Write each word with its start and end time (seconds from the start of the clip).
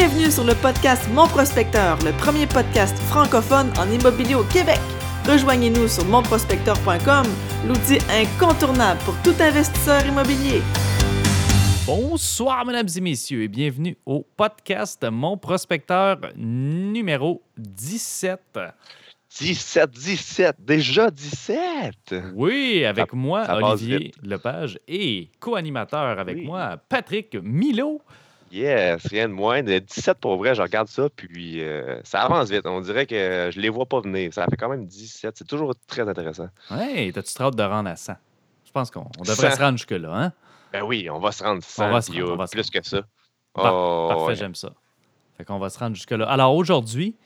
Bienvenue 0.00 0.30
sur 0.30 0.44
le 0.44 0.54
podcast 0.54 1.08
Mon 1.12 1.26
Prospecteur, 1.26 1.98
le 2.04 2.12
premier 2.12 2.46
podcast 2.46 2.96
francophone 3.08 3.72
en 3.80 3.90
immobilier 3.90 4.36
au 4.36 4.44
Québec. 4.44 4.78
Rejoignez-nous 5.26 5.88
sur 5.88 6.04
monprospecteur.com, 6.04 7.26
l'outil 7.66 7.98
incontournable 8.08 9.00
pour 9.04 9.14
tout 9.24 9.34
investisseur 9.42 10.06
immobilier. 10.06 10.62
Bonsoir, 11.84 12.64
mesdames 12.64 12.86
et 12.96 13.00
messieurs, 13.00 13.42
et 13.42 13.48
bienvenue 13.48 13.96
au 14.06 14.24
podcast 14.36 15.04
Mon 15.10 15.36
Prospecteur 15.36 16.18
numéro 16.36 17.42
17. 17.56 18.40
17, 19.36 19.90
17, 19.90 20.56
déjà 20.60 21.10
17. 21.10 22.14
Oui, 22.36 22.84
avec 22.84 23.10
Ça- 23.10 23.16
moi, 23.16 23.44
ça 23.46 23.56
Olivier. 23.56 24.12
Lepage, 24.22 24.78
et 24.86 25.32
co-animateur 25.40 26.20
avec 26.20 26.36
Oui. 26.36 26.44
moi, 26.46 26.76
Patrick 26.88 27.36
Milo. 27.42 28.00
Yes, 28.50 29.06
rien 29.06 29.28
de 29.28 29.34
moins. 29.34 29.62
De 29.62 29.78
17 29.78 30.18
pour 30.18 30.36
vrai, 30.36 30.54
je 30.54 30.62
regarde 30.62 30.88
ça, 30.88 31.08
puis 31.14 31.62
euh, 31.62 32.00
ça 32.04 32.22
avance 32.22 32.48
vite. 32.50 32.66
On 32.66 32.80
dirait 32.80 33.06
que 33.06 33.50
je 33.52 33.60
les 33.60 33.68
vois 33.68 33.86
pas 33.86 34.00
venir. 34.00 34.32
Ça 34.32 34.46
fait 34.46 34.56
quand 34.56 34.68
même 34.68 34.86
17. 34.86 35.36
C'est 35.36 35.46
toujours 35.46 35.74
très 35.86 36.08
intéressant. 36.08 36.48
Ouais, 36.70 37.10
t'as-tu 37.12 37.34
trop 37.34 37.44
hâte 37.44 37.56
de 37.56 37.62
rendre 37.62 37.90
à 37.90 37.96
100? 37.96 38.14
Je 38.64 38.70
pense 38.72 38.90
qu'on 38.90 39.06
on 39.18 39.22
devrait 39.22 39.50
100. 39.50 39.56
se 39.56 39.60
rendre 39.60 39.78
jusque-là, 39.78 40.10
hein? 40.14 40.32
Ben 40.72 40.82
oui, 40.82 41.08
on 41.10 41.18
va 41.18 41.32
se 41.32 41.42
rendre 41.42 41.62
100, 41.62 41.90
va 41.90 42.00
se 42.02 42.12
rendre, 42.12 42.32
on 42.32 42.36
va 42.36 42.46
se 42.46 42.52
plus 42.52 42.70
que 42.70 42.86
ça. 42.86 43.00
Oh, 43.54 44.06
Parfait, 44.10 44.24
ouais. 44.24 44.34
j'aime 44.34 44.54
ça. 44.54 44.72
Fait 45.36 45.44
qu'on 45.44 45.58
va 45.58 45.70
se 45.70 45.78
rendre 45.78 45.96
jusque-là. 45.96 46.26
Alors 46.28 46.54
aujourd'hui, 46.54 47.16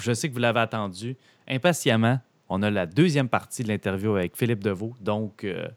je 0.00 0.12
sais 0.12 0.28
que 0.28 0.34
vous 0.34 0.40
l'avez 0.40 0.60
attendu 0.60 1.16
impatiemment. 1.48 2.20
On 2.48 2.62
a 2.62 2.70
la 2.70 2.86
deuxième 2.86 3.28
partie 3.28 3.62
de 3.62 3.68
l'interview 3.68 4.14
avec 4.16 4.36
Philippe 4.36 4.62
Deveau. 4.62 4.94
Donc, 5.00 5.44
euh, 5.44 5.68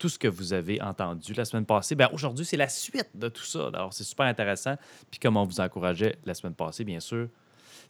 tout 0.00 0.08
ce 0.08 0.18
que 0.18 0.26
vous 0.26 0.54
avez 0.54 0.80
entendu 0.80 1.34
la 1.34 1.44
semaine 1.44 1.66
passée, 1.66 1.94
ben 1.94 2.08
aujourd'hui, 2.12 2.46
c'est 2.46 2.56
la 2.56 2.70
suite 2.70 3.10
de 3.14 3.28
tout 3.28 3.44
ça. 3.44 3.68
Alors, 3.74 3.92
c'est 3.92 4.02
super 4.02 4.24
intéressant. 4.24 4.76
Puis 5.10 5.20
comme 5.20 5.36
on 5.36 5.44
vous 5.44 5.60
encourageait 5.60 6.16
la 6.24 6.32
semaine 6.32 6.54
passée, 6.54 6.84
bien 6.84 7.00
sûr, 7.00 7.28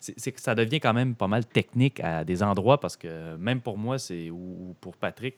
c'est 0.00 0.32
que 0.32 0.40
ça 0.40 0.56
devient 0.56 0.80
quand 0.80 0.92
même 0.92 1.14
pas 1.14 1.28
mal 1.28 1.46
technique 1.46 2.00
à 2.00 2.24
des 2.24 2.42
endroits 2.42 2.80
parce 2.80 2.96
que 2.96 3.36
même 3.36 3.60
pour 3.60 3.78
moi, 3.78 3.98
c'est 3.98 4.28
ou 4.28 4.70
ou 4.70 4.76
pour 4.80 4.96
Patrick, 4.96 5.36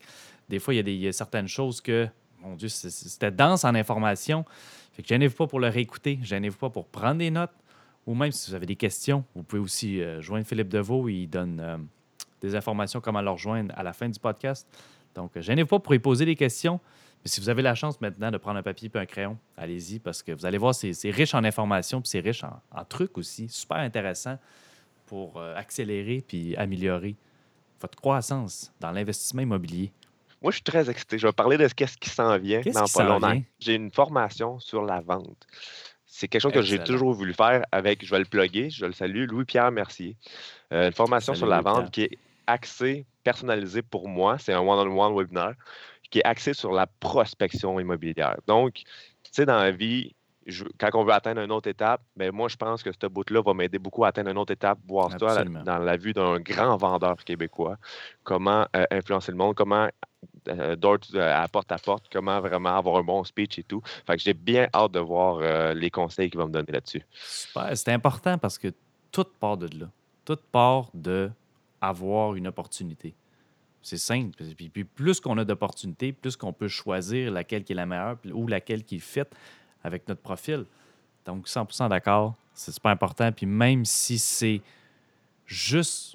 des 0.49 0.59
fois, 0.59 0.73
il 0.73 0.79
y 0.79 0.81
a, 0.81 0.83
des, 0.83 1.13
certaines 1.13 1.49
choses 1.49 1.81
que, 1.83 2.09
mon 2.41 2.55
Dieu, 2.55 2.69
c'était 2.69 3.31
dense 3.31 3.65
en 3.65 3.75
information. 3.75 4.47
Fait 4.93 5.03
que 5.03 5.09
gênez-vous 5.09 5.37
pas 5.37 5.47
pour 5.47 5.61
le 5.61 5.69
réécouter, 5.69 6.19
gênez-vous 6.23 6.59
pas 6.59 6.71
pour 6.71 6.87
prendre 6.87 7.19
des 7.19 7.31
notes, 7.31 7.53
ou 8.07 8.15
même 8.15 8.33
si 8.33 8.51
vous 8.51 8.57
avez 8.57 8.67
des 8.67 8.77
questions, 8.77 9.25
vous 9.35 9.43
pouvez 9.43 9.61
aussi 9.61 10.01
euh, 10.01 10.23
joindre 10.23 10.47
Philippe 10.47 10.69
Deveau, 10.69 11.09
il 11.09 11.27
donne 11.27 11.61
euh, 11.61 11.77
des 12.41 12.55
informations 12.55 13.01
comment 13.01 13.21
le 13.21 13.31
rejoindre 13.31 13.75
à 13.77 13.83
la 13.83 13.93
fin 13.93 14.09
du 14.09 14.19
podcast. 14.19 14.67
Donc, 15.15 15.37
euh, 15.37 15.41
gênez-vous 15.41 15.69
pas 15.69 15.79
pour 15.79 15.95
y 15.95 15.99
poser 15.99 16.25
des 16.25 16.37
questions. 16.37 16.81
Mais 17.25 17.31
si 17.31 17.41
vous 17.41 17.49
avez 17.49 17.63
la 17.63 17.75
chance 17.75 18.01
maintenant 18.01 18.31
de 18.31 18.37
prendre 18.39 18.59
un 18.59 18.63
papier 18.63 18.91
et 18.93 18.99
un 18.99 19.07
crayon, 19.07 19.39
allez-y 19.57 20.01
parce 20.01 20.23
que 20.23 20.33
vous 20.33 20.45
allez 20.45 20.59
voir, 20.59 20.75
c'est 20.75 21.11
riche 21.11 21.35
en 21.35 21.45
informations 21.45 22.01
puis 22.01 22.09
c'est 22.11 22.21
riche 22.21 22.43
en, 22.43 22.61
en 22.73 22.85
trucs 22.85 23.17
aussi, 23.17 23.49
super 23.49 23.77
intéressant 23.77 24.39
pour 25.07 25.37
euh, 25.37 25.55
accélérer 25.55 26.25
puis 26.27 26.57
améliorer 26.57 27.15
votre 27.81 27.97
croissance 27.97 28.73
dans 28.81 28.91
l'investissement 28.91 29.43
immobilier. 29.43 29.93
Moi, 30.41 30.51
je 30.51 30.57
suis 30.57 30.65
très 30.65 30.91
excité. 30.91 31.19
Je 31.19 31.27
vais 31.27 31.33
parler 31.33 31.57
de 31.57 31.69
ce 31.69 31.75
qu'est-ce 31.75 31.97
qui 31.97 32.11
s'en 32.11 32.37
vient 32.39 32.61
dans 32.61 32.85
qui 32.85 32.93
pas 32.93 33.05
longtemps. 33.05 33.41
J'ai 33.61 33.75
une 33.75 33.93
formation 33.93 34.59
sur 34.59 34.83
la 34.83 35.01
vente. 35.01 35.47
C'est 36.07 36.29
quelque 36.29 36.43
chose 36.43 36.53
que 36.53 36.63
j'ai 36.63 36.83
toujours 36.83 37.13
voulu 37.13 37.33
faire 37.33 37.65
avec, 37.73 38.05
je 38.05 38.11
vais 38.11 38.19
le 38.19 38.25
plugger, 38.25 38.71
je 38.71 38.87
le 38.87 38.93
salue, 38.93 39.27
Louis-Pierre 39.29 39.71
Mercier. 39.71 40.17
Euh, 40.73 40.89
une 40.89 40.93
formation 40.93 41.33
Salut, 41.33 41.39
sur 41.39 41.47
la 41.47 41.61
vente 41.61 41.91
qui 41.91 42.03
est 42.03 42.19
axée, 42.47 43.07
personnalisée 43.23 43.83
pour 43.83 44.09
moi. 44.09 44.39
C'est 44.39 44.53
un 44.53 44.61
one-on-one 44.61 45.15
webinaire 45.17 45.55
qui 46.11 46.19
est 46.19 46.25
axé 46.25 46.53
sur 46.55 46.73
la 46.73 46.87
prospection 46.87 47.79
immobilière. 47.81 48.37
Donc, 48.47 48.75
tu 48.75 48.85
sais, 49.33 49.47
dans 49.47 49.57
la 49.57 49.71
vie, 49.71 50.15
je- 50.47 50.65
quand 50.79 50.91
on 50.95 51.05
veut 51.05 51.13
atteindre 51.13 51.41
une 51.41 51.53
autre 51.53 51.69
étape, 51.69 52.03
ben 52.17 52.33
moi, 52.33 52.49
je 52.49 52.57
pense 52.57 52.83
que 52.83 52.91
ce 52.93 53.07
bout-là 53.07 53.41
va 53.43 53.55
m'aider 53.55 53.79
beaucoup 53.79 54.05
à 54.05 54.09
atteindre 54.09 54.31
une 54.31 54.39
autre 54.39 54.53
étape, 54.53 54.79
voir 54.87 55.11
ça 55.19 55.45
dans 55.65 55.79
la 55.79 55.97
vue 55.97 56.13
d'un 56.13 56.39
grand 56.41 56.77
vendeur 56.77 57.17
québécois. 57.25 57.77
Comment 58.25 58.67
euh, 58.77 58.85
influencer 58.91 59.31
le 59.33 59.39
monde, 59.39 59.55
comment 59.55 59.89
euh, 60.49 60.77
to- 60.77 60.99
euh, 61.15 61.43
à 61.43 61.49
porte 61.49 61.71
à 61.73 61.79
porte, 61.79 62.07
comment 62.13 62.41
vraiment 62.41 62.77
avoir 62.77 62.97
un 62.97 63.03
bon 63.05 63.23
speech 63.25 63.59
et 63.59 63.63
tout. 63.63 63.81
Fait 64.07 64.17
que 64.17 64.23
j'ai 64.23 64.35
bien 64.35 64.69
hâte 64.75 64.93
de 64.93 65.01
voir 65.01 65.39
euh, 65.41 65.73
les 65.75 65.91
conseils 65.91 66.29
qu'il 66.29 66.39
va 66.39 66.47
me 66.47 66.53
donner 66.53 66.73
là-dessus. 66.73 67.05
Super. 67.13 67.77
C'est 67.77 67.93
important 67.93 68.37
parce 68.39 68.59
que 68.59 68.69
tout 69.11 69.27
part 69.41 69.57
de 69.57 69.69
là. 69.79 69.87
Tout 70.25 70.39
part 70.51 70.91
de 70.95 71.31
avoir 71.83 72.35
une 72.37 72.47
opportunité. 72.47 73.15
C'est 73.83 73.99
simple. 73.99 74.31
Puis, 74.57 74.69
puis 74.69 74.85
plus 74.85 75.21
qu'on 75.21 75.37
a 75.39 75.45
d'opportunités, 75.45 76.13
plus 76.13 76.37
qu'on 76.37 76.53
peut 76.53 76.69
choisir 76.69 77.33
laquelle 77.33 77.65
qui 77.65 77.73
est 77.73 77.77
la 77.77 77.85
meilleure 77.87 78.17
ou 78.33 78.47
laquelle 78.47 78.85
qui 78.85 79.01
fit 79.01 79.23
avec 79.83 80.07
notre 80.09 80.21
profil. 80.23 80.65
Donc, 81.27 81.49
100% 81.49 81.89
d'accord. 81.89 82.35
C'est 82.55 82.73
super 82.73 82.93
important. 82.93 83.33
Puis 83.33 83.47
même 83.47 83.85
si 83.85 84.19
c'est 84.19 84.61
juste 85.47 86.15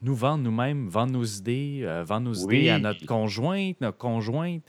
nous 0.00 0.14
vendre 0.14 0.44
nous-mêmes, 0.44 0.88
vendre 0.88 1.12
nos 1.14 1.24
idées, 1.24 1.80
euh, 1.82 2.04
vendre 2.04 2.28
nos 2.28 2.34
idées 2.34 2.70
à 2.70 2.78
notre 2.78 3.04
conjointe, 3.04 3.80
notre 3.80 3.98
conjointe, 3.98 4.62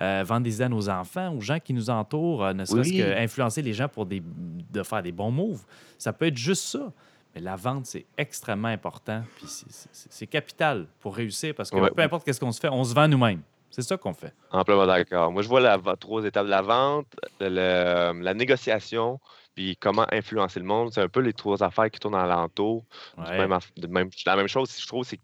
euh, 0.00 0.24
vendre 0.26 0.42
des 0.42 0.56
idées 0.56 0.64
à 0.64 0.68
nos 0.68 0.88
enfants, 0.88 1.32
aux 1.36 1.40
gens 1.40 1.60
qui 1.60 1.72
nous 1.72 1.88
entourent, 1.88 2.44
euh, 2.44 2.52
ne 2.52 2.64
serait-ce 2.64 2.90
Oui. 2.90 2.98
que 2.98 3.16
influencer 3.22 3.62
les 3.62 3.74
gens 3.74 3.88
pour 3.88 4.06
des, 4.06 4.20
de 4.20 4.82
faire 4.82 5.02
des 5.04 5.12
bons 5.12 5.30
moves. 5.30 5.62
Ça 5.98 6.12
peut 6.12 6.26
être 6.26 6.36
juste 6.36 6.64
ça. 6.64 6.92
Mais 7.34 7.40
la 7.40 7.56
vente, 7.56 7.86
c'est 7.86 8.04
extrêmement 8.18 8.68
important. 8.68 9.22
Puis 9.36 9.46
c'est- 9.48 10.26
capital 10.26 10.86
pour 11.00 11.16
réussir 11.16 11.54
parce 11.54 11.70
que 11.70 11.76
Ouais. 11.76 11.90
peu 11.90 12.02
importe 12.02 12.24
qu'est-ce 12.24 12.40
qu'on 12.40 12.52
se 12.52 12.60
fait, 12.60 12.68
on 12.68 12.84
se 12.84 12.94
vend 12.94 13.08
nous-mêmes. 13.08 13.42
C'est 13.70 13.80
ça 13.82 13.96
qu'on 13.96 14.12
fait. 14.12 14.34
Amplement 14.50 14.86
d'accord. 14.86 15.32
Moi, 15.32 15.40
je 15.40 15.48
vois 15.48 15.60
la, 15.60 15.78
trois 15.98 16.22
étapes. 16.24 16.46
La 16.46 16.60
vente, 16.60 17.06
le- 17.40 18.12
la 18.20 18.34
négociation, 18.34 19.18
puis 19.54 19.76
comment 19.78 20.06
influencer 20.12 20.60
le 20.60 20.66
monde. 20.66 20.92
C'est 20.92 21.00
un 21.00 21.08
peu 21.08 21.20
les 21.20 21.32
trois 21.32 21.62
affaires 21.62 21.90
qui 21.90 21.98
tournent 21.98 22.14
alentour. 22.14 22.84
Ouais. 23.16 23.38
Même, 23.38 23.52
aff- 23.52 23.72
de 23.78 23.86
même- 23.86 24.10
la 24.26 24.36
même 24.36 24.48
chose, 24.48 24.76
je 24.78 24.86
trouve, 24.86 25.04
c'est 25.06 25.16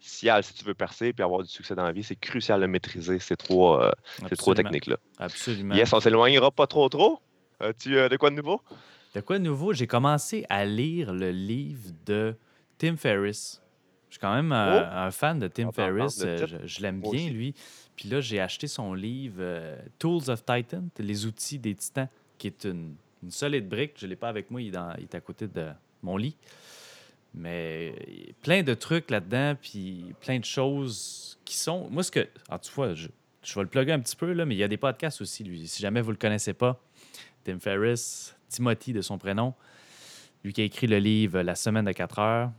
crucial 0.00 0.44
si 0.44 0.54
tu 0.54 0.64
veux 0.64 0.74
percer 0.74 1.12
puis 1.12 1.24
avoir 1.24 1.42
du 1.42 1.48
succès 1.48 1.74
dans 1.74 1.82
la 1.84 1.90
vie. 1.92 2.04
C'est 2.04 2.14
crucial 2.16 2.60
de 2.60 2.66
maîtriser 2.66 3.18
ces 3.18 3.36
trois, 3.36 3.86
euh, 3.86 3.90
ces 4.28 4.36
trois 4.36 4.52
Absolument. 4.52 4.54
techniques-là. 4.70 4.96
Absolument. 5.18 5.74
Yes, 5.74 5.92
on 5.92 5.98
s'éloignera 6.00 6.52
pas 6.52 6.68
trop 6.68 6.88
trop. 6.88 7.20
As-tu 7.60 7.96
euh, 7.98 8.08
de 8.08 8.16
quoi 8.16 8.30
de 8.30 8.36
nouveau? 8.36 8.60
De 9.14 9.20
quoi 9.20 9.38
de 9.38 9.44
nouveau? 9.44 9.72
J'ai 9.72 9.86
commencé 9.86 10.44
à 10.48 10.64
lire 10.64 11.12
le 11.12 11.30
livre 11.30 11.90
de 12.06 12.34
Tim 12.78 12.96
Ferriss. 12.96 13.60
Je 14.08 14.14
suis 14.14 14.20
quand 14.20 14.34
même 14.34 14.52
euh, 14.52 14.80
Oh! 14.82 14.86
un 14.92 15.10
fan 15.10 15.38
de 15.38 15.48
Tim 15.48 15.70
Ferriss. 15.72 16.20
Euh. 16.24 16.46
Je, 16.46 16.66
je 16.66 16.80
l'aime 16.82 17.00
bien, 17.00 17.10
aussi. 17.10 17.30
lui. 17.30 17.54
Puis 17.96 18.08
là, 18.08 18.20
j'ai 18.20 18.40
acheté 18.40 18.66
son 18.66 18.92
livre 18.94 19.36
euh, 19.40 19.76
Tools 19.98 20.28
of 20.30 20.44
Titan, 20.44 20.84
les 20.98 21.26
outils 21.26 21.58
des 21.58 21.74
titans, 21.74 22.08
qui 22.38 22.48
est 22.48 22.64
une, 22.64 22.94
une 23.22 23.30
solide 23.30 23.68
brique. 23.68 23.92
Je 23.96 24.06
ne 24.06 24.10
l'ai 24.10 24.16
pas 24.16 24.28
avec 24.28 24.50
moi, 24.50 24.60
il 24.60 24.68
est, 24.68 24.72
dans- 24.72 24.94
il 24.98 25.04
est 25.04 25.14
à 25.14 25.20
côté 25.20 25.46
de 25.46 25.68
mon 26.02 26.16
lit. 26.16 26.36
Mais 27.36 27.94
a 28.30 28.32
plein 28.44 28.62
de 28.62 28.74
trucs 28.74 29.10
là-dedans, 29.10 29.56
puis 29.60 30.14
plein 30.20 30.38
de 30.38 30.44
choses 30.44 31.38
qui 31.44 31.56
sont. 31.56 31.88
Moi, 31.90 32.02
ce 32.04 32.10
que. 32.12 32.28
En 32.48 32.58
tout 32.58 32.70
cas, 32.80 32.94
je, 32.94 33.08
je 33.42 33.54
vais 33.54 33.62
le 33.62 33.68
plugger 33.68 33.92
un 33.92 33.98
petit 34.00 34.14
peu, 34.16 34.32
là, 34.32 34.44
mais 34.44 34.54
il 34.54 34.58
y 34.58 34.62
a 34.62 34.68
des 34.68 34.76
podcasts 34.76 35.20
aussi, 35.20 35.42
lui. 35.42 35.66
Si 35.66 35.82
jamais 35.82 36.00
vous 36.00 36.10
ne 36.10 36.14
le 36.14 36.18
connaissez 36.18 36.52
pas, 36.54 36.80
Tim 37.44 37.58
Ferriss, 37.58 38.33
Timothy 38.48 38.92
de 38.92 39.00
son 39.00 39.18
prénom, 39.18 39.54
lui 40.44 40.52
qui 40.52 40.60
a 40.60 40.64
écrit 40.64 40.86
le 40.86 40.98
livre 40.98 41.40
La 41.40 41.54
semaine 41.54 41.84
de 41.84 41.92
4 41.92 42.18
heures. 42.18 42.50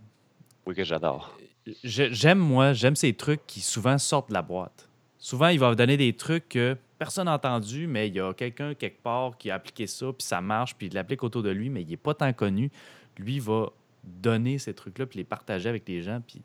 Oui, 0.66 0.76
que 0.76 0.84
j'adore. 0.84 1.38
J'aime, 1.84 2.40
moi, 2.40 2.74
j'aime 2.74 2.96
ces 2.96 3.14
trucs 3.14 3.46
qui 3.48 3.62
souvent 3.62 3.98
sortent 3.98 4.30
de 4.30 4.34
la 4.34 4.42
boîte. 4.42 4.90
Souvent, 5.18 5.48
il 5.48 5.60
va 5.60 5.70
vous 5.70 5.76
donner 5.76 5.98
des 5.98 6.14
trucs 6.14 6.50
que 6.50 6.78
personne 7.00 7.26
n'a 7.26 7.34
entendu, 7.34 7.88
mais 7.88 8.08
il 8.08 8.16
y 8.16 8.20
a 8.20 8.34
quelqu'un 8.34 8.74
quelque 8.76 9.02
part 9.02 9.38
qui 9.38 9.50
a 9.50 9.56
appliqué 9.56 9.88
ça, 9.88 10.08
puis 10.08 10.26
ça 10.26 10.42
marche, 10.42 10.76
puis 10.76 10.88
il 10.88 10.94
l'applique 10.94 11.24
autour 11.24 11.42
de 11.42 11.50
lui, 11.50 11.70
mais 11.70 11.82
il 11.82 11.88
n'est 11.88 11.98
pas 11.98 12.14
tant 12.14 12.32
connu. 12.34 12.72
Lui 13.18 13.40
va 13.40 13.72
donner 14.04 14.60
ces 14.60 14.74
trucs-là, 14.74 15.06
puis 15.08 15.18
les 15.18 15.24
partager 15.24 15.70
avec 15.70 15.88
les 15.88 16.02
gens, 16.02 16.22
puis 16.26 16.44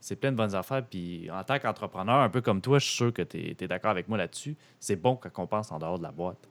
c'est 0.00 0.16
plein 0.16 0.30
de 0.30 0.36
bonnes 0.36 0.54
affaires. 0.54 0.84
Puis 0.84 1.30
en 1.30 1.42
tant 1.42 1.58
qu'entrepreneur, 1.58 2.16
un 2.16 2.28
peu 2.28 2.40
comme 2.40 2.60
toi, 2.60 2.78
je 2.78 2.86
suis 2.86 2.96
sûr 2.96 3.12
que 3.12 3.22
tu 3.22 3.56
es, 3.58 3.66
d'accord 3.66 3.90
avec 3.90 4.08
moi 4.08 4.18
là-dessus. 4.18 4.56
C'est 4.78 4.96
bon 4.96 5.16
quand 5.16 5.30
on 5.42 5.46
pense 5.46 5.72
en 5.72 5.78
dehors 5.78 5.98
de 5.98 6.02
la 6.02 6.12
boîte. 6.12 6.48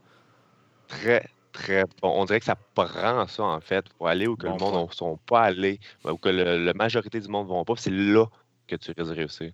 Très, 0.88 1.30
très 1.58 1.84
bon. 2.02 2.14
On 2.16 2.26
dirait 2.26 2.40
que 2.40 2.46
ça 2.46 2.56
prend 2.74 3.28
ça, 3.28 3.44
en 3.44 3.60
fait, 3.62 3.86
pour 3.98 4.08
aller 4.08 4.28
où 4.28 4.36
que 4.36 4.48
Bon 4.48 4.54
le 4.54 4.60
monde 4.60 4.88
ne 4.90 4.94
sont 4.94 5.18
pas 5.26 5.42
allés, 5.42 5.80
ou 6.06 6.16
que 6.18 6.30
la 6.30 6.74
majorité 6.74 7.20
du 7.20 7.28
monde 7.28 7.48
ne 7.48 7.54
vont 7.54 7.64
pas. 7.66 7.74
C'est 7.78 7.92
là 7.92 8.26
que 8.68 8.76
tu 8.76 8.92
risques 8.98 9.10
de 9.12 9.16
réussir. 9.16 9.52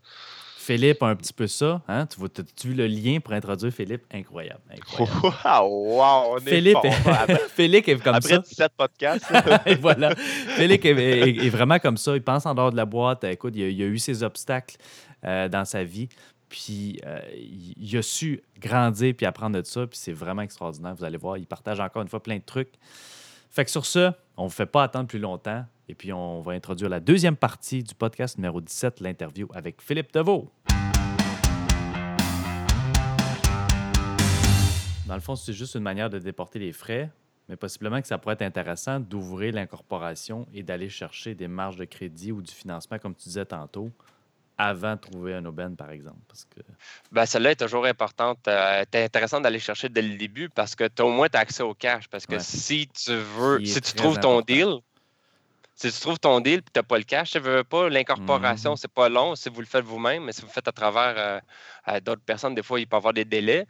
Philippe 0.58 1.04
a 1.04 1.08
un 1.08 1.16
petit 1.18 1.34
peu 1.34 1.46
ça. 1.46 1.82
Hein? 1.90 2.06
Tu 2.06 2.18
vois, 2.18 2.30
tu 2.30 2.70
vu 2.70 2.74
le 2.74 2.88
lien 2.88 3.20
pour 3.20 3.34
introduire 3.34 3.74
Philippe? 3.74 4.04
Incroyable. 4.14 4.62
incroyable. 4.72 5.20
wow, 5.68 6.32
on 6.32 6.38
est 6.38 6.50
Philippe, 6.50 6.78
fort. 6.82 7.14
Après, 7.20 7.42
Philippe 7.54 7.88
est 7.90 8.00
comme 8.02 8.16
après 8.16 8.30
ça. 8.36 8.38
17 8.40 8.72
podcasts, 8.78 9.26
Et 9.66 9.76
voilà. 9.76 10.16
Philippe 10.16 10.86
est, 10.86 10.92
est- 11.30 11.46
est 11.46 11.50
vraiment 11.50 11.80
comme 11.80 11.98
ça. 11.98 12.16
Il 12.16 12.24
pense 12.24 12.46
en 12.46 12.56
dehors 12.56 12.72
de 12.72 12.78
la 12.78 12.86
boîte. 12.86 13.26
Écoute, 13.26 13.54
il 13.58 13.64
a, 13.64 13.68
il 13.68 13.82
a 13.82 13.86
eu 13.88 13.98
ses 14.00 14.24
obstacles 14.24 14.78
euh, 15.26 15.50
dans 15.50 15.66
sa 15.66 15.84
vie. 15.84 16.08
Puis 16.54 17.00
euh, 17.08 17.20
il, 17.36 17.98
a 17.98 18.04
su 18.04 18.44
grandir 18.60 19.16
puis 19.16 19.26
apprendre 19.26 19.60
de 19.60 19.66
ça. 19.66 19.88
Puis 19.88 19.98
c'est 19.98 20.14
vraiment 20.14 20.44
extraordinaire. 20.44 20.94
Vous 20.94 21.04
allez 21.04 21.18
voir, 21.18 21.36
il 21.36 21.48
partage 21.48 21.80
encore 21.80 22.04
une 22.04 22.08
fois 22.08 22.22
plein 22.22 22.38
de 22.38 22.44
trucs. 22.44 22.76
Fait 23.50 23.66
que 23.66 23.72
sur 23.72 23.88
ce, 23.88 24.12
on 24.38 24.44
ne 24.44 24.50
vous 24.50 24.54
fait 24.54 24.68
pas 24.68 24.84
attendre 24.84 25.08
plus 25.08 25.18
longtemps. 25.18 25.66
Et 25.90 25.96
puis 25.96 26.14
on 26.14 26.42
va 26.42 26.52
introduire 26.52 26.92
la 26.92 27.00
deuxième 27.00 27.36
partie 27.36 27.82
du 27.82 27.96
podcast 27.96 28.38
numéro 28.38 28.62
17, 28.62 29.00
l'interview 29.00 29.48
avec 29.56 29.82
Philippe 29.82 30.14
Deveau. 30.14 30.52
Dans 35.08 35.16
le 35.16 35.22
fond, 35.22 35.36
c'est 35.36 35.54
juste 35.54 35.74
une 35.74 35.82
manière 35.82 36.12
de 36.12 36.20
déporter 36.20 36.60
les 36.60 36.72
frais. 36.72 37.10
Mais 37.50 37.56
possiblement 37.56 38.00
que 38.00 38.08
ça 38.08 38.20
pourrait 38.20 38.36
être 38.36 38.44
intéressant 38.44 39.00
d'ouvrir 39.00 39.56
l'incorporation 39.56 40.48
et 40.54 40.62
d'aller 40.62 40.88
chercher 40.88 41.34
des 41.34 41.48
marges 41.48 41.78
de 41.78 41.86
crédit 41.86 42.32
ou 42.32 42.44
du 42.44 42.54
financement, 42.54 43.00
comme 43.00 43.16
tu 43.16 43.24
disais 43.24 43.46
tantôt, 43.46 43.92
avant 44.58 44.96
de 44.96 45.00
trouver 45.00 45.34
un 45.34 45.46
aubaine, 45.46 45.76
par 45.76 45.92
exemple. 45.92 46.20
Parce 46.28 46.46
que... 46.46 46.62
ben, 47.12 47.26
celle-là 47.26 47.52
est 47.52 47.60
toujours 47.60 47.86
importante. 47.86 48.40
Euh, 48.48 48.84
c'est 48.92 49.06
intéressant 49.06 49.42
d'aller 49.42 49.60
chercher 49.60 49.90
dès 49.90 50.02
le 50.02 50.16
début 50.16 50.50
parce 50.50 50.76
que 50.76 50.88
tu 50.88 51.02
as 51.02 51.06
au 51.06 51.12
moins 51.12 51.28
accès 51.34 51.64
au 51.64 51.74
cash. 51.74 52.08
Parce 52.08 52.26
que 52.26 52.40
si 52.40 52.88
tu 52.88 53.16
veux, 53.16 53.64
si 53.66 53.82
tu 53.82 53.94
trouves 53.94 54.20
ton 54.20 54.42
deal, 54.42 54.80
si 55.76 55.92
tu 55.92 56.00
trouves 56.00 56.20
ton 56.20 56.40
deal 56.40 56.60
et 56.60 56.62
tu 56.62 56.72
n'as 56.76 56.84
pas 56.84 56.98
le 56.98 57.04
cash, 57.04 57.32
tu 57.32 57.40
veux 57.40 57.64
pas, 57.64 57.90
l'incorporation, 57.90 58.74
mm-hmm. 58.74 58.80
c'est 58.80 58.92
pas 58.92 59.10
long 59.10 59.36
si 59.36 59.50
vous 59.50 59.60
le 59.60 59.66
faites 59.66 59.84
vous-même, 59.84 60.26
mais 60.26 60.32
si 60.32 60.42
vous 60.42 60.48
le 60.48 60.54
faites 60.54 60.68
à 60.68 60.72
travers 60.72 61.42
euh, 61.88 62.00
d'autres 62.00 62.22
personnes, 62.22 62.54
des 62.54 62.64
fois, 62.64 62.80
il 62.80 62.88
peut 62.88 62.96
y 62.96 62.98
avoir 62.98 63.14
des 63.14 63.26
délais. 63.26 63.66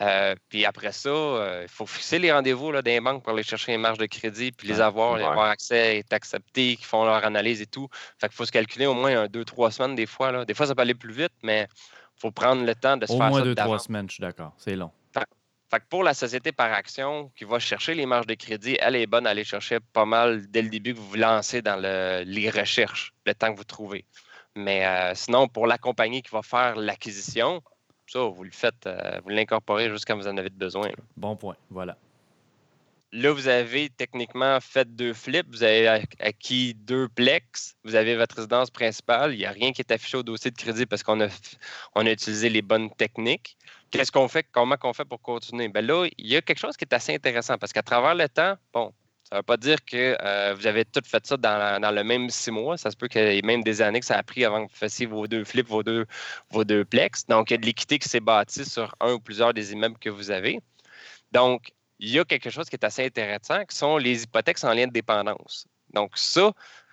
Euh, 0.00 0.34
puis 0.48 0.64
après 0.64 0.92
ça, 0.92 1.08
euh, 1.08 1.62
il 1.64 1.68
faut 1.68 1.86
fixer 1.86 2.18
les 2.18 2.32
rendez-vous 2.32 2.70
là, 2.70 2.82
des 2.82 3.00
banques 3.00 3.24
pour 3.24 3.32
aller 3.32 3.42
chercher 3.42 3.72
les 3.72 3.78
marges 3.78 3.98
de 3.98 4.06
crédit, 4.06 4.52
puis 4.52 4.68
les 4.68 4.80
avoir, 4.80 5.14
avoir 5.14 5.46
accès, 5.46 5.98
être 5.98 6.12
accepté, 6.12 6.76
qu'ils 6.76 6.86
font 6.86 7.04
leur 7.04 7.24
analyse 7.24 7.60
et 7.60 7.66
tout. 7.66 7.88
Fait 8.20 8.28
qu'il 8.28 8.36
faut 8.36 8.44
se 8.44 8.52
calculer 8.52 8.86
au 8.86 8.94
moins 8.94 9.22
un, 9.22 9.26
deux, 9.26 9.44
trois 9.44 9.70
semaines 9.70 9.96
des 9.96 10.06
fois. 10.06 10.30
Là. 10.30 10.44
Des 10.44 10.54
fois, 10.54 10.66
ça 10.66 10.74
peut 10.74 10.82
aller 10.82 10.94
plus 10.94 11.12
vite, 11.12 11.32
mais 11.42 11.66
il 11.70 12.20
faut 12.20 12.30
prendre 12.30 12.64
le 12.64 12.74
temps 12.74 12.96
de 12.96 13.06
se 13.06 13.12
faire 13.12 13.20
ça. 13.20 13.26
Au 13.26 13.30
moins 13.30 13.42
deux, 13.42 13.54
trois 13.56 13.78
semaines, 13.78 14.08
je 14.08 14.14
suis 14.14 14.20
d'accord. 14.20 14.52
C'est 14.56 14.76
long. 14.76 14.90
Fait, 15.70 15.80
que 15.80 15.84
pour 15.90 16.02
la 16.02 16.14
société 16.14 16.50
par 16.50 16.72
action 16.72 17.30
qui 17.36 17.44
va 17.44 17.58
chercher 17.58 17.94
les 17.94 18.06
marges 18.06 18.26
de 18.26 18.32
crédit, 18.32 18.78
elle 18.80 18.96
est 18.96 19.06
bonne 19.06 19.26
à 19.26 19.30
aller 19.30 19.44
chercher 19.44 19.80
pas 19.92 20.06
mal 20.06 20.46
dès 20.48 20.62
le 20.62 20.70
début 20.70 20.94
que 20.94 20.98
vous 20.98 21.08
vous 21.08 21.16
lancez 21.16 21.60
dans 21.60 21.76
les 21.76 22.50
recherches, 22.50 23.12
le 23.26 23.34
temps 23.34 23.52
que 23.52 23.58
vous 23.58 23.64
trouvez. 23.64 24.06
Mais 24.54 24.86
euh, 24.86 25.14
sinon, 25.14 25.46
pour 25.46 25.66
la 25.66 25.76
compagnie 25.76 26.22
qui 26.22 26.30
va 26.30 26.42
faire 26.42 26.76
l'acquisition, 26.76 27.62
ça, 28.08 28.20
vous 28.20 28.44
le 28.44 28.50
faites, 28.50 28.86
euh, 28.86 29.20
vous 29.22 29.30
l'incorporez 29.30 29.90
juste 29.90 30.04
quand 30.06 30.16
vous 30.16 30.28
en 30.28 30.36
avez 30.36 30.50
besoin. 30.50 30.88
Bon 31.16 31.36
point, 31.36 31.56
voilà. 31.70 31.96
Là, 33.12 33.32
vous 33.32 33.48
avez 33.48 33.88
techniquement 33.88 34.58
fait 34.60 34.94
deux 34.94 35.14
flips, 35.14 35.46
vous 35.48 35.62
avez 35.62 36.04
acquis 36.18 36.74
deux 36.74 37.08
plex, 37.08 37.74
vous 37.82 37.94
avez 37.94 38.16
votre 38.16 38.36
résidence 38.36 38.70
principale, 38.70 39.32
il 39.32 39.38
n'y 39.38 39.46
a 39.46 39.50
rien 39.50 39.72
qui 39.72 39.80
est 39.80 39.90
affiché 39.90 40.18
au 40.18 40.22
dossier 40.22 40.50
de 40.50 40.56
crédit 40.56 40.84
parce 40.84 41.02
qu'on 41.02 41.20
a, 41.22 41.28
on 41.94 42.04
a 42.04 42.10
utilisé 42.10 42.50
les 42.50 42.60
bonnes 42.60 42.90
techniques. 42.90 43.56
Qu'est-ce 43.90 44.12
qu'on 44.12 44.28
fait, 44.28 44.46
comment 44.52 44.76
qu'on 44.76 44.92
fait 44.92 45.06
pour 45.06 45.22
continuer? 45.22 45.68
Ben 45.68 45.86
là, 45.86 46.06
il 46.18 46.26
y 46.26 46.36
a 46.36 46.42
quelque 46.42 46.58
chose 46.58 46.76
qui 46.76 46.84
est 46.84 46.92
assez 46.92 47.14
intéressant 47.14 47.56
parce 47.56 47.72
qu'à 47.72 47.82
travers 47.82 48.14
le 48.14 48.28
temps, 48.28 48.56
bon, 48.74 48.92
ça 49.28 49.36
ne 49.36 49.38
veut 49.40 49.44
pas 49.44 49.58
dire 49.58 49.84
que 49.84 50.16
euh, 50.22 50.54
vous 50.54 50.66
avez 50.66 50.86
tout 50.86 51.02
fait 51.04 51.26
ça 51.26 51.36
dans, 51.36 51.94
le 51.94 52.02
même 52.02 52.30
six 52.30 52.50
mois. 52.50 52.78
Ça 52.78 52.90
se 52.90 52.96
peut 52.96 53.08
qu'il 53.08 53.20
y 53.20 53.38
ait 53.38 53.42
même 53.42 53.62
des 53.62 53.82
années 53.82 54.00
que 54.00 54.06
ça 54.06 54.16
a 54.16 54.22
pris 54.22 54.42
avant 54.42 54.64
que 54.64 54.70
vous 54.72 54.78
fassiez 54.78 55.04
vos 55.04 55.26
deux 55.26 55.44
flips, 55.44 55.68
vos 55.68 55.82
deux, 55.82 56.06
vos 56.48 56.64
deux 56.64 56.86
plex. 56.86 57.26
Donc, 57.26 57.50
il 57.50 57.54
y 57.54 57.56
a 57.56 57.58
de 57.58 57.66
l'équité 57.66 57.98
qui 57.98 58.08
s'est 58.08 58.20
bâtie 58.20 58.64
sur 58.64 58.94
un 59.00 59.12
ou 59.12 59.20
plusieurs 59.20 59.52
des 59.52 59.74
immeubles 59.74 59.98
que 59.98 60.08
vous 60.08 60.30
avez. 60.30 60.62
Donc, 61.30 61.72
il 61.98 62.08
y 62.08 62.18
a 62.18 62.24
quelque 62.24 62.48
chose 62.48 62.70
qui 62.70 62.76
est 62.76 62.84
assez 62.86 63.04
intéressant, 63.04 63.66
qui 63.66 63.76
sont 63.76 63.98
les 63.98 64.22
hypothèques 64.22 64.64
en 64.64 64.72
lien 64.72 64.86
de 64.86 64.92
dépendance. 64.92 65.66
Donc, 65.92 66.12
ça, 66.16 66.50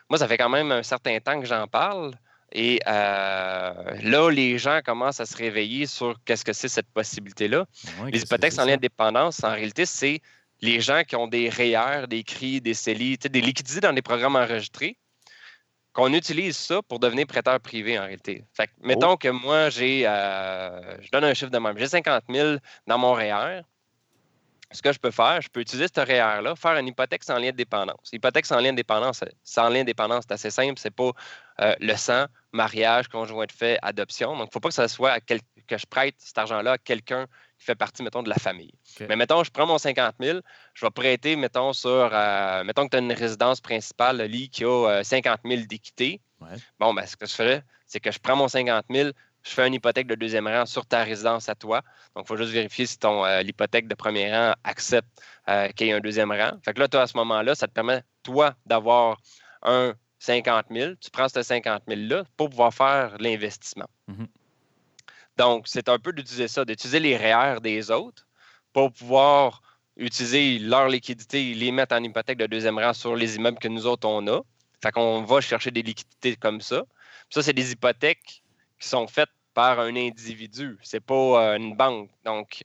moi, 0.10 0.20
ça 0.20 0.28
fait 0.28 0.38
quand 0.38 0.50
même 0.50 0.74
un 0.74 0.84
certain 0.84 1.18
temps 1.20 1.40
que 1.40 1.46
j'en 1.46 1.68
parle. 1.68 2.16
Et 2.52 2.82
euh, 2.86 3.98
là, 4.02 4.30
les 4.30 4.58
gens 4.58 4.82
commencent 4.84 5.22
à 5.22 5.26
se 5.26 5.38
réveiller 5.38 5.86
sur 5.86 6.18
qu'est-ce 6.26 6.44
que 6.44 6.54
c'est 6.54 6.68
cette 6.68 6.90
possibilité-là. 6.90 7.66
les 8.12 8.24
hypothèques 8.24 8.60
en 8.60 8.66
lien 8.66 8.76
de 8.76 8.82
dépendance, 8.82 9.42
en 9.42 9.52
réalité, 9.52 9.86
c'est 9.86 10.20
les 10.66 10.82
gens 10.82 11.04
qui 11.04 11.16
ont 11.16 11.28
des 11.28 11.50
REER, 11.50 12.08
des 12.08 12.24
CRI, 12.24 12.60
des 12.60 12.74
CELI, 12.74 13.18
des 13.18 13.42
liquidités 13.42 13.80
dans 13.80 13.94
des 13.94 14.02
programmes 14.02 14.36
enregistrés, 14.36 14.98
qu'on 15.94 16.12
utilise 16.14 16.58
ça 16.58 16.82
pour 16.82 17.00
devenir 17.00 17.26
prêteur 17.26 17.60
privé 17.60 17.98
en 17.98 18.04
réalité. 18.04 18.44
Fait 18.54 18.68
que, 18.68 18.74
mettons 18.82 19.12
oh. 19.12 19.18
que 19.18 19.30
moi, 19.30 19.70
j'ai, 19.70 20.06
euh, 20.06 21.02
je 21.02 21.10
donne 21.10 21.24
un 21.24 21.34
chiffre 21.34 21.52
de 21.52 21.58
même, 21.58 21.78
j'ai 21.78 21.88
50 21.88 22.24
000 22.30 22.58
dans 22.86 22.98
mon 22.98 23.14
REER. 23.14 23.62
Ce 24.72 24.82
que 24.82 24.92
je 24.92 25.00
peux 25.00 25.12
faire, 25.12 25.40
je 25.42 25.48
peux 25.48 25.62
utiliser 25.62 25.88
ce 25.88 26.02
REER-là, 26.02 26.56
faire 26.56 26.76
une 26.76 26.88
hypothèque 26.88 27.24
sans 27.24 27.38
lien 27.38 27.52
de 27.52 27.56
dépendance. 27.56 28.10
Hypothèque 28.12 28.48
sans 28.48 28.60
lien 28.60 28.72
de 28.72 28.76
dépendance, 28.76 29.24
sans 29.44 29.70
lien 29.70 29.82
de 29.82 29.86
dépendance, 29.86 30.26
c'est 30.28 30.34
assez 30.34 30.50
simple, 30.50 30.78
c'est 30.78 30.94
pas 30.94 31.12
euh, 31.62 31.76
le 31.80 31.96
sang, 31.96 32.26
mariage, 32.52 33.08
conjoint 33.08 33.46
de 33.46 33.52
fait, 33.52 33.78
adoption. 33.82 34.32
Donc, 34.32 34.48
il 34.48 34.50
ne 34.50 34.52
faut 34.52 34.60
pas 34.60 34.70
que 34.70 34.76
ça 34.76 34.88
soit 34.90 35.20
que 35.22 35.78
je 35.78 35.86
prête 35.86 36.16
cet 36.18 36.38
argent-là 36.40 36.74
à 36.74 36.78
quelqu'un 36.78 37.28
qui 37.58 37.66
fait 37.66 37.76
partie, 37.76 38.04
mettons, 38.04 38.24
de 38.24 38.30
la 38.30 38.36
famille. 38.36 38.74
Mais 39.08 39.16
mettons, 39.16 39.44
je 39.44 39.52
prends 39.52 39.66
mon 39.66 39.78
50 39.78 40.16
000, 40.20 40.40
je 40.74 40.86
vais 40.86 40.92
prêter, 40.92 41.36
mettons, 41.36 41.74
sur, 41.74 42.10
euh, 42.12 42.64
mettons 42.64 42.86
que 42.86 42.92
tu 42.92 42.98
as 42.98 43.00
une 43.00 43.12
résidence 43.12 43.62
principale, 43.62 44.18
le 44.18 44.26
lit, 44.26 44.50
qui 44.50 44.64
a 44.64 45.04
50 45.04 45.40
euh, 45.46 45.50
000 45.50 45.62
d'équité. 45.68 46.22
Bon, 46.80 46.94
ben, 46.94 47.06
ce 47.06 47.16
que 47.16 47.26
je 47.26 47.34
fais, 47.34 47.64
c'est 47.88 48.00
que 48.00 48.12
je 48.12 48.20
prends 48.20 48.36
mon 48.36 48.48
50 48.48 48.86
000, 48.90 49.10
je 49.44 49.52
fais 49.52 49.68
une 49.68 49.74
hypothèque 49.74 50.08
de 50.08 50.16
deuxième 50.16 50.48
rang 50.48 50.66
sur 50.66 50.86
ta 50.86 51.04
résidence 51.04 51.50
à 51.50 51.56
toi. 51.56 51.82
Donc, 52.16 52.26
il 52.26 52.28
faut 52.28 52.38
juste 52.38 52.52
vérifier 52.52 52.86
si 52.86 53.00
ton 53.00 53.26
euh, 53.26 53.42
l'hypothèque 53.42 53.88
de 53.88 53.96
premier 53.96 54.32
rang 54.36 54.54
accepte 54.64 55.08
qu'il 55.76 55.88
y 55.88 55.90
ait 55.92 55.94
un 55.94 56.00
deuxième 56.00 56.32
rang. 56.32 56.52
Fait 56.64 56.74
que 56.74 56.80
là, 56.80 56.88
toi, 56.88 57.04
à 57.04 57.08
ce 57.08 57.16
moment-là, 57.18 57.56
ça 57.56 57.68
te 57.68 57.74
permet, 57.74 58.04
toi, 58.24 58.56
d'avoir 58.66 59.18
un 59.62 59.94
50 60.20 60.66
000. 60.72 60.94
Tu 61.00 61.12
prends 61.12 61.30
ce 61.30 61.42
50 61.42 61.84
000-là 61.88 62.24
pour 62.38 62.50
pouvoir 62.50 62.74
faire 62.74 63.16
l'investissement. 63.20 63.88
Mm-hmm. 64.10 64.28
Donc, 65.38 65.68
c'est 65.68 65.90
un 65.90 66.00
peu 66.00 66.14
d'utiliser 66.14 66.48
ça, 66.48 66.66
d'utiliser 66.66 67.00
les 67.00 67.18
REER 67.18 67.60
des 67.62 67.92
autres 67.92 68.26
pour 68.74 68.92
pouvoir 68.92 69.62
utiliser 69.98 70.60
leur 70.60 70.88
liquidité, 70.88 71.54
les 71.54 71.72
mettre 71.72 71.96
en 71.96 72.04
hypothèque 72.04 72.38
de 72.38 72.48
deuxième 72.48 72.78
rang 72.78 72.94
sur 72.94 73.16
les 73.16 73.36
immeubles 73.36 73.60
que 73.60 73.68
nous 73.68 73.86
autres, 73.86 74.08
on 74.08 74.26
a. 74.28 74.42
Fait 74.84 74.92
qu'on 74.92 75.24
va 75.24 75.42
chercher 75.42 75.72
des 75.72 75.82
liquidités 75.82 76.36
comme 76.36 76.62
ça. 76.62 76.84
ça, 77.30 77.42
c'est 77.42 77.54
des 77.54 77.72
hypothèques 77.72 78.44
qui 78.80 78.88
sont 78.88 79.08
faites 79.08 79.30
par 79.54 79.80
un 79.80 79.96
individu. 79.96 80.78
C'est 80.84 81.00
pas 81.00 81.54
euh, 81.54 81.58
une 81.58 81.76
banque. 81.76 82.10
Donc, 82.24 82.64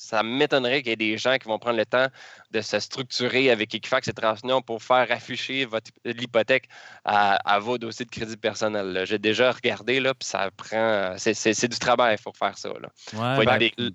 ça 0.00 0.22
m'étonnerait 0.22 0.80
qu'il 0.80 0.88
y 0.88 0.92
ait 0.92 0.96
des 0.96 1.18
gens 1.18 1.36
qui 1.36 1.46
vont 1.46 1.58
prendre 1.58 1.76
le 1.76 1.84
temps 1.84 2.06
de 2.52 2.60
se 2.62 2.80
structurer 2.80 3.50
avec 3.50 3.74
Equifax 3.74 4.08
et 4.08 4.14
Transunion 4.14 4.62
pour 4.62 4.82
faire 4.82 5.06
afficher 5.10 5.68
l'hypothèque 6.06 6.68
à, 7.04 7.58
vos 7.60 7.76
dossiers 7.76 8.06
de 8.06 8.10
crédit 8.10 8.38
personnel. 8.38 9.04
J'ai 9.04 9.18
déjà 9.18 9.52
regardé, 9.52 10.00
là, 10.00 10.14
puis 10.14 10.26
ça 10.26 10.50
prend. 10.56 11.14
C'est 11.18 11.68
du 11.68 11.78
travail 11.78 12.16
pour 12.24 12.34
faire 12.34 12.56
ça. 12.56 12.70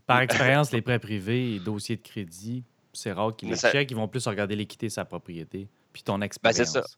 Par 0.05 0.21
expérience, 0.21 0.71
les 0.71 0.81
prêts 0.81 0.99
privés 0.99 1.55
et 1.55 1.59
dossiers 1.59 1.97
de 1.97 2.03
crédit, 2.03 2.63
c'est 2.93 3.11
rare 3.11 3.35
qu'ils 3.35 3.49
les 3.49 3.55
ça... 3.55 3.71
checkent. 3.71 3.89
Ils 3.89 3.97
vont 3.97 4.07
plus 4.07 4.27
regarder 4.27 4.55
l'équité 4.55 4.87
de 4.87 4.91
sa 4.91 5.05
propriété, 5.05 5.67
puis 5.91 6.03
ton 6.03 6.21
expérience. 6.21 6.59
Ben, 6.59 6.65
c'est 6.65 6.87
ça. 6.87 6.95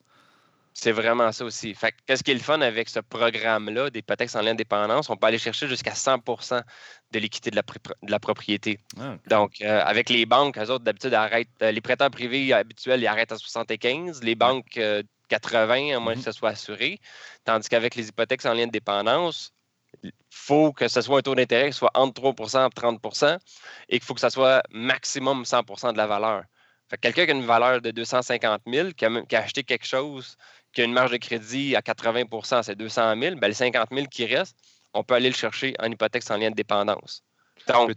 C'est 0.80 0.92
vraiment 0.92 1.32
ça 1.32 1.44
aussi. 1.44 1.74
Fait 1.74 1.92
qu'est-ce 2.06 2.24
qui 2.24 2.30
est 2.30 2.36
le 2.36 2.40
fun 2.40 2.62
avec 2.62 2.88
ce 2.88 3.00
programme-là, 3.00 3.90
des 3.90 3.98
hypothèques 3.98 4.36
en 4.36 4.42
lien 4.42 4.54
dépendance? 4.54 5.10
On 5.10 5.18
peut 5.18 5.26
aller 5.26 5.40
chercher 5.40 5.68
jusqu'à 5.68 5.94
100% 5.94 6.62
de 7.14 7.20
l'équité 7.20 7.50
de 7.50 7.56
la, 7.56 7.64
de 7.64 8.12
la 8.12 8.20
propriété. 8.20 8.78
Ah, 9.00 9.16
Donc, 9.28 9.60
euh, 9.62 9.82
avec 9.84 10.08
les 10.12 10.28
banques, 10.28 10.60
eux 10.60 10.70
autres, 10.70 10.84
d'habitude, 10.84 11.16
arrêtent. 11.16 11.50
Euh, 11.64 11.72
les 11.72 11.82
prêteurs 11.82 12.12
privés 12.12 12.54
habituels, 12.54 13.02
ils 13.02 13.08
arrêtent 13.08 13.32
à 13.32 13.40
75. 13.40 14.22
Les 14.22 14.36
banques, 14.36 14.80
80, 15.30 15.94
euh, 15.94 15.98
à 15.98 16.00
moins 16.00 16.14
que 16.14 16.22
ce 16.22 16.32
soit 16.32 16.50
assuré. 16.50 17.00
Tandis 17.44 17.68
qu'avec 17.70 17.96
les 17.96 18.10
hypothèques 18.10 18.46
en 18.46 18.54
lien 18.54 18.68
de 18.68 18.72
dépendance, 18.72 19.54
il 20.04 20.12
faut 20.30 20.74
que 20.74 20.88
ce 20.88 21.02
soit 21.02 21.18
un 21.18 21.22
taux 21.24 21.34
d'intérêt 21.34 21.72
qui 21.72 21.76
soit 21.76 21.90
entre 21.96 22.22
3% 22.22 22.68
et 22.68 22.70
30% 22.70 23.40
et 23.90 23.98
qu'il 23.98 24.06
faut 24.06 24.14
que 24.14 24.22
ce 24.22 24.30
soit 24.30 24.62
maximum 24.70 25.42
100% 25.42 25.94
de 25.94 25.98
la 25.98 26.06
valeur. 26.06 26.44
Fait 26.90 26.98
quelqu'un 26.98 27.26
qui 27.26 27.32
a 27.32 27.34
une 27.34 27.46
valeur 27.46 27.82
de 27.82 27.92
250 27.92 28.62
000, 28.66 28.92
qui 28.92 29.06
a, 29.06 29.22
qui 29.24 29.36
a 29.36 29.42
acheté 29.42 29.64
quelque 29.64 29.86
chose 29.86 30.38
qui 30.78 30.82
a 30.82 30.86
une 30.86 30.94
marge 30.94 31.10
de 31.10 31.18
crédit 31.18 31.76
à 31.76 31.82
80 31.82 32.62
c'est 32.62 32.76
200 32.76 33.20
000, 33.20 33.36
bien, 33.38 33.48
les 33.48 33.54
50 33.56 33.90
000 33.92 34.06
qui 34.12 34.28
restent, 34.28 34.56
on 34.94 35.04
peut 35.04 35.16
aller 35.16 35.30
le 35.30 35.34
chercher 35.34 35.74
en 35.80 35.90
hypothèque 35.90 36.22
sans 36.22 36.38
lien 36.38 36.52
de 36.52 36.56
dépendance. 36.56 37.24
Donc, 37.68 37.96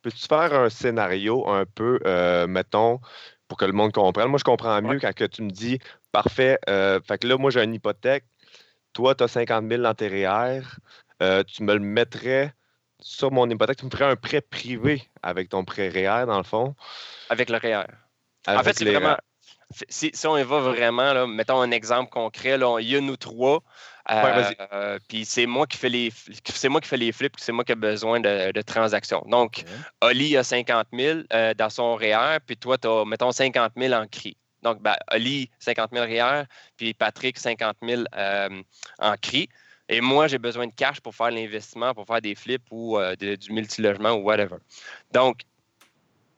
peux-tu, 0.00 0.26
faire 0.26 0.54
un 0.54 0.70
scénario 0.70 1.46
un 1.46 1.66
peu, 1.66 2.00
euh, 2.06 2.46
mettons, 2.46 2.98
pour 3.46 3.58
que 3.58 3.66
le 3.66 3.72
monde 3.72 3.92
comprenne? 3.92 4.28
Moi, 4.28 4.38
je 4.38 4.44
comprends 4.44 4.80
mieux 4.80 4.98
quand 5.00 5.12
que 5.12 5.24
tu 5.24 5.42
me 5.42 5.50
dis, 5.50 5.78
parfait, 6.12 6.58
euh, 6.66 6.98
fait 7.06 7.18
que 7.18 7.26
là, 7.26 7.36
moi, 7.36 7.50
j'ai 7.50 7.62
une 7.62 7.74
hypothèque, 7.74 8.24
toi, 8.94 9.14
tu 9.14 9.24
as 9.24 9.28
50 9.28 9.68
000 9.68 9.82
dans 9.82 9.92
tes 9.92 10.08
REER, 10.08 10.62
euh, 11.22 11.42
tu 11.42 11.62
me 11.62 11.74
le 11.74 11.80
mettrais 11.80 12.54
sur 13.00 13.32
mon 13.32 13.50
hypothèque, 13.50 13.76
tu 13.76 13.84
me 13.84 13.90
ferais 13.90 14.10
un 14.10 14.16
prêt 14.16 14.40
privé 14.40 15.02
avec 15.22 15.50
ton 15.50 15.66
prêt 15.66 15.90
REER, 15.90 16.24
dans 16.24 16.38
le 16.38 16.44
fond. 16.44 16.74
Avec 17.28 17.50
le 17.50 17.58
REER. 17.58 17.84
en 18.46 18.62
fait, 18.62 18.72
c'est 18.72 18.90
vraiment 18.90 19.18
si, 19.88 20.12
on 20.26 20.36
y 20.36 20.42
va 20.42 20.60
vraiment, 20.60 21.26
mettons 21.26 21.60
un 21.60 21.70
exemple 21.70 22.10
concret, 22.10 22.58
là, 22.58 22.78
il 22.80 22.88
y 22.88 22.96
a 22.96 23.00
nous 23.00 23.16
trois. 23.16 23.62
Euh, 24.10 24.98
puis 25.08 25.24
c'est 25.24 25.46
moi 25.46 25.66
qui 25.66 25.78
fais 25.78 25.88
les 25.88 26.12
c'est 26.44 26.68
moi 26.68 26.82
qui 26.82 26.88
fais 26.88 26.98
les 26.98 27.10
flips, 27.10 27.38
c'est 27.38 27.52
moi 27.52 27.64
qui 27.64 27.72
ai 27.72 27.76
besoin 27.76 28.20
de, 28.20 28.62
transactions. 28.62 29.24
Donc, 29.28 29.64
Oli 30.02 30.36
a 30.36 30.44
50 30.44 30.88
000 30.92 31.20
euh, 31.32 31.54
dans 31.54 31.70
son 31.70 31.94
REER, 31.94 32.38
puis 32.44 32.56
toi, 32.56 32.76
tu 32.76 32.86
as, 32.86 33.04
mettons, 33.04 33.32
50 33.32 33.72
000 33.76 33.94
en 33.94 34.06
CRI. 34.06 34.36
Donc, 34.62 34.80
ben, 34.80 34.96
Oli, 35.12 35.50
50 35.58 35.90
000 35.92 36.04
REER, 36.04 36.44
puis 36.76 36.94
Patrick, 36.94 37.38
50 37.38 37.76
000 37.82 38.02
euh, 38.16 38.62
en 38.98 39.14
CRI. 39.16 39.48
Et 39.88 40.00
moi, 40.00 40.26
j'ai 40.28 40.38
besoin 40.38 40.66
de 40.66 40.72
cash 40.74 41.00
pour 41.00 41.14
faire 41.14 41.30
l'investissement, 41.30 41.92
pour 41.92 42.06
faire 42.06 42.22
des 42.22 42.34
flips 42.34 42.66
ou 42.70 42.98
du 43.18 43.52
multilogement 43.52 44.12
ou 44.12 44.22
whatever. 44.22 44.56
Donc, 45.12 45.42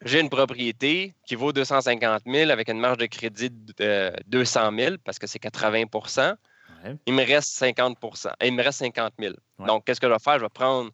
j'ai 0.05 0.21
une 0.21 0.31
propriété 0.31 1.15
qui 1.27 1.35
vaut 1.35 1.53
250 1.53 2.23
000 2.27 2.51
avec 2.51 2.69
une 2.69 2.79
marge 2.79 2.99
de 2.99 3.07
crédit 3.07 3.51
de 3.51 4.13
200 4.27 4.71
000 4.77 4.97
parce 5.05 5.19
que 5.19 5.27
c'est 5.27 5.43
80% 5.43 6.37
Il 7.07 7.15
me 7.15 7.25
reste 7.25 7.49
50 7.55 7.99
Il 8.43 8.55
me 8.55 8.63
reste 8.63 8.79
50 8.79 9.15
000. 9.19 9.35
Donc, 9.59 9.85
qu'est-ce 9.85 10.01
que 10.01 10.07
je 10.07 10.13
vais 10.13 10.19
faire? 10.19 10.39
Je 10.39 10.45
vais 10.45 10.51
prendre 10.51 10.91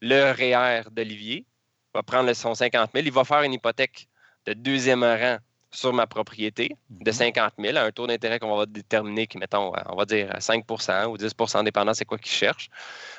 le 0.00 0.32
REER 0.32 0.90
d'Olivier, 0.90 1.46
je 1.94 1.98
vais 1.98 2.02
prendre 2.02 2.32
son 2.32 2.54
50 2.54 2.90
000. 2.94 3.06
Il 3.06 3.12
va 3.12 3.24
faire 3.24 3.42
une 3.42 3.52
hypothèque 3.52 4.08
de 4.46 4.52
deuxième 4.52 5.02
rang 5.02 5.38
sur 5.74 5.92
ma 5.92 6.06
propriété 6.06 6.76
de 6.90 7.10
50 7.12 7.54
Mhm. 7.58 7.66
000 7.66 7.78
à 7.78 7.82
un 7.82 7.90
taux 7.92 8.06
d'intérêt 8.06 8.38
qu'on 8.38 8.56
va 8.56 8.66
déterminer, 8.66 9.26
qui, 9.26 9.38
mettons, 9.38 9.74
euh, 9.74 9.80
on 9.88 9.96
va 9.96 10.04
dire 10.04 10.30
5% 10.38 11.06
ou 11.06 11.16
10% 11.18 11.62
dépendant 11.62 11.94
c'est 11.94 12.04
quoi 12.04 12.18
qu'ils 12.18 12.32
cherchent, 12.32 12.70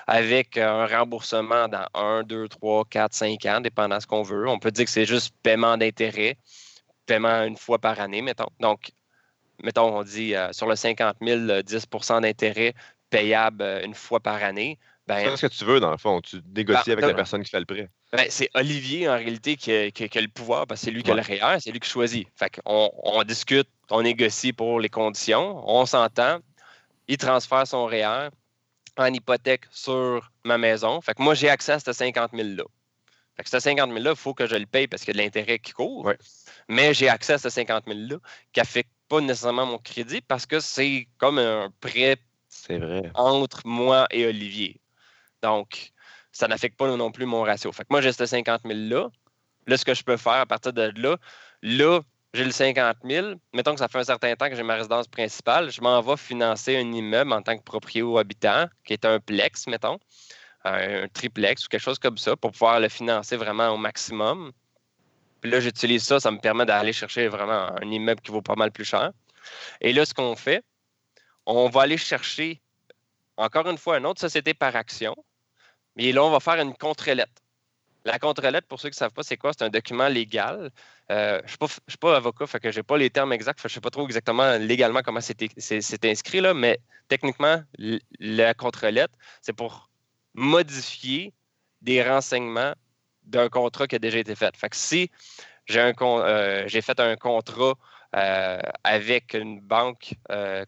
avec 0.07 0.57
un 0.57 0.85
remboursement 0.87 1.67
dans 1.67 1.87
1, 1.93 2.23
2, 2.23 2.47
3, 2.47 2.85
4, 2.85 3.13
5 3.13 3.45
ans, 3.45 3.61
dépendant 3.61 3.99
ce 3.99 4.07
qu'on 4.07 4.23
veut. 4.23 4.47
On 4.47 4.59
peut 4.59 4.71
dire 4.71 4.85
que 4.85 4.91
c'est 4.91 5.05
juste 5.05 5.33
paiement 5.43 5.77
d'intérêt, 5.77 6.37
paiement 7.05 7.43
une 7.43 7.57
fois 7.57 7.79
par 7.79 7.99
année, 7.99 8.21
mettons. 8.21 8.49
Donc, 8.59 8.91
mettons, 9.63 9.97
on 9.97 10.03
dit 10.03 10.35
euh, 10.35 10.51
sur 10.53 10.67
le 10.67 10.75
50 10.75 11.17
000, 11.21 11.39
euh, 11.49 11.61
10% 11.61 12.21
d'intérêt 12.21 12.73
payable 13.09 13.61
euh, 13.61 13.83
une 13.85 13.93
fois 13.93 14.19
par 14.19 14.43
année. 14.43 14.79
Ben, 15.07 15.29
C'est 15.29 15.37
ce 15.37 15.45
que 15.47 15.53
tu 15.53 15.65
veux, 15.65 15.79
dans 15.79 15.91
le 15.91 15.97
fond. 15.97 16.19
Tu 16.21 16.37
négocies 16.55 16.81
Ben, 16.87 16.91
avec 16.93 17.01
la 17.03 17.07
ben, 17.09 17.15
personne 17.15 17.43
qui 17.43 17.51
fait 17.51 17.59
le 17.59 17.65
prêt. 17.65 17.89
ben, 18.11 18.25
c'est 18.29 18.49
Olivier, 18.55 19.07
en 19.07 19.13
réalité, 19.13 19.55
qui 19.55 19.71
a, 19.71 19.91
qui 19.91 20.03
a- 20.05 20.07
qui 20.07 20.17
a 20.17 20.21
le 20.21 20.27
pouvoir, 20.27 20.65
parce 20.65 20.81
que 20.81 20.85
c'est 20.85 20.91
lui 20.91 21.03
qui 21.03 21.11
a 21.11 21.15
le 21.15 21.21
REER, 21.21 21.59
c'est 21.59 21.71
lui 21.71 21.79
qui 21.79 21.89
choisit. 21.89 22.27
Fait 22.35 22.49
qu'on 22.49 22.89
on 23.03 23.23
discute, 23.23 23.67
on 23.91 24.01
négocie 24.01 24.51
pour 24.51 24.79
les 24.79 24.89
conditions, 24.89 25.61
on 25.69 25.85
s'entend, 25.85 26.39
il 27.07 27.17
transfère 27.17 27.67
son 27.67 27.85
REER 27.85 28.29
en 28.97 29.05
hypothèque 29.13 29.65
sur 29.71 30.31
ma 30.43 30.57
maison. 30.57 31.01
Fait 31.01 31.13
que 31.13 31.21
moi, 31.21 31.35
j'ai 31.35 31.49
accès 31.49 31.73
à 31.73 31.79
ce 31.79 31.93
50 31.93 32.31
000-là. 32.33 32.63
Fait 33.35 33.43
que 33.43 33.49
ce 33.49 33.59
50 33.59 33.91
000-là, 33.91 34.11
il 34.11 34.15
faut 34.15 34.33
que 34.33 34.47
je 34.47 34.55
le 34.55 34.65
paye 34.65 34.87
parce 34.87 35.03
qu'il 35.03 35.13
y 35.15 35.19
a 35.19 35.21
de 35.21 35.23
l'intérêt 35.25 35.59
qui 35.59 35.73
court. 35.73 36.05
Ouais. 36.05 36.17
Mais 36.69 36.93
j'ai 36.95 37.09
accès 37.09 37.33
à 37.33 37.37
ce 37.37 37.49
50 37.49 37.85
000-là 37.85 38.17
qui 38.53 38.59
n'affecte 38.61 38.89
pas 39.09 39.19
nécessairement 39.21 39.65
mon 39.67 39.77
crédit 39.77 40.21
parce 40.21 40.45
que 40.47 40.59
c'est 40.61 41.07
comme 41.19 41.37
un 41.37 41.69
prêt 41.81 42.15
C'est 42.47 42.77
vrai. 42.79 43.11
entre 43.13 43.61
moi 43.65 44.07
et 44.09 44.25
Olivier. 44.25 44.79
Donc, 45.41 45.91
ça 46.31 46.47
n'affecte 46.47 46.77
pas 46.77 46.93
non 46.95 47.11
plus 47.11 47.25
mon 47.25 47.43
ratio. 47.43 47.71
Fait 47.71 47.83
que 47.83 47.89
moi, 47.89 48.01
j'ai 48.01 48.11
ce 48.11 48.25
50 48.25 48.63
000-là. 48.63 49.09
Là, 49.67 49.77
ce 49.77 49.85
que 49.85 49.93
je 49.93 50.03
peux 50.03 50.17
faire 50.17 50.33
à 50.33 50.45
partir 50.45 50.73
de 50.73 50.91
là, 50.95 51.17
là, 51.61 52.01
j'ai 52.33 52.43
le 52.43 52.51
50 52.51 52.97
000. 53.03 53.35
Mettons 53.53 53.73
que 53.73 53.79
ça 53.79 53.87
fait 53.87 53.99
un 53.99 54.03
certain 54.03 54.35
temps 54.35 54.49
que 54.49 54.55
j'ai 54.55 54.63
ma 54.63 54.75
résidence 54.75 55.07
principale. 55.07 55.71
Je 55.71 55.81
m'en 55.81 56.01
vais 56.01 56.17
financer 56.17 56.75
un 56.75 56.91
immeuble 56.91 57.31
en 57.31 57.41
tant 57.41 57.57
que 57.57 57.63
propriétaire 57.63 58.09
ou 58.09 58.17
habitant, 58.17 58.67
qui 58.83 58.93
est 58.93 59.05
un 59.05 59.19
plex, 59.19 59.67
mettons, 59.67 59.97
un 60.65 61.07
triplex 61.07 61.65
ou 61.65 61.69
quelque 61.69 61.81
chose 61.81 61.99
comme 61.99 62.17
ça, 62.17 62.35
pour 62.35 62.51
pouvoir 62.51 62.79
le 62.79 62.89
financer 62.89 63.37
vraiment 63.37 63.69
au 63.69 63.77
maximum. 63.77 64.51
Puis 65.41 65.51
là, 65.51 65.59
j'utilise 65.59 66.03
ça, 66.03 66.19
ça 66.19 66.31
me 66.31 66.39
permet 66.39 66.65
d'aller 66.65 66.91
chercher 66.91 67.27
vraiment 67.27 67.71
un 67.81 67.91
immeuble 67.91 68.21
qui 68.21 68.31
vaut 68.31 68.41
pas 68.41 68.55
mal 68.55 68.71
plus 68.71 68.85
cher. 68.85 69.11
Et 69.79 69.93
là, 69.93 70.05
ce 70.05 70.13
qu'on 70.13 70.35
fait, 70.35 70.63
on 71.45 71.69
va 71.69 71.83
aller 71.83 71.97
chercher, 71.97 72.61
encore 73.37 73.69
une 73.69 73.77
fois, 73.77 73.97
une 73.97 74.05
autre 74.05 74.21
société 74.21 74.53
par 74.53 74.75
action. 74.75 75.15
Mais 75.95 76.11
là, 76.11 76.23
on 76.23 76.29
va 76.29 76.39
faire 76.39 76.59
une 76.61 76.75
contre-lettre. 76.75 77.41
La 78.03 78.19
contre-lettre, 78.19 78.67
pour 78.67 78.79
ceux 78.79 78.89
qui 78.89 78.95
ne 78.95 78.99
savent 78.99 79.13
pas, 79.13 79.23
c'est 79.23 79.37
quoi? 79.37 79.51
C'est 79.57 79.63
un 79.63 79.69
document 79.69 80.07
légal. 80.07 80.69
Euh, 81.11 81.41
je 81.45 81.57
ne 81.59 81.67
suis, 81.87 81.97
pas- 81.97 82.15
avocat, 82.15 82.45
fait 82.45 82.59
que 82.59 82.71
je 82.71 82.79
n'ai 82.79 82.83
pas 82.83 82.97
les 82.97 83.09
termes 83.09 83.33
exacts. 83.33 83.59
Je 83.61 83.67
ne 83.67 83.71
sais 83.71 83.81
pas 83.81 83.89
trop 83.89 84.05
exactement 84.05 84.57
légalement 84.57 85.01
comment 85.01 85.21
c'est 85.21 86.05
inscrit, 86.05 86.41
là, 86.41 86.53
mais 86.53 86.79
techniquement, 87.07 87.63
la 88.19 88.53
contre-lettre, 88.53 89.17
c'est 89.41 89.53
pour 89.53 89.89
modifier 90.35 91.33
des 91.81 92.03
renseignements 92.03 92.73
d'un 93.23 93.49
contrat 93.49 93.87
qui 93.87 93.95
a 93.95 93.99
déjà 93.99 94.19
été 94.19 94.35
fait. 94.35 94.55
Fait 94.55 94.69
que 94.69 94.75
si 94.75 95.09
j'ai 95.65 95.79
euh, 95.79 96.67
fait 96.69 96.99
un 96.99 97.15
contrat 97.15 97.73
euh, 98.15 98.59
avec 98.83 99.33
une 99.33 99.61
banque 99.61 100.13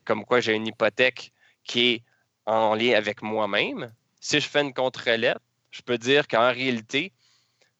comme 0.05 0.25
quoi 0.25 0.39
j'ai 0.39 0.53
une 0.53 0.65
hypothèque 0.65 1.31
qui 1.63 1.89
est 1.89 2.03
en 2.47 2.73
lien 2.73 2.93
avec 2.95 3.21
moi-même, 3.21 3.93
si 4.19 4.39
je 4.39 4.47
fais 4.47 4.61
une 4.61 4.73
contre-lettre, 4.73 5.41
je 5.69 5.81
peux 5.81 5.97
dire 5.97 6.27
qu'en 6.27 6.51
réalité, 6.51 7.13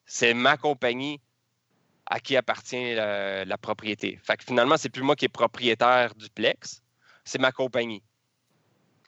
c'est 0.06 0.34
ma 0.34 0.58
compagnie 0.58 1.20
à 2.06 2.20
qui 2.20 2.38
appartient 2.38 2.96
euh, 2.98 3.44
la 3.46 3.58
propriété. 3.58 4.20
Fait 4.24 4.38
que 4.38 4.44
finalement, 4.44 4.78
c'est 4.78 4.90
plus 4.90 5.02
moi 5.02 5.16
qui 5.16 5.26
est 5.26 5.30
propriétaire 5.30 6.14
du 6.16 6.30
Plex, 6.30 6.82
c'est 7.24 7.40
ma 7.40 7.52
compagnie. 7.52 8.04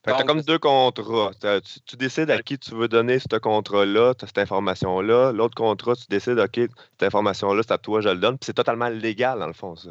Fait 0.06 0.14
que 0.14 0.18
t'as 0.18 0.24
comme 0.24 0.42
deux 0.42 0.60
contrats. 0.60 1.32
Tu, 1.42 1.80
tu 1.86 1.98
décides 1.98 2.32
à 2.32 2.42
qui 2.42 2.58
tu 2.58 2.74
veux 2.74 2.88
donner 2.88 3.20
ce 3.20 3.38
contrat-là, 3.38 4.14
cette 4.18 4.38
information-là. 4.38 5.34
L'autre 5.34 5.56
contrat, 5.56 5.94
tu 5.96 6.06
décides, 6.10 6.40
OK, 6.40 6.56
cette 6.56 7.04
information-là, 7.04 7.62
c'est 7.68 7.74
à 7.74 7.78
toi, 7.78 8.00
je 8.00 8.08
le 8.08 8.16
donne. 8.16 8.38
Puis 8.38 8.46
c'est 8.46 8.54
totalement 8.54 8.88
légal, 8.88 9.40
dans 9.40 9.48
le 9.48 9.54
fond, 9.54 9.76
ça. 9.76 9.90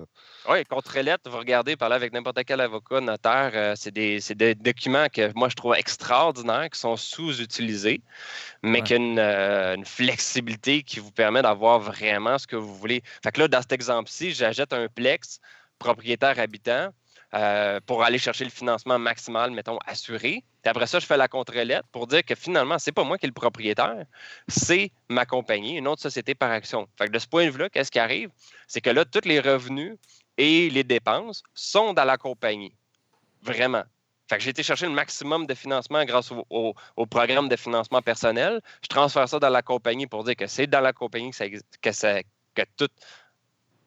Oui, 0.49 0.65
contre-lettre, 0.65 1.31
vous 1.31 1.37
regardez, 1.37 1.77
parler 1.77 1.97
avec 1.97 2.15
n'importe 2.15 2.39
quel 2.47 2.63
avocat, 2.63 3.03
notaire, 3.03 3.51
euh, 3.55 3.75
c'est 3.77 3.91
des, 3.91 4.19
des 4.35 4.55
documents 4.55 5.09
que 5.13 5.31
moi 5.35 5.51
je 5.51 5.55
trouve 5.57 5.75
extraordinaires, 5.75 6.71
qui 6.71 6.79
sont 6.81 6.97
sous-utilisés, 6.97 8.01
mais 8.63 8.79
Ouais. 8.79 8.83
qui 8.85 8.95
ont 8.95 8.97
une, 8.97 9.19
euh, 9.19 9.75
une 9.75 9.85
flexibilité 9.85 10.83
qui 10.85 11.01
vous 11.01 11.13
permet 11.13 11.43
d'avoir 11.43 11.81
vraiment 11.81 12.39
ce 12.39 12.47
que 12.47 12.57
vous 12.57 12.75
voulez. 12.75 13.03
Fait 13.23 13.31
que 13.31 13.41
là, 13.41 13.49
dans 13.49 13.61
cet 13.61 13.73
exemple-ci, 13.73 14.33
j'achète 14.33 14.73
un 14.73 14.89
Plex 14.89 15.41
propriétaire 15.79 16.39
habitant 16.39 16.89
euh, 17.35 17.79
pour 17.85 18.03
aller 18.03 18.19
chercher 18.19 18.45
le 18.45 18.51
financement 18.51 18.99
maximal, 18.99 19.51
mettons, 19.51 19.79
assuré. 19.87 20.43
Puis 20.63 20.71
après 20.71 20.87
ça, 20.87 20.99
je 20.99 21.07
fais 21.07 21.17
la 21.17 21.29
contre-lettre 21.29 21.87
pour 21.93 22.07
dire 22.07 22.25
que 22.25 22.35
finalement, 22.35 22.79
c'est 22.79 22.93
pas 22.93 23.05
moi 23.05 23.19
qui 23.19 23.27
est 23.27 23.29
le 23.29 23.35
propriétaire, 23.35 24.07
c'est 24.49 24.91
ma 25.11 25.27
compagnie, 25.27 25.77
une 25.77 25.89
autre 25.89 26.01
société 26.01 26.35
par 26.35 26.51
action. 26.51 26.89
Fait 26.97 27.07
que 27.07 27.13
de 27.13 27.19
ce 27.19 27.27
point 27.27 27.45
de 27.45 27.51
vue-là, 27.51 27.69
qu'est-ce 27.69 27.91
qui 27.91 27.99
arrive? 27.99 28.31
C'est 28.67 28.81
que 28.81 28.89
là, 28.91 29.05
tous 29.05 29.27
les 29.27 29.41
revenus 29.41 29.97
et 30.39 30.71
les 30.71 30.85
dépenses 30.85 31.43
sont 31.53 31.93
dans 31.93 32.05
la 32.05 32.17
compagnie. 32.17 32.75
Vraiment. 33.43 33.85
Fait 34.29 34.37
que 34.37 34.43
j'ai 34.43 34.51
été 34.51 34.63
chercher 34.63 34.87
le 34.87 34.93
maximum 34.93 35.47
de 35.47 35.55
financement 35.55 36.05
grâce 36.05 36.33
au, 36.33 36.75
programme 37.11 37.49
de 37.49 37.57
financement 37.57 38.03
personnel. 38.03 38.61
Je 38.83 38.89
transfère 38.89 39.29
ça 39.29 39.39
dans 39.39 39.49
la 39.49 39.63
compagnie 39.63 40.07
pour 40.07 40.25
dire 40.25 40.37
que 40.37 40.47
c'est 40.47 40.67
dans 40.67 40.81
la 40.81 40.93
compagnie 40.93 41.31
que 41.31 42.63
tout 42.77 42.89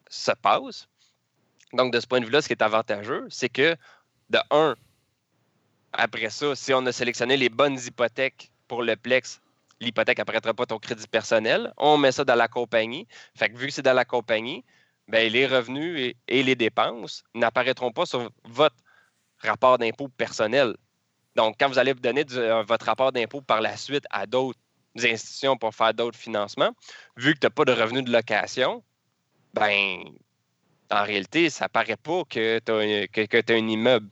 se 0.10 0.32
passe. 0.32 0.88
Donc, 1.74 1.94
de 1.94 2.00
ce 2.00 2.08
point 2.08 2.20
de 2.20 2.26
vue-là, 2.26 2.42
ce 2.42 2.48
qui 2.48 2.54
est 2.54 2.62
avantageux, 2.62 3.26
c'est 3.30 3.50
que, 3.50 3.76
de 4.30 4.40
un, 4.50 4.76
après 5.94 6.30
ça, 6.30 6.56
si 6.56 6.74
on 6.74 6.86
a 6.86 6.92
sélectionné 6.92 7.38
les 7.38 7.50
bonnes 7.50 7.78
hypothèques 7.80 8.52
pour 8.68 8.84
le 8.84 8.96
Plex, 8.96 9.42
l'hypothèque 9.80 10.20
n'apparaîtra 10.20 10.54
pas 10.54 10.66
ton 10.66 10.80
crédit 10.80 11.08
personnel. 11.08 11.74
On 11.78 11.98
met 11.98 12.12
ça 12.12 12.24
dans 12.24 12.36
la 12.36 12.48
compagnie. 12.48 13.08
Fait 13.36 13.50
que 13.50 13.58
vu 13.58 13.68
que 13.68 13.74
c'est 13.74 13.82
dans 13.82 13.94
la 13.94 14.06
compagnie, 14.06 14.64
ben, 15.08 15.32
les 15.32 15.48
revenus 15.48 16.14
et, 16.28 16.44
les 16.44 16.56
dépenses 16.56 17.24
n'apparaîtront 17.34 17.92
pas 17.92 18.06
sur 18.06 18.32
votre 18.46 18.76
rapport 19.40 19.78
d'impôt 19.78 20.08
personnel. 20.08 20.76
Donc, 21.36 21.56
quand 21.60 21.68
vous 21.68 21.80
allez 21.80 21.94
donner 21.94 22.24
du- 22.24 22.38
euh, 22.38 22.64
votre 22.64 22.86
rapport 22.86 23.12
d'impôt 23.12 23.42
par 23.42 23.62
la 23.62 23.76
suite 23.76 24.06
à 24.10 24.26
d'autres 24.26 24.60
institutions 24.98 25.58
pour 25.58 25.74
faire 25.74 25.94
d'autres 25.94 26.18
financements, 26.18 26.72
vu 27.18 27.34
que 27.34 27.40
tu 27.40 27.46
n'as 27.46 27.52
pas 27.52 27.66
de 27.66 27.72
revenus 27.74 28.04
de 28.04 28.12
location, 28.12 28.84
ben, 29.54 30.04
en 30.92 31.04
réalité, 31.04 31.50
ça 31.50 31.70
paraît 31.70 31.98
pas 31.98 32.24
que 32.30 32.60
tu 32.60 32.72
as, 32.72 33.08
que, 33.08 33.26
que 33.26 33.42
t'as 33.42 33.54
un 33.56 33.68
immeuble. 33.68 34.08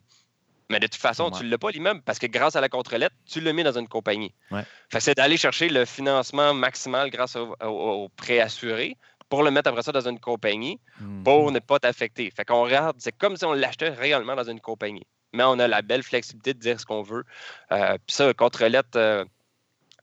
Mais 0.72 0.80
de 0.80 0.86
toute 0.88 1.02
façon, 1.02 1.26
Ouais. 1.32 1.38
tu 1.40 1.46
ne 1.46 1.50
l'as 1.50 1.58
pas, 1.58 1.72
l'immeuble, 1.72 2.02
parce 2.06 2.20
que 2.20 2.28
grâce 2.28 2.56
à 2.56 2.62
la 2.62 2.70
contre-lettre, 2.70 3.16
tu 3.26 3.42
l'as 3.42 3.54
mis 3.54 3.64
dans 3.64 3.78
une 3.78 3.88
compagnie. 3.88 4.34
Ouais. 4.52 4.64
C'est 5.00 5.16
d'aller 5.18 5.36
chercher 5.38 5.68
le 5.68 5.84
financement 5.86 6.54
maximal 6.54 7.10
grâce 7.10 7.36
au, 7.36 7.56
au- 7.64 8.04
au 8.04 8.10
prêt 8.10 8.40
assuré 8.40 8.96
pour 9.30 9.42
le 9.44 9.50
mettre 9.52 9.70
après 9.70 9.82
ça 9.84 9.92
dans 9.92 10.08
une 10.08 10.20
compagnie 10.20 10.80
Mhm. 11.02 11.24
pour 11.24 11.52
ne 11.52 11.58
pas 11.60 11.80
t'affecter. 11.80 12.32
Fait 12.36 12.46
qu'on 12.46 12.64
regarde, 12.64 12.96
c'est 13.00 13.16
comme 13.18 13.36
si 13.36 13.46
on 13.46 13.54
l'achetait 13.54 13.90
réellement 13.90 14.36
dans 14.36 14.48
une 14.50 14.60
compagnie. 14.60 15.08
Mais 15.34 15.44
on 15.44 15.58
a 15.60 15.68
la 15.68 15.82
belle 15.82 16.04
flexibilité 16.04 16.54
de 16.54 16.60
dire 16.60 16.80
ce 16.80 16.86
qu'on 16.86 17.02
veut. 17.04 17.24
Euh, 17.72 17.98
Puis 18.06 18.16
ça, 18.16 18.32
contre-lettre, 18.34 18.90
euh, 18.96 19.26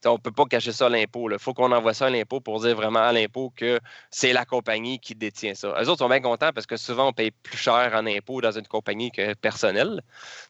on 0.04 0.12
ne 0.12 0.18
peut 0.18 0.32
pas 0.32 0.44
cacher 0.44 0.72
ça 0.72 0.86
à 0.86 0.88
l'impôt. 0.88 1.30
Il 1.30 1.38
faut 1.38 1.54
qu'on 1.54 1.72
envoie 1.72 1.94
ça 1.94 2.06
à 2.06 2.10
l'impôt 2.10 2.40
pour 2.40 2.60
dire 2.60 2.76
vraiment 2.76 3.00
à 3.00 3.12
l'impôt 3.12 3.52
que 3.56 3.80
c'est 4.10 4.32
la 4.32 4.44
compagnie 4.44 4.98
qui 4.98 5.14
détient 5.14 5.54
ça. 5.54 5.68
Eux 5.80 5.88
autres 5.88 5.98
sont 5.98 6.08
bien 6.08 6.20
contents 6.20 6.52
parce 6.52 6.66
que 6.66 6.76
souvent, 6.76 7.08
on 7.08 7.12
paye 7.12 7.30
plus 7.30 7.58
cher 7.58 7.92
en 7.94 8.06
impôt 8.06 8.40
dans 8.40 8.52
une 8.52 8.66
compagnie 8.66 9.10
que 9.10 9.34
personnel. 9.34 10.02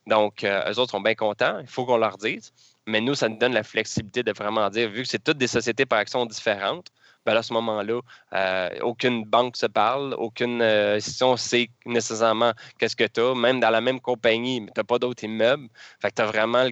Donc, 0.06 0.44
euh, 0.44 0.70
eux 0.70 0.78
autres 0.78 0.90
sont 0.90 1.00
bien 1.00 1.14
contents. 1.14 1.58
Il 1.60 1.68
faut 1.68 1.84
qu'on 1.84 1.96
leur 1.96 2.18
dise. 2.18 2.52
Mais 2.86 3.00
nous, 3.00 3.14
ça 3.14 3.28
nous 3.28 3.36
donne 3.36 3.52
la 3.52 3.64
flexibilité 3.64 4.22
de 4.22 4.32
vraiment 4.32 4.70
dire, 4.70 4.88
vu 4.88 5.02
que 5.02 5.08
c'est 5.08 5.22
toutes 5.22 5.38
des 5.38 5.48
sociétés 5.48 5.86
par 5.86 5.98
action 5.98 6.24
différentes, 6.24 6.88
ben 7.24 7.36
à 7.36 7.42
ce 7.42 7.52
moment-là, 7.54 8.00
euh, 8.34 8.70
aucune 8.82 9.24
banque 9.24 9.56
se 9.56 9.66
parle, 9.66 10.14
aucune 10.14 10.62
euh, 10.62 10.96
institution 10.96 11.36
sait 11.36 11.68
nécessairement 11.84 12.52
qu'est-ce 12.78 12.94
que 12.94 13.04
tu 13.04 13.20
as, 13.20 13.34
même 13.34 13.58
dans 13.58 13.70
la 13.70 13.80
même 13.80 14.00
compagnie, 14.00 14.64
tu 14.64 14.72
n'as 14.76 14.84
pas 14.84 15.00
d'autres 15.00 15.24
immeubles. 15.24 15.68
Fait 16.00 16.10
que 16.10 16.14
tu 16.14 16.22
as 16.22 16.26
vraiment 16.26 16.68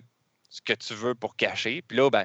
ce 0.48 0.60
que 0.62 0.72
tu 0.72 0.94
veux 0.94 1.16
pour 1.16 1.34
cacher. 1.34 1.82
Puis 1.82 1.96
là, 1.96 2.08
ben, 2.08 2.24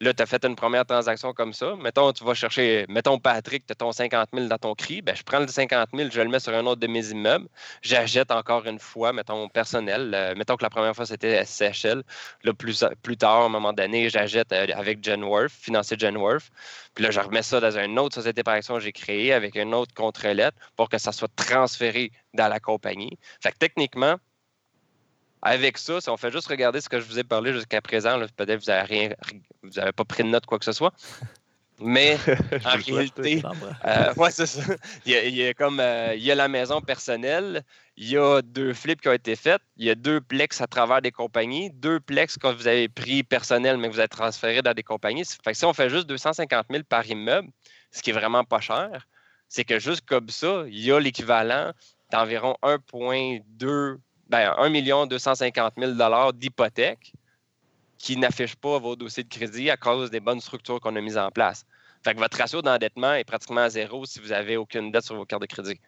là, 0.00 0.14
tu 0.14 0.22
as 0.22 0.26
fait 0.26 0.44
une 0.44 0.56
première 0.56 0.84
transaction 0.84 1.32
comme 1.32 1.52
ça. 1.52 1.74
Mettons, 1.76 2.12
tu 2.12 2.24
vas 2.24 2.34
chercher, 2.34 2.86
mettons, 2.88 3.18
Patrick, 3.18 3.66
tu 3.66 3.72
as 3.72 3.74
ton 3.74 3.92
50 3.92 4.28
000 4.32 4.46
dans 4.46 4.58
ton 4.58 4.74
CRI. 4.74 5.02
Ben, 5.02 5.14
je 5.14 5.22
prends 5.22 5.40
le 5.40 5.48
50 5.48 5.90
000, 5.94 6.10
je 6.12 6.20
le 6.20 6.28
mets 6.28 6.40
sur 6.40 6.54
un 6.54 6.64
autre 6.66 6.80
de 6.80 6.86
mes 6.86 7.10
immeubles. 7.10 7.48
J'achète 7.82 8.30
encore 8.30 8.66
une 8.66 8.78
fois, 8.78 9.12
mettons, 9.12 9.48
personnel. 9.48 10.12
Euh, 10.14 10.34
mettons 10.36 10.56
que 10.56 10.62
la 10.62 10.70
première 10.70 10.94
fois, 10.94 11.06
c'était 11.06 11.44
SCHL. 11.44 12.02
Là, 12.44 12.54
plus, 12.54 12.84
plus 13.02 13.16
tard, 13.16 13.42
à 13.42 13.44
un 13.44 13.48
moment 13.48 13.72
donné, 13.72 14.10
j'achète 14.10 14.52
euh, 14.52 14.66
avec 14.74 15.04
Genworth, 15.04 15.50
financé 15.50 15.96
Genworth. 15.98 16.50
Puis 16.94 17.04
là, 17.04 17.10
je 17.10 17.20
remets 17.20 17.42
ça 17.42 17.60
dans 17.60 17.78
une 17.78 17.98
autre 17.98 18.14
société 18.14 18.42
par 18.42 18.54
action 18.54 18.74
que 18.74 18.80
j'ai 18.80 18.92
créée 18.92 19.32
avec 19.32 19.56
une 19.56 19.74
autre 19.74 19.94
contre-lettre 19.94 20.56
pour 20.76 20.88
que 20.88 20.98
ça 20.98 21.12
soit 21.12 21.30
transféré 21.36 22.10
dans 22.34 22.48
la 22.48 22.60
compagnie. 22.60 23.18
Fait 23.40 23.52
que 23.52 23.58
techniquement, 23.58 24.16
avec 25.42 25.78
ça, 25.78 26.00
si 26.00 26.10
on 26.10 26.16
fait 26.16 26.30
juste 26.30 26.48
regarder 26.48 26.80
ce 26.80 26.88
que 26.88 27.00
je 27.00 27.06
vous 27.06 27.18
ai 27.18 27.24
parlé 27.24 27.52
jusqu'à 27.52 27.80
présent, 27.80 28.16
là, 28.16 28.26
peut-être 28.36 28.58
que 28.60 28.64
vous 28.64 28.70
n'avez 28.70 28.86
rien, 28.86 29.10
vous 29.62 29.78
avez 29.78 29.92
pas 29.92 30.04
pris 30.04 30.22
de 30.22 30.28
note 30.28 30.46
quoi 30.46 30.58
que 30.58 30.64
ce 30.64 30.72
soit. 30.72 30.92
Mais 31.80 32.16
en 32.64 32.76
réalité, 32.76 33.42
euh, 33.84 34.14
ouais, 34.16 34.30
c'est 34.32 34.46
ça. 34.46 34.62
Il 35.06 35.12
y 35.12 35.14
a, 35.14 35.24
il 35.24 35.36
y 35.36 35.46
a 35.46 35.54
comme 35.54 35.78
euh, 35.78 36.14
il 36.14 36.22
y 36.22 36.32
a 36.32 36.34
la 36.34 36.48
maison 36.48 36.80
personnelle, 36.80 37.62
il 37.96 38.08
y 38.08 38.16
a 38.16 38.42
deux 38.42 38.74
flips 38.74 39.00
qui 39.00 39.08
ont 39.08 39.12
été 39.12 39.36
faits, 39.36 39.62
il 39.76 39.86
y 39.86 39.90
a 39.90 39.94
deux 39.94 40.20
plex 40.20 40.60
à 40.60 40.66
travers 40.66 41.00
des 41.02 41.12
compagnies, 41.12 41.70
deux 41.70 42.00
plex 42.00 42.36
que 42.36 42.48
vous 42.48 42.66
avez 42.66 42.88
pris 42.88 43.22
personnel, 43.22 43.76
mais 43.76 43.88
que 43.88 43.92
vous 43.92 44.00
avez 44.00 44.08
transféré 44.08 44.60
dans 44.60 44.74
des 44.74 44.82
compagnies. 44.82 45.24
Fait 45.24 45.52
que 45.52 45.56
si 45.56 45.64
on 45.64 45.72
fait 45.72 45.88
juste 45.88 46.08
250 46.08 46.66
000 46.68 46.82
par 46.88 47.06
immeuble, 47.06 47.48
ce 47.92 48.02
qui 48.02 48.10
est 48.10 48.14
vraiment 48.14 48.44
pas 48.44 48.60
cher, 48.60 49.06
c'est 49.48 49.64
que 49.64 49.78
juste 49.78 50.04
comme 50.04 50.28
ça, 50.28 50.64
il 50.66 50.80
y 50.80 50.90
a 50.90 50.98
l'équivalent 50.98 51.72
d'environ 52.10 52.56
1,2 52.62 53.98
ben, 54.28 54.54
1 54.58 55.06
250 55.06 55.74
000 55.78 56.32
d'hypothèque 56.32 57.12
qui 57.98 58.16
n'affiche 58.16 58.56
pas 58.56 58.78
vos 58.78 58.96
dossiers 58.96 59.24
de 59.24 59.28
crédit 59.28 59.70
à 59.70 59.76
cause 59.76 60.10
des 60.10 60.20
bonnes 60.20 60.40
structures 60.40 60.80
qu'on 60.80 60.94
a 60.96 61.00
mises 61.00 61.18
en 61.18 61.30
place. 61.30 61.64
Fait 62.04 62.14
que 62.14 62.20
votre 62.20 62.38
ratio 62.38 62.62
d'endettement 62.62 63.14
est 63.14 63.24
pratiquement 63.24 63.62
à 63.62 63.68
zéro 63.70 64.04
si 64.06 64.20
vous 64.20 64.28
n'avez 64.28 64.56
aucune 64.56 64.92
dette 64.92 65.04
sur 65.04 65.16
vos 65.16 65.26
cartes 65.26 65.42
de 65.42 65.46
crédit. 65.46 65.80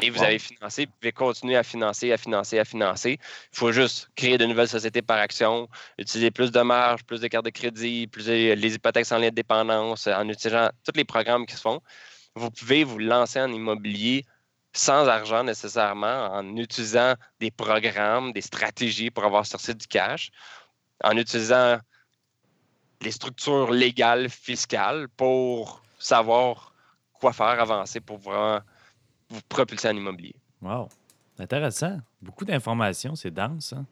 Et 0.00 0.10
vous 0.10 0.18
Wow. 0.18 0.26
avez 0.26 0.38
financé, 0.38 0.86
vous 0.86 0.92
pouvez 1.00 1.12
continuer 1.12 1.56
à 1.56 1.64
financer, 1.64 2.12
à 2.12 2.16
financer, 2.16 2.58
à 2.58 2.64
financer. 2.64 3.18
Il 3.52 3.58
faut 3.58 3.72
juste 3.72 4.08
créer 4.14 4.38
de 4.38 4.46
nouvelles 4.46 4.68
sociétés 4.68 5.02
par 5.02 5.18
action, 5.18 5.68
utiliser 5.98 6.30
plus 6.30 6.52
de 6.52 6.60
marge, 6.60 7.04
plus 7.04 7.20
de 7.20 7.26
cartes 7.26 7.44
de 7.44 7.50
crédit, 7.50 8.06
plus 8.06 8.26
de- 8.26 8.54
les 8.54 8.74
hypothèques 8.76 9.06
sans 9.06 9.18
lien 9.18 9.30
de 9.30 9.34
dépendance, 9.34 10.06
en 10.06 10.28
utilisant 10.28 10.70
tous 10.84 10.92
les 10.94 11.04
programmes 11.04 11.46
qui 11.46 11.56
se 11.56 11.60
font. 11.60 11.80
Vous 12.36 12.50
pouvez 12.50 12.84
vous 12.84 12.98
lancer 13.00 13.40
en 13.40 13.52
immobilier 13.52 14.24
sans 14.72 15.06
argent 15.08 15.42
nécessairement, 15.44 16.26
en 16.32 16.56
utilisant 16.56 17.14
des 17.40 17.50
programmes, 17.50 18.32
des 18.32 18.40
stratégies 18.42 19.10
pour 19.10 19.24
avoir 19.24 19.46
sorti 19.46 19.74
du 19.74 19.86
cash, 19.86 20.30
en 21.02 21.16
utilisant 21.16 21.78
les 23.00 23.10
structures 23.10 23.70
légales, 23.70 24.28
fiscales 24.28 25.08
pour 25.16 25.82
savoir 25.98 26.72
quoi 27.14 27.32
faire, 27.32 27.60
avancer 27.60 28.00
pour 28.00 28.18
vraiment 28.18 28.60
vous 29.28 29.40
propulser 29.48 29.88
en 29.88 29.96
immobilier. 29.96 30.34
Wow. 30.60 30.88
Intéressant. 31.38 31.98
Beaucoup 32.20 32.44
d'informations. 32.44 33.14
C'est 33.14 33.30
dense. 33.30 33.72
Hein? 33.72 33.86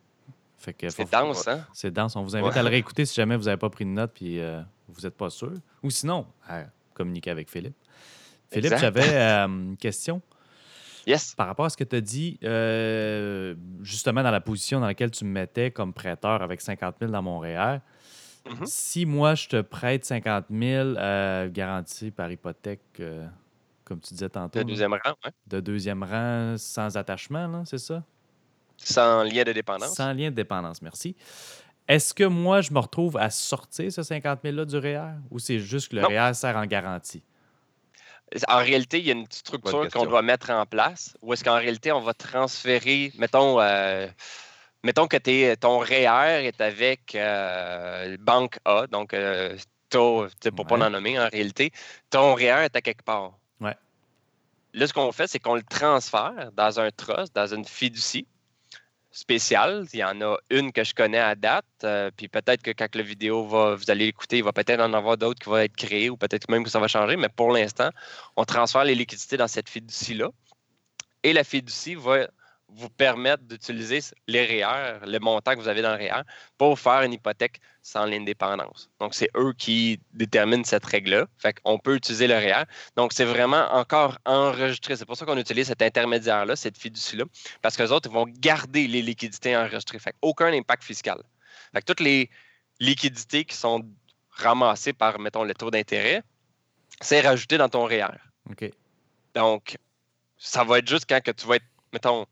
Fait 0.59 0.73
que 0.73 0.89
C'est 0.89 1.05
faut- 1.05 1.11
dense, 1.11 1.47
hein? 1.47 1.65
C'est 1.73 1.93
dense. 1.93 2.17
On 2.17 2.23
vous 2.23 2.35
invite 2.37 2.53
Ouais. 2.53 2.59
à 2.59 2.63
le 2.63 2.69
réécouter 2.69 3.05
si 3.07 3.15
jamais 3.15 3.37
vous 3.37 3.45
n'avez 3.45 3.57
pas 3.59 3.71
pris 3.71 3.85
de 3.85 3.91
notes 3.91 4.13
puis 4.15 4.41
euh, 4.41 4.61
vous 4.89 5.03
n'êtes 5.03 5.17
pas 5.17 5.31
sûr. 5.31 5.53
Ou 5.83 5.91
sinon, 5.91 6.27
à 6.49 6.65
communiquer 6.95 7.31
avec 7.31 7.49
Philippe. 7.51 7.77
Philippe, 8.51 8.77
j'avais 8.79 9.09
euh, 9.15 9.47
une 9.47 9.77
question 9.77 10.23
Yes. 11.07 11.35
par 11.37 11.47
rapport 11.47 11.67
à 11.67 11.71
ce 11.71 11.77
que 11.77 11.85
tu 11.85 11.97
as 11.97 12.01
dit, 12.01 12.39
euh, 12.43 13.55
justement 13.83 14.23
dans 14.23 14.31
la 14.31 14.41
position 14.41 14.81
dans 14.81 14.87
laquelle 14.87 15.11
tu 15.11 15.25
me 15.25 15.31
mettais 15.31 15.71
comme 15.71 15.93
prêteur 15.93 16.43
avec 16.43 16.61
50 16.61 16.97
000 17.01 17.13
dans 17.13 17.23
mon 17.23 17.39
REER. 17.39 17.79
Mhm. 18.49 18.67
Si 18.67 19.07
moi, 19.07 19.35
je 19.35 19.49
te 19.49 19.61
prête 19.61 20.05
50 20.05 20.47
000 20.51 20.89
euh, 20.97 21.49
garanti 21.51 22.11
par 22.11 22.31
hypothèque, 22.31 22.81
euh, 23.01 23.27
comme 23.85 24.01
tu 24.01 24.15
disais 24.15 24.29
tantôt, 24.29 24.59
là, 24.59 24.65
deuxième 24.65 24.93
rang, 24.93 25.15
hein? 25.25 25.31
de 25.47 25.61
deuxième 25.61 26.03
rang 26.03 26.55
sans 26.59 26.97
attachement, 26.97 27.65
c'est 27.65 27.79
ça? 27.79 28.03
sans 28.79 29.23
lien 29.23 29.43
de 29.43 29.53
dépendance. 29.53 29.95
Sans 29.95 30.13
lien 30.13 30.31
de 30.31 30.35
dépendance, 30.37 30.83
merci. 30.83 31.17
Est-ce 31.89 32.13
que 32.13 32.25
moi, 32.25 32.61
je 32.61 32.73
me 32.73 32.79
retrouve 32.79 33.17
à 33.17 33.31
sortir 33.31 33.93
ce 33.93 34.03
50 34.03 34.43
000-là 34.45 34.65
du 34.65 34.77
REER 34.77 35.15
ou 35.31 35.39
c'est 35.39 35.59
juste 35.61 35.91
que 35.91 35.97
le 35.97 36.03
Non. 36.03 36.09
REER 36.09 36.35
sert 36.35 36.57
en 36.57 36.67
garantie? 36.67 37.23
En 38.49 38.59
réalité, 38.59 38.99
il 38.99 39.07
y 39.07 39.11
a 39.11 39.13
une 39.13 39.27
structure 39.31 39.89
qu'on 39.91 40.07
doit 40.07 40.23
mettre 40.23 40.51
en 40.51 40.67
place 40.67 41.17
où 41.23 41.33
est-ce 41.33 41.45
qu'en 41.45 41.57
réalité, 41.57 41.93
on 41.93 42.01
va 42.01 42.13
transférer, 42.13 43.13
mettons, 43.19 43.61
euh, 43.61 44.09
mettons 44.83 45.07
que 45.07 45.55
ton 45.55 45.79
REER 45.79 46.47
est 46.47 46.61
avec 46.61 47.15
euh, 47.15 48.17
Banque 48.21 48.59
A, 48.65 48.87
donc 48.89 49.15
euh, 49.15 49.57
pour 49.91 50.23
Ouais. 50.45 50.65
pas 50.65 50.87
en 50.87 50.91
nommer 50.91 51.19
en 51.19 51.29
réalité, 51.29 51.71
ton 52.11 52.35
REER 52.35 52.65
est 52.65 52.77
à 52.77 52.81
quelque 52.81 53.05
part. 53.05 53.33
Ouais. 53.61 53.77
Là, 54.75 54.87
ce 54.87 54.93
qu'on 54.93 55.13
fait, 55.13 55.29
c'est 55.29 55.39
qu'on 55.39 55.55
le 55.55 55.63
transfère 55.63 56.51
dans 56.55 56.81
un 56.81 56.91
trust, 56.91 57.35
dans 57.35 57.47
une 57.47 57.65
fiducie 57.65 58.27
spéciale. 59.17 59.87
Il 59.93 59.99
y 59.99 60.05
en 60.05 60.21
a 60.21 60.37
une 60.51 60.73
que 60.73 60.85
je 60.85 60.95
connais 60.95 61.19
à 61.19 61.35
date, 61.35 61.65
euh, 61.85 62.11
puis 62.17 62.29
peut-être 62.29 62.63
que 62.63 62.71
quand 62.71 62.95
la 62.95 63.03
vidéo 63.03 63.47
va, 63.47 63.75
vous 63.75 63.91
allez 63.91 64.07
l'écouter, 64.07 64.39
il 64.39 64.45
va 64.45 64.53
peut-être 64.53 64.81
en 64.81 64.93
avoir 64.93 65.17
d'autres 65.17 65.41
qui 65.41 65.49
vont 65.49 65.57
être 65.57 65.75
créées 65.75 66.11
ou 66.11 66.17
peut-être 66.17 66.49
même 66.51 66.65
que 66.65 66.71
ça 66.71 66.79
va 66.79 66.89
changer, 66.89 67.17
mais 67.17 67.31
pour 67.31 67.51
l'instant, 67.51 67.91
on 68.37 68.45
transfère 68.45 68.85
les 68.85 68.95
liquidités 68.95 69.37
dans 69.37 69.49
cette 69.49 69.69
fiducie-là. 69.69 70.29
Et 71.23 71.33
la 71.33 71.45
fiducie 71.45 71.95
va 71.95 72.29
vous 72.69 72.91
permettre 72.91 73.45
d'utiliser 73.45 74.01
les 74.27 74.45
REER, 74.45 75.07
le 75.07 75.19
montant 75.19 75.55
que 75.55 75.61
vous 75.61 75.69
avez 75.69 75.83
dans 75.83 75.93
le 75.93 75.99
REER, 75.99 76.23
pour 76.59 76.79
faire 76.79 77.03
une 77.03 77.13
hypothèque 77.13 77.61
sans 77.81 78.05
l'indépendance. 78.05 78.91
Donc, 79.01 79.15
c'est 79.15 79.31
eux 79.37 79.55
qui 79.57 80.01
déterminent 80.13 80.65
cette 80.65 80.85
règle-là. 80.85 81.27
Fait 81.39 81.55
qu'on 81.61 81.79
peut 81.79 81.95
utiliser 81.95 82.27
le 82.27 82.35
REER. 82.35 82.65
Donc, 82.97 83.13
c'est 83.13 83.25
vraiment 83.25 83.69
encore 83.73 84.19
enregistré. 84.25 84.97
C'est 84.97 85.07
pour 85.07 85.17
ça 85.17 85.25
qu'on 85.25 85.39
utilise 85.39 85.69
cet 85.69 85.81
intermédiaire-là, 85.81 86.57
cette 86.57 86.77
fiducie-là, 86.77 87.25
parce 87.63 87.77
que 87.77 87.85
les 87.85 87.93
autres 87.93 88.11
ils 88.11 88.15
vont 88.15 88.27
garder 88.27 88.89
les 88.89 89.03
liquidités 89.03 89.57
enregistrées. 89.57 89.99
Fait 89.99 90.17
aucun 90.21 90.53
impact 90.53 90.83
fiscal. 90.83 91.23
Fait 91.73 91.81
que 91.81 91.87
toutes 91.87 92.01
les 92.01 92.29
liquidités 92.81 93.45
qui 93.45 93.55
sont 93.55 93.87
ramassées 94.31 94.93
par, 94.93 95.19
mettons, 95.19 95.45
le 95.45 95.55
taux 95.55 95.71
d'intérêt, 95.71 96.23
c'est 97.01 97.21
rajouté 97.21 97.59
dans 97.59 97.69
ton 97.69 97.85
REER. 97.85 98.19
OK. 98.51 98.71
Donc, 99.35 99.77
ça 100.37 100.65
va 100.65 100.79
être 100.79 100.89
juste 100.89 101.07
quand 101.09 101.23
que 101.23 101.31
tu 101.31 101.47
vas 101.47 101.57
être, 101.57 101.65
mettons, 101.93 102.27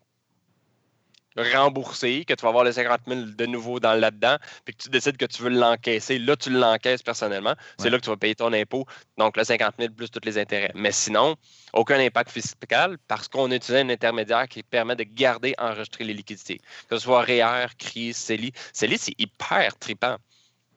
remboursé, 1.36 2.24
que 2.24 2.34
tu 2.34 2.42
vas 2.42 2.48
avoir 2.48 2.64
les 2.64 2.72
50 2.72 3.00
000 3.06 3.20
de 3.36 3.46
nouveau 3.46 3.80
dans 3.80 3.94
là-dedans, 3.94 4.36
puis 4.64 4.74
que 4.74 4.82
tu 4.82 4.88
décides 4.88 5.16
que 5.16 5.24
tu 5.24 5.42
veux 5.42 5.50
l'encaisser. 5.50 6.18
Là, 6.18 6.36
tu 6.36 6.50
l'encaisses 6.50 7.02
personnellement. 7.02 7.54
C'est 7.78 7.90
là 7.90 7.98
que 7.98 8.04
tu 8.04 8.10
vas 8.10 8.16
payer 8.16 8.34
ton 8.34 8.52
impôt. 8.52 8.86
Donc, 9.18 9.36
le 9.36 9.44
50 9.44 9.74
000 9.78 9.92
plus 9.92 10.10
tous 10.10 10.20
les 10.24 10.38
intérêts. 10.38 10.70
Mais 10.74 10.92
sinon, 10.92 11.36
aucun 11.72 11.98
impact 11.98 12.30
fiscal 12.30 12.96
parce 13.08 13.28
qu'on 13.28 13.50
utilise 13.50 13.80
un 13.82 13.88
intermédiaire 13.88 14.48
qui 14.48 14.62
permet 14.62 14.96
de 14.96 15.04
garder, 15.04 15.54
enregistrer 15.58 16.04
les 16.04 16.14
liquidités. 16.14 16.58
Que 16.88 16.96
ce 16.96 17.02
soit 17.02 17.22
REER, 17.22 17.66
CRI, 17.78 18.12
CELI. 18.14 18.52
CELI, 18.72 18.98
c'est 18.98 19.14
hyper 19.18 19.76
tripant. 19.78 20.16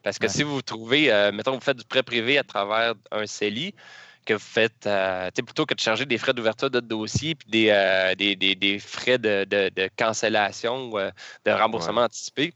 Parce 0.03 0.19
que 0.19 0.25
Ouais. 0.27 0.31
si 0.31 0.43
vous 0.43 0.61
trouvez, 0.61 1.11
euh, 1.11 1.31
mettons, 1.31 1.51
vous 1.53 1.59
faites 1.59 1.77
du 1.77 1.83
prêt 1.83 2.03
privé 2.03 2.37
à 2.37 2.43
travers 2.43 2.93
un 3.11 3.27
CELI, 3.27 3.75
que 4.27 4.33
vous 4.33 4.39
faites, 4.39 4.85
euh, 4.85 5.31
plutôt 5.31 5.65
que 5.65 5.73
de 5.73 5.79
charger 5.79 6.05
des 6.05 6.17
frais 6.17 6.33
d'ouverture 6.33 6.69
de 6.69 6.79
dossier 6.81 7.33
puis 7.35 7.47
des, 7.49 7.69
euh, 7.71 8.13
des, 8.15 8.35
des- 8.35 8.55
des 8.55 8.77
frais 8.79 9.17
de, 9.17 9.45
de- 9.45 9.69
de 9.73 9.89
cancellation 9.97 10.89
ou 10.91 10.99
euh, 10.99 11.11
de 11.45 11.51
remboursement 11.51 12.01
anticipé, 12.03 12.53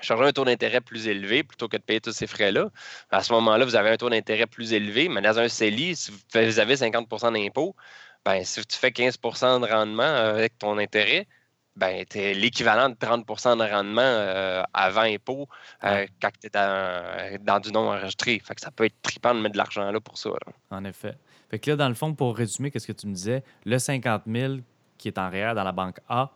charger 0.00 0.24
un 0.24 0.32
taux 0.32 0.44
d'intérêt 0.44 0.80
plus 0.80 1.06
élevé 1.08 1.44
plutôt 1.44 1.68
que 1.68 1.76
de 1.76 1.82
payer 1.82 2.00
tous 2.00 2.12
ces 2.12 2.26
frais-là. 2.26 2.70
À 3.10 3.22
ce 3.22 3.32
moment-là, 3.34 3.64
vous 3.64 3.76
avez 3.76 3.90
un 3.90 3.96
taux 3.96 4.10
d'intérêt 4.10 4.46
plus 4.46 4.72
élevé, 4.72 5.08
mais 5.08 5.20
dans 5.22 5.38
un 5.38 5.48
CELI, 5.48 5.94
si 5.96 6.10
vous 6.34 6.58
avez 6.58 6.76
50% 6.76 7.30
d'impôt, 7.32 7.76
ben, 8.24 8.42
si 8.44 8.64
tu 8.64 8.76
fais 8.76 8.90
15% 8.90 9.60
de 9.60 9.66
rendement 9.66 10.02
euh, 10.02 10.30
avec 10.34 10.58
ton 10.58 10.78
intérêt, 10.78 11.26
ben, 11.74 12.04
tu 12.08 12.18
es 12.18 12.34
l'équivalent 12.34 12.90
de 12.90 12.94
30% 12.94 13.56
de 13.58 13.70
rendement 13.70 14.02
euh, 14.02 14.62
avant 14.74 15.02
impôt 15.02 15.48
euh, 15.84 16.06
quand 16.20 16.30
tu 16.40 16.46
es 16.46 16.50
dans, 16.50 17.38
dans 17.40 17.60
du 17.60 17.72
non 17.72 17.90
enregistré. 17.90 18.40
Fait 18.44 18.54
que 18.54 18.60
ça 18.60 18.70
peut 18.70 18.84
être 18.84 19.00
trippant 19.02 19.34
de 19.34 19.40
mettre 19.40 19.52
de 19.52 19.58
l'argent 19.58 19.90
là 19.90 20.00
pour 20.00 20.18
ça. 20.18 20.30
là. 20.30 20.52
En 20.70 20.84
effet. 20.84 21.14
Fait 21.50 21.58
que 21.58 21.70
là, 21.70 21.76
dans 21.76 21.88
le 21.88 21.94
fond, 21.94 22.14
pour 22.14 22.36
résumer, 22.36 22.70
qu'est-ce 22.70 22.86
que 22.86 22.92
tu 22.92 23.06
me 23.06 23.14
disais? 23.14 23.42
Le 23.64 23.78
50 23.78 24.22
000 24.26 24.56
qui 24.98 25.08
est 25.08 25.18
en 25.18 25.30
REER 25.30 25.54
dans 25.54 25.64
la 25.64 25.72
banque 25.72 25.98
A, 26.08 26.30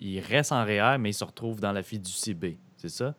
il 0.00 0.20
reste 0.20 0.52
en 0.52 0.64
REER, 0.64 0.96
mais 0.98 1.10
il 1.10 1.14
se 1.14 1.24
retrouve 1.24 1.60
dans 1.60 1.72
la 1.72 1.82
fiducie 1.82 2.34
B. 2.34 2.54
C'est 2.76 2.88
ça? 2.88 3.14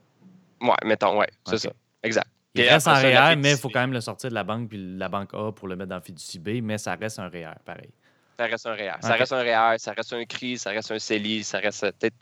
Ouais, 0.59 0.75
mettons, 0.83 1.17
ouais, 1.17 1.29
c'est 1.45 1.57
ça. 1.57 1.71
Exact. 2.03 2.27
Il 2.53 2.63
reste 2.63 2.87
en 2.87 2.95
REER, 2.95 3.35
mais 3.37 3.51
il 3.51 3.57
faut 3.57 3.69
quand 3.69 3.79
même 3.79 3.93
le 3.93 4.01
sortir 4.01 4.29
de 4.29 4.35
la 4.35 4.43
banque, 4.43 4.69
puis 4.69 4.97
la 4.97 5.07
banque 5.07 5.33
A 5.33 5.51
pour 5.51 5.67
le 5.67 5.75
mettre 5.75 5.89
dans 5.89 5.95
la 5.95 6.01
fiducie 6.01 6.39
B, 6.39 6.61
mais 6.61 6.77
ça 6.77 6.95
reste 6.95 7.19
un 7.19 7.29
REER, 7.29 7.53
pareil. 7.63 7.91
Ça 8.37 8.45
reste 8.45 8.65
un 8.65 8.73
REER. 8.73 8.95
Ça 9.01 9.13
reste 9.13 9.33
un 9.33 9.41
REER, 9.41 9.77
ça 9.77 9.93
reste 9.93 10.13
un 10.13 10.25
CRI, 10.25 10.57
ça 10.57 10.71
reste 10.71 10.91
un 10.91 10.99
CELI, 10.99 11.43
ça 11.43 11.59
reste 11.59 11.83
euh, 11.83 11.91
peut-être 11.99 12.15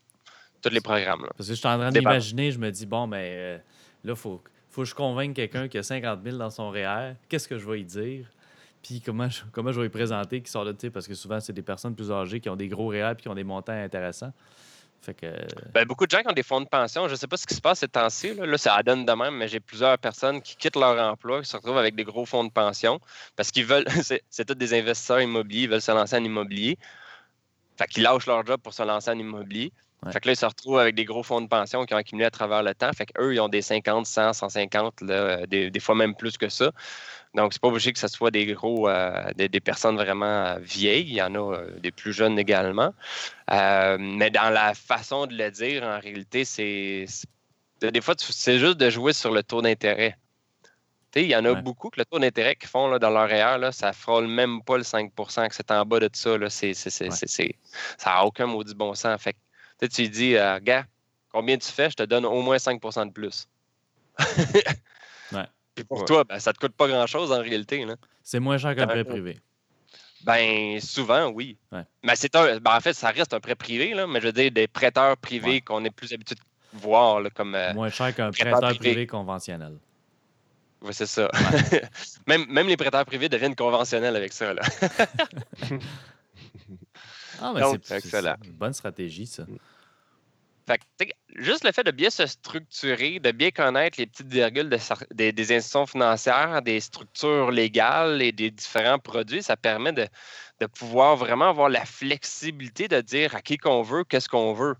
tous 0.62 0.70
les 0.70 0.82
programmes. 0.82 1.22
là. 1.22 1.30
Parce 1.38 1.48
que 1.48 1.56
je 1.56 1.60
suis 1.60 1.68
en 1.68 1.78
train 1.78 1.92
d'imaginer, 1.92 2.52
je 2.52 2.60
me 2.60 2.70
dis, 2.72 2.86
bon, 2.86 3.08
mais 3.08 3.30
euh, 3.32 3.58
là, 4.04 4.14
il 4.14 4.16
faut, 4.16 4.42
faut 4.70 4.82
que 4.82 4.88
je 4.88 4.96
convainque 4.96 5.36
quelqu'un 5.36 5.68
qui 5.68 5.78
a 5.78 5.84
50 5.84 6.20
000 6.24 6.38
dans 6.38 6.50
son 6.50 6.70
REER. 6.70 7.14
Qu'est-ce 7.30 7.48
que 7.48 7.58
je 7.58 7.70
vais 7.70 7.82
y 7.82 7.86
dire? 7.86 8.26
Puis 8.82 9.02
comment 9.02 9.30
je, 9.30 9.42
comment 9.52 9.72
je 9.72 9.80
vais 9.80 9.88
y 9.88 9.90
présenter 9.90 10.42
qui 10.42 10.52
sort 10.52 10.66
de, 10.66 10.72
tu 10.72 10.80
sais, 10.82 10.90
parce 10.90 11.08
que 11.08 11.14
souvent, 11.14 11.40
c'est 11.40 11.54
des 11.54 11.62
personnes 11.62 11.96
plus 11.96 12.12
âgées 12.12 12.40
qui 12.40 12.50
ont 12.50 12.56
des 12.56 12.68
gros 12.68 12.88
REER 12.88 13.14
puis 13.16 13.24
qui 13.24 13.30
ont 13.30 13.36
des 13.36 13.44
montants 13.44 13.74
intéressants. 13.74 14.32
Euh, 15.24 15.46
Ben, 15.74 15.86
beaucoup 15.86 16.06
de 16.06 16.12
gens 16.12 16.22
qui 16.22 16.28
ont 16.28 16.34
des 16.34 16.44
fonds 16.44 16.62
de 16.62 16.68
pension, 16.68 17.08
je 17.08 17.14
ne 17.14 17.18
sais 17.18 17.28
pas 17.28 17.38
ce 17.38 17.46
qui 17.46 17.56
se 17.56 17.62
passe 17.62 17.80
ces 17.80 17.88
temps-ci. 17.88 18.34
Là, 18.34 18.46
Là, 18.46 18.58
ça 18.58 18.82
donne 18.84 19.06
de 19.06 19.12
même, 19.14 19.36
mais 19.36 19.48
j'ai 19.48 19.60
plusieurs 19.60 19.98
personnes 19.98 20.42
qui 20.42 20.56
quittent 20.56 20.76
leur 20.76 21.00
emploi, 21.12 21.42
qui 21.42 21.50
se 21.50 21.56
retrouvent 21.58 21.78
avec 21.78 21.96
des 21.96 22.04
gros 22.04 22.26
fonds 22.26 22.44
de 22.44 22.52
pension 22.52 23.00
parce 23.36 23.52
qu'ils 23.52 23.66
veulent, 23.66 23.86
c'est 24.04 24.24
c'est 24.30 24.46
tous 24.46 24.56
des 24.56 24.74
investisseurs 24.78 25.22
immobiliers, 25.22 25.64
ils 25.64 25.70
veulent 25.70 25.82
se 25.82 25.92
lancer 25.92 26.16
en 26.16 26.24
immobilier. 26.24 26.78
Fait 27.78 27.88
qu'ils 27.88 28.04
lâchent 28.04 28.28
leur 28.28 28.46
job 28.46 28.60
pour 28.62 28.74
se 28.74 28.84
lancer 28.84 29.10
en 29.10 29.18
immobilier. 29.18 29.72
Ouais. 30.06 30.12
Fait 30.14 30.20
que 30.22 30.28
là, 30.28 30.34
ils 30.34 30.38
se 30.38 30.46
retrouvent 30.46 30.80
avec 30.80 30.96
des 30.96 31.04
gros 31.04 31.24
fonds 31.24 31.42
de 31.42 31.48
pension 31.48 31.86
qui 31.86 31.94
ont 31.94 31.98
accumulé 31.98 32.26
à 32.26 32.32
travers 32.32 32.64
le 32.64 32.74
temps. 32.74 32.92
Fait 32.94 33.06
qu'eux, 33.06 33.34
ils 33.34 33.40
ont 33.42 33.50
des 33.50 33.62
50, 33.62 34.06
100, 34.06 34.32
150, 34.34 35.02
là, 35.02 35.14
euh, 35.14 35.46
des, 35.46 35.70
des 35.70 35.80
fois 35.80 35.96
même 35.96 36.16
plus 36.16 36.38
que 36.38 36.48
ça. 36.48 36.72
Donc, 37.36 37.54
c'est 37.54 37.62
pas 37.62 37.68
obligé 37.68 37.94
que 37.94 38.00
ce 38.00 38.08
soit 38.08 38.32
des 38.32 38.46
gros, 38.48 38.88
euh, 38.90 39.32
des, 39.36 39.50
des 39.50 39.60
personnes 39.60 39.98
vraiment 39.98 40.26
euh, 40.26 40.58
vieilles. 40.60 41.06
Il 41.08 41.14
y 41.16 41.22
en 41.22 41.36
a 41.36 41.54
euh, 41.56 41.80
des 41.80 41.92
plus 41.92 42.14
jeunes 42.14 42.40
également. 42.40 42.94
Mais 43.52 44.30
dans 44.32 44.50
la 44.52 44.74
façon 44.74 45.28
de 45.28 45.36
le 45.36 45.52
dire, 45.52 45.84
en 45.84 46.00
réalité, 46.00 46.46
c'est. 46.46 47.06
Des 47.82 48.02
fois, 48.02 48.16
c'est 48.18 48.58
juste 48.60 48.78
de 48.78 48.90
jouer 48.90 49.14
sur 49.14 49.32
le 49.32 49.44
taux 49.44 49.62
d'intérêt. 49.62 50.18
Il 51.16 51.24
y 51.24 51.36
en 51.36 51.44
a 51.46 51.54
Ouais. 51.54 51.62
beaucoup 51.62 51.90
que 51.90 52.00
le 52.00 52.06
taux 52.06 52.20
d'intérêt 52.20 52.56
qu'ils 52.56 52.70
font 52.70 52.88
là, 52.88 53.00
dans 53.00 53.10
leur 53.10 53.28
REER, 53.28 53.58
là, 53.58 53.72
ça 53.72 53.94
frôle 53.94 54.28
même 54.28 54.62
pas 54.62 54.78
le 54.78 54.84
5% 54.84 55.48
que 55.50 55.56
c'est 55.56 55.72
en 55.72 55.84
bas 55.86 56.00
de 56.00 56.10
ça. 56.14 56.38
Là, 56.38 56.50
ça 56.50 56.68
n'a 58.06 58.26
aucun 58.26 58.46
maudit 58.46 58.76
bon 58.76 58.94
sens. 58.94 59.20
Fait 59.22 59.34
que, 59.34 59.38
sais, 59.82 59.90
tu 59.90 60.02
lui 60.04 60.10
dis, 60.10 60.36
euh, 60.36 60.60
gars, 60.62 60.86
combien 61.32 61.58
tu 61.58 61.72
fais? 61.72 61.90
Je 61.90 61.96
te 61.96 62.04
donne 62.04 62.26
au 62.26 62.42
moins 62.42 62.58
5% 62.58 63.08
de 63.08 63.12
plus. 63.12 63.48
Ouais. 65.32 65.46
Puis 65.76 65.84
pour 65.86 66.00
Ouais. 66.00 66.06
toi, 66.06 66.24
ben, 66.24 66.40
ça 66.40 66.52
te 66.54 66.58
coûte 66.60 66.74
pas 66.74 66.88
grand-chose 66.88 67.32
en 67.32 67.40
réalité. 67.40 67.86
Là. 67.86 67.96
C'est 68.24 68.40
moins 68.40 68.58
cher 68.58 68.76
qu'un 68.76 68.82
Ouais. 68.88 68.94
prêt 68.94 69.04
privé. 69.04 69.40
Ben, 70.24 70.80
souvent, 70.82 71.28
oui. 71.28 71.56
Ouais. 71.72 71.84
Mais 72.04 72.16
c'est 72.16 72.36
un, 72.36 72.58
ben, 72.60 72.76
en 72.76 72.80
fait, 72.82 72.94
ça 72.94 73.12
reste 73.12 73.34
un 73.36 73.40
prêt 73.40 73.54
privé, 73.56 73.94
là, 73.94 74.08
mais 74.08 74.20
je 74.22 74.26
veux 74.26 74.34
dire, 74.34 74.52
des 74.52 74.68
prêteurs 74.68 75.16
privés 75.18 75.48
Ouais. 75.50 75.62
qu'on 75.62 75.86
est 75.86 75.92
plus 75.92 76.12
habitué 76.12 76.34
de 76.36 76.80
voir 76.80 77.22
là, 77.22 77.30
comme. 77.30 77.54
euh, 77.56 77.74
Moins 77.76 77.90
cher 77.92 78.14
qu'un 78.16 78.32
prêteur 78.32 78.54
prêteur 78.60 78.70
privé. 78.72 78.92
privé 78.92 79.08
conventionnel. 79.08 79.78
ouais, 80.82 80.94
c'est 80.94 81.06
ça. 81.06 81.30
même, 82.28 82.46
même 82.48 82.68
les 82.68 82.76
prêteurs 82.78 83.06
privés 83.06 83.30
deviennent 83.30 83.56
conventionnels 83.56 84.16
avec 84.16 84.34
ça. 84.34 84.54
Là. 84.54 84.62
Ah, 87.42 87.54
mais 87.56 87.62
c'est- 87.84 88.18
une 88.46 88.52
bonne 88.52 88.74
stratégie, 88.74 89.26
ça. 89.26 89.46
Juste 91.36 91.64
le 91.64 91.72
fait 91.72 91.84
de 91.84 91.92
bien 91.92 92.10
se 92.10 92.26
structurer, 92.26 93.20
de 93.20 93.32
bien 93.32 93.52
connaître 93.52 94.00
les 94.00 94.06
petites 94.06 94.28
virgules 94.28 94.70
des, 94.70 95.52
institutions 95.52 95.86
financières, 95.86 96.62
des 96.62 96.80
structures 96.80 97.52
légales 97.52 98.22
et 98.22 98.32
des 98.32 98.52
différents 98.52 99.00
produits, 99.00 99.44
ça 99.44 99.58
permet 99.58 99.94
de, 99.94 100.08
pouvoir 100.76 101.16
vraiment 101.16 101.50
avoir 101.50 101.70
la 101.70 101.86
flexibilité 101.86 102.88
de 102.88 103.02
dire 103.02 103.36
à 103.36 103.42
qui 103.42 103.58
qu'on 103.58 103.82
veut, 103.82 104.04
qu'est-ce 104.04 104.30
qu'on 104.30 104.54
veut. 104.54 104.76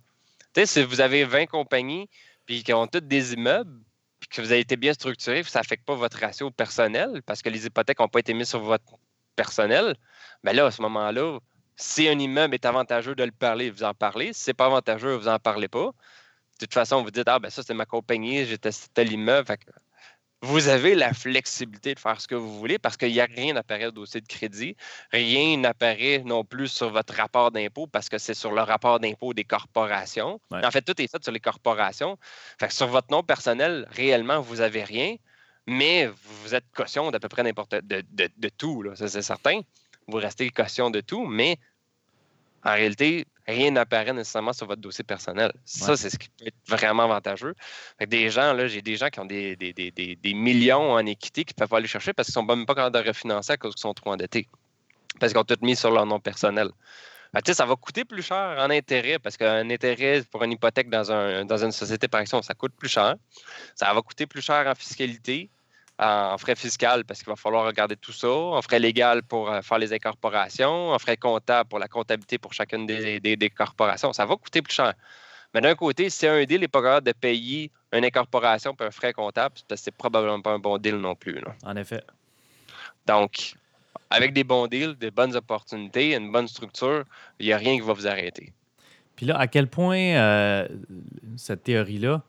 Si 0.66 0.84
vous 0.84 1.00
avez 1.00 1.24
20 1.24 1.46
compagnies 1.46 2.10
qui 2.48 2.74
ont 2.74 2.88
toutes 2.88 3.08
des 3.08 3.34
immeubles, 3.34 3.80
puis 4.20 4.30
que 4.30 4.42
vous 4.42 4.52
avez 4.52 4.62
été 4.62 4.76
bien 4.76 4.94
structuré, 4.94 5.44
ça 5.44 5.60
n'affecte 5.60 5.86
pas 5.86 5.96
votre 5.96 6.20
ratio 6.20 6.52
personnel 6.52 7.22
parce 7.26 7.42
que 7.42 7.50
les 7.50 7.66
hypothèques 7.66 8.00
n'ont 8.00 8.10
pas 8.10 8.20
été 8.20 8.34
mises 8.34 8.50
sur 8.50 8.60
votre 8.60 8.84
personnel, 9.36 9.96
bien 10.44 10.54
là, 10.54 10.66
à 10.66 10.72
ce 10.72 10.82
moment-là, 10.82 11.40
si 11.82 12.08
un 12.10 12.20
immeuble 12.20 12.56
est 12.56 12.66
avantageux 12.66 13.16
de 13.16 13.24
le 13.24 13.32
parler, 13.32 13.72
vous 13.72 13.84
en 13.84 13.94
parlez. 13.94 14.34
Si 14.34 14.44
ce 14.44 14.50
n'est 14.50 14.54
pas 14.56 14.66
avantageux, 14.66 15.16
vous 15.16 15.26
n'en 15.26 15.40
parlez 15.40 15.70
pas. 15.70 15.86
De 16.60 16.66
toute 16.66 16.74
façon, 16.74 17.02
vous 17.04 17.12
dites 17.12 17.28
Ah, 17.28 17.40
ben 17.40 17.50
ça, 17.50 17.64
c'est 17.64 17.74
ma 17.74 17.86
compagnie, 17.86 18.46
j'ai 18.46 18.58
testé 18.58 18.88
tel 18.94 19.12
immeuble. 19.14 19.48
Fait 19.48 19.58
que 19.58 19.72
vous 20.42 20.68
avez 20.68 20.94
la 20.96 21.14
flexibilité 21.14 21.96
de 21.96 22.00
faire 22.00 22.20
ce 22.20 22.28
que 22.28 22.36
vous 22.36 22.58
voulez 22.60 22.80
parce 22.80 22.98
qu'il 22.98 23.12
n'y 23.12 23.22
a 23.22 23.26
rien 23.26 23.54
n'apparaît 23.54 23.88
au 23.88 23.92
dossier 23.92 24.20
de 24.20 24.28
crédit. 24.28 24.76
Rien 25.12 25.58
n'apparaît 25.58 26.22
non 26.26 26.44
plus 26.44 26.68
sur 26.68 26.90
votre 26.92 27.14
rapport 27.14 27.52
d'impôt 27.52 27.88
parce 27.88 28.10
que 28.10 28.18
c'est 28.18 28.34
sur 28.34 28.52
le 28.52 28.62
rapport 28.62 29.00
d'impôt 29.00 29.34
des 29.34 29.46
corporations. 29.46 30.40
Ouais. 30.52 30.66
En 30.66 30.72
fait, 30.72 30.82
tout 30.82 31.02
est 31.02 31.10
fait 31.10 31.24
sur 31.24 31.32
les 31.32 31.40
corporations. 31.40 32.18
Fait 32.60 32.68
que 32.68 32.74
sur 32.74 32.88
votre 32.88 33.08
nom 33.12 33.24
personnel, 33.24 33.88
réellement, 33.92 34.42
vous 34.42 34.58
n'avez 34.58 34.84
rien, 34.84 35.16
mais 35.66 36.08
vous 36.08 36.56
êtes 36.56 36.66
caution 36.76 37.10
d'à 37.12 37.20
peu 37.20 37.30
près 37.30 37.44
n'importe 37.44 37.76
de, 37.76 38.04
de- 38.12 38.30
de 38.36 38.50
tout, 38.50 38.84
c'est 38.96 39.22
certain. 39.22 39.62
Vous 40.08 40.18
restez 40.18 40.50
caution 40.50 40.90
de 40.90 41.02
tout, 41.02 41.26
mais 41.26 41.58
en 42.64 42.74
réalité, 42.74 43.26
rien 43.48 43.72
n'apparaît 43.72 44.14
nécessairement 44.14 44.54
sur 44.54 44.68
votre 44.68 44.82
dossier 44.82 45.04
personnel. 45.04 45.52
Ça, 45.66 45.92
Ouais. 45.92 45.98
c'est 45.98 46.10
ce 46.10 46.18
qui 46.20 46.30
peut 46.30 46.48
être 46.48 46.56
vraiment 46.68 47.04
avantageux. 47.04 47.56
Des 48.06 48.30
gens, 48.30 48.54
là, 48.54 48.68
j'ai 48.68 48.82
des 48.82 48.96
gens 48.96 49.10
qui 49.10 49.20
ont 49.20 49.26
des, 49.26 49.56
des- 49.56 49.74
des- 49.74 49.92
des- 49.92 50.16
des 50.16 50.34
millions 50.34 50.92
en 50.92 51.06
équité 51.06 51.44
qui 51.46 51.54
ne 51.54 51.58
peuvent 51.60 51.70
pas 51.70 51.78
aller 51.78 51.88
chercher 51.88 52.14
parce 52.14 52.28
qu'ils 52.28 52.42
ne 52.42 52.48
sont 52.48 52.56
même 52.56 52.66
pas 52.66 52.76
capables 52.76 53.02
de 53.02 53.08
refinancer 53.08 53.54
à 53.54 53.58
cause 53.58 53.74
qu'ils 53.76 53.82
sont 53.82 53.94
trop 53.94 54.12
endettés. 54.12 54.48
Parce 55.20 55.32
qu'ils 55.32 55.40
ont 55.40 55.44
tout 55.46 55.58
mis 55.62 55.76
sur 55.76 55.92
leur 55.92 56.06
nom 56.06 56.20
personnel. 56.20 56.70
Ça 57.54 57.66
va 57.66 57.76
coûter 57.76 58.06
plus 58.06 58.24
cher 58.24 58.56
en 58.60 58.70
intérêt 58.72 59.20
parce 59.20 59.38
qu'un 59.38 59.70
intérêt 59.70 60.24
pour 60.32 60.44
une 60.44 60.52
hypothèque 60.54 60.90
dans, 60.90 61.12
un, 61.12 61.46
dans 61.46 61.64
une 61.64 61.72
société 61.72 62.08
par 62.08 62.22
action, 62.22 62.42
ça 62.42 62.56
coûte 62.56 62.74
plus 62.76 62.90
cher. 62.90 63.16
Ça 63.76 63.94
va 63.94 64.02
coûter 64.02 64.26
plus 64.26 64.42
cher 64.42 64.66
en 64.68 64.74
fiscalité, 64.74 65.50
en 66.00 66.38
frais 66.38 66.56
fiscaux 66.56 67.04
parce 67.08 67.20
qu'il 67.20 67.28
va 67.30 67.36
falloir 67.36 67.66
regarder 67.66 67.96
tout 67.98 68.14
ça, 68.14 68.30
en 68.30 68.62
frais 68.62 68.80
légal 68.80 69.22
pour 69.24 69.52
euh, 69.52 69.62
faire 69.62 69.78
les 69.80 69.92
incorporations, 69.94 70.92
en 70.92 71.00
frais 71.00 71.18
comptables 71.18 71.68
pour 71.70 71.78
la 71.80 71.88
comptabilité 71.88 72.38
pour 72.38 72.54
chacune 72.54 72.86
des, 72.86 73.20
des- 73.20 73.36
des 73.36 73.50
corporations. 73.50 74.14
Ça 74.14 74.26
va 74.26 74.36
coûter 74.38 74.62
plus 74.62 74.74
cher. 74.74 74.94
Mais 75.54 75.62
d'un 75.62 75.76
côté, 75.76 76.10
si 76.10 76.26
un 76.28 76.44
deal 76.46 76.62
n'est 76.62 76.68
pas 76.68 76.82
capable 76.82 77.08
de 77.08 77.12
payer 77.12 77.72
une 77.92 78.06
incorporation 78.06 78.76
et 78.80 78.84
un 78.84 78.92
frais 78.92 79.14
comptable, 79.14 79.56
c'est 79.58 79.68
parce 79.68 79.82
que 79.82 79.86
c'est 79.86 79.92
probablement 79.98 80.40
pas 80.42 80.52
un 80.52 80.60
bon 80.60 80.78
deal 80.78 80.96
non 80.96 81.16
plus. 81.16 81.40
là. 81.42 81.56
En 81.66 81.76
effet. 81.76 82.04
Donc, 83.06 83.54
avec 84.10 84.34
des 84.34 84.44
bons 84.44 84.68
deals, 84.68 84.96
des 84.96 85.12
bonnes 85.12 85.36
opportunités, 85.36 86.16
une 86.16 86.32
bonne 86.32 86.48
structure, 86.48 87.04
il 87.40 87.48
n'y 87.48 87.54
a 87.54 87.58
rien 87.58 87.76
qui 87.76 87.82
va 87.82 87.94
vous 87.94 88.08
arrêter. 88.08 88.54
Puis 89.16 89.26
là, 89.26 89.38
à 89.38 89.48
quel 89.48 89.68
point 89.68 89.98
euh, 89.98 90.68
cette 91.36 91.64
théorie-là, 91.64 92.22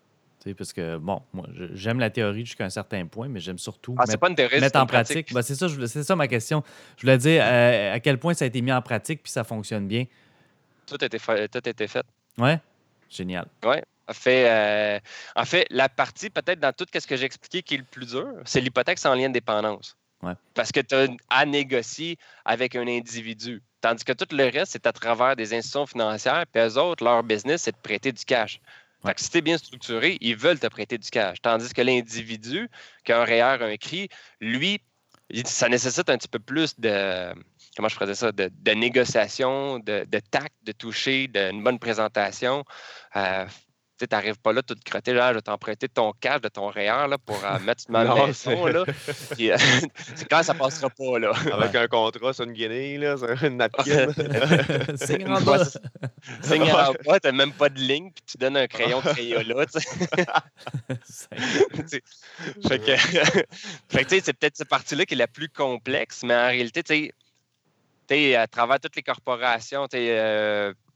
parce 0.57 0.73
que, 0.73 0.97
bon, 0.97 1.23
moi, 1.33 1.47
j'aime 1.75 2.01
la 2.01 2.11
théorie 2.11 2.47
jusqu'à 2.47 2.65
un 2.65 2.71
certain 2.71 3.07
point, 3.07 3.29
mais 3.29 3.41
j'aime 3.41 3.59
surtout 3.59 3.95
Ah, 3.99 4.07
mettre, 4.07 4.19
pas 4.19 4.29
une 4.29 4.35
théorie, 4.35 4.55
c'est 4.55 4.61
mettre 4.61 4.77
une 4.77 4.83
en 4.83 4.87
pratique. 4.87 5.33
Ben, 5.33 5.43
c'est 5.43 5.55
ça, 5.55 5.67
c'est 5.87 6.03
ça 6.03 6.17
ma 6.17 6.29
question. 6.29 6.63
Je 6.97 7.03
voulais 7.03 7.19
dire 7.19 7.43
euh, 7.45 7.95
à 7.95 8.01
quel 8.01 8.19
point 8.19 8.35
ça 8.35 8.45
a 8.45 8.49
été 8.49 8.63
mis 8.63 8.73
en 8.73 8.83
pratique 8.83 9.23
puis 9.23 9.33
ça 9.33 9.45
fonctionne 9.45 9.87
bien. 9.87 10.07
Tout 10.87 10.97
a 11.01 11.05
été 11.05 11.19
fait. 11.19 11.49
Tout 11.49 11.61
a 11.65 11.69
été 11.69 11.87
fait. 11.87 12.05
Ouais? 12.39 12.59
Génial. 13.09 13.47
En 14.09 14.13
fait, 14.13 14.49
euh, 14.49 14.99
en 15.37 15.45
fait, 15.45 15.67
la 15.71 15.89
partie 15.89 16.31
peut-être 16.31 16.59
dans 16.59 16.73
tout 16.73 16.87
ce 16.93 17.07
que 17.07 17.17
j'ai 17.17 17.27
expliqué 17.27 17.63
qui 17.63 17.75
est 17.75 17.79
le 17.79 17.85
plus 17.85 18.07
dur, 18.07 18.27
c'est 18.45 18.61
l'hypothèque 18.61 18.99
sans 18.99 19.15
lien 19.15 19.29
de 19.29 19.35
dépendance. 19.35 19.97
Ouais. 20.23 20.33
Parce 20.55 20.73
que 20.73 20.81
tu 20.81 20.95
as 20.95 21.07
à 21.31 21.47
négocier 21.47 22.19
avec 22.45 22.75
un 22.75 22.87
individu. 22.89 23.63
Tandis 23.81 24.05
que 24.05 24.13
tout 24.13 24.27
le 24.35 24.45
reste, 24.45 24.73
c'est 24.73 24.87
à 24.87 24.93
travers 24.93 25.37
des 25.37 25.55
institutions 25.55 25.87
financières, 25.87 26.45
puis 26.53 26.63
eux 26.63 26.77
autres, 26.77 27.03
leur 27.05 27.23
business, 27.23 27.63
c'est 27.63 27.73
de 27.73 27.81
prêter 27.83 28.13
du 28.13 28.25
cash. 28.25 28.61
Fait 29.05 29.15
que 29.15 29.21
si 29.21 29.31
tu 29.31 29.39
es 29.39 29.41
bien 29.41 29.59
structuré, 29.59 30.19
ils 30.21 30.37
veulent 30.37 30.59
te 30.59 30.67
prêter 30.67 30.99
du 30.99 31.09
cash. 31.09 31.41
Tandis 31.41 31.73
que 31.73 31.83
l'individu, 31.83 32.69
qui 33.05 33.13
a 33.13 33.21
un 33.21 33.25
REER, 33.25 33.63
un 33.63 33.77
CRI, 33.77 34.09
lui, 34.41 34.81
ça 35.45 35.69
nécessite 35.69 36.11
un 36.11 36.19
petit 36.19 36.29
peu 36.29 36.39
plus 36.39 36.79
de. 36.79 37.33
Comment 37.77 37.89
je 37.89 37.97
faisais 37.97 38.15
ça? 38.15 38.33
De, 38.33 38.51
de 38.53 38.71
négociation, 38.73 39.79
de, 39.79 40.05
de 40.05 40.19
tact, 40.19 40.55
de 40.65 40.73
toucher, 40.73 41.29
d'une 41.29 41.63
bonne 41.63 41.79
présentation. 41.79 42.65
Euh, 43.17 43.47
tu 44.07 44.15
n'arrives 44.15 44.39
pas 44.39 44.53
là 44.53 44.63
tout 44.63 44.75
crotté, 44.85 45.13
là, 45.13 45.31
je 45.31 45.37
vais 45.37 45.43
t'emprunter 45.43 45.89
ton 45.89 46.13
cash 46.21 46.41
de 46.41 46.49
ton 46.49 46.69
REER 46.69 47.07
là, 47.09 47.19
pour 47.19 47.43
euh, 47.45 47.59
mettre 47.61 47.85
ma 47.89 48.05
Non, 48.05 48.27
maison. 48.27 48.33
c'est- 48.33 48.73
Là. 48.73 48.85
Puis, 49.37 49.51
euh, 49.51 49.57
c'est 50.15 50.29
quand 50.29 50.43
ça 50.43 50.55
passera 50.55 50.89
pas. 50.91 51.19
Là. 51.19 51.33
Avec 51.53 51.75
un 51.75 51.87
contrat 51.89 52.33
sur 52.33 52.45
une 52.45 52.53
guinée, 52.53 52.99
là, 52.99 53.17
sur 53.17 53.31
une 53.45 53.57
napkin. 53.59 54.09
C'est 54.97 55.19
grand. 55.19 55.41
Ouais, 55.47 55.59
c'est- 56.43 56.59
l'emploi, 56.59 57.21
tu 57.21 57.27
n'as 57.29 57.33
même 57.33 57.53
pas 57.53 57.69
de 57.69 57.79
ligne, 57.79 58.11
puis 58.13 58.23
tu 58.27 58.39
donnes 58.39 58.57
un 58.57 58.67
crayon 58.67 59.01
Crayola. 59.01 59.65
fait 62.69 62.79
que, 62.79 62.97
fait 62.97 64.05
que, 64.05 64.09
tu 64.09 64.17
sais, 64.17 64.21
c'est 64.25 64.33
peut-être 64.33 64.57
cette 64.57 64.69
partie-là 64.69 65.05
qui 65.07 65.15
est 65.15 65.17
la 65.19 65.29
plus 65.29 65.49
complexe, 65.49 66.23
mais 66.25 66.35
en 66.35 66.47
réalité, 66.49 66.83
tu 66.83 67.13
sais, 68.09 68.35
à 68.37 68.47
travers 68.47 68.81
toutes 68.81 68.97
les 68.97 69.03
corporations, 69.03 69.87
tu 69.89 69.97
sais, 69.99 70.07
euh, 70.19 70.73
tu 70.73 70.77
sais, 70.79 70.90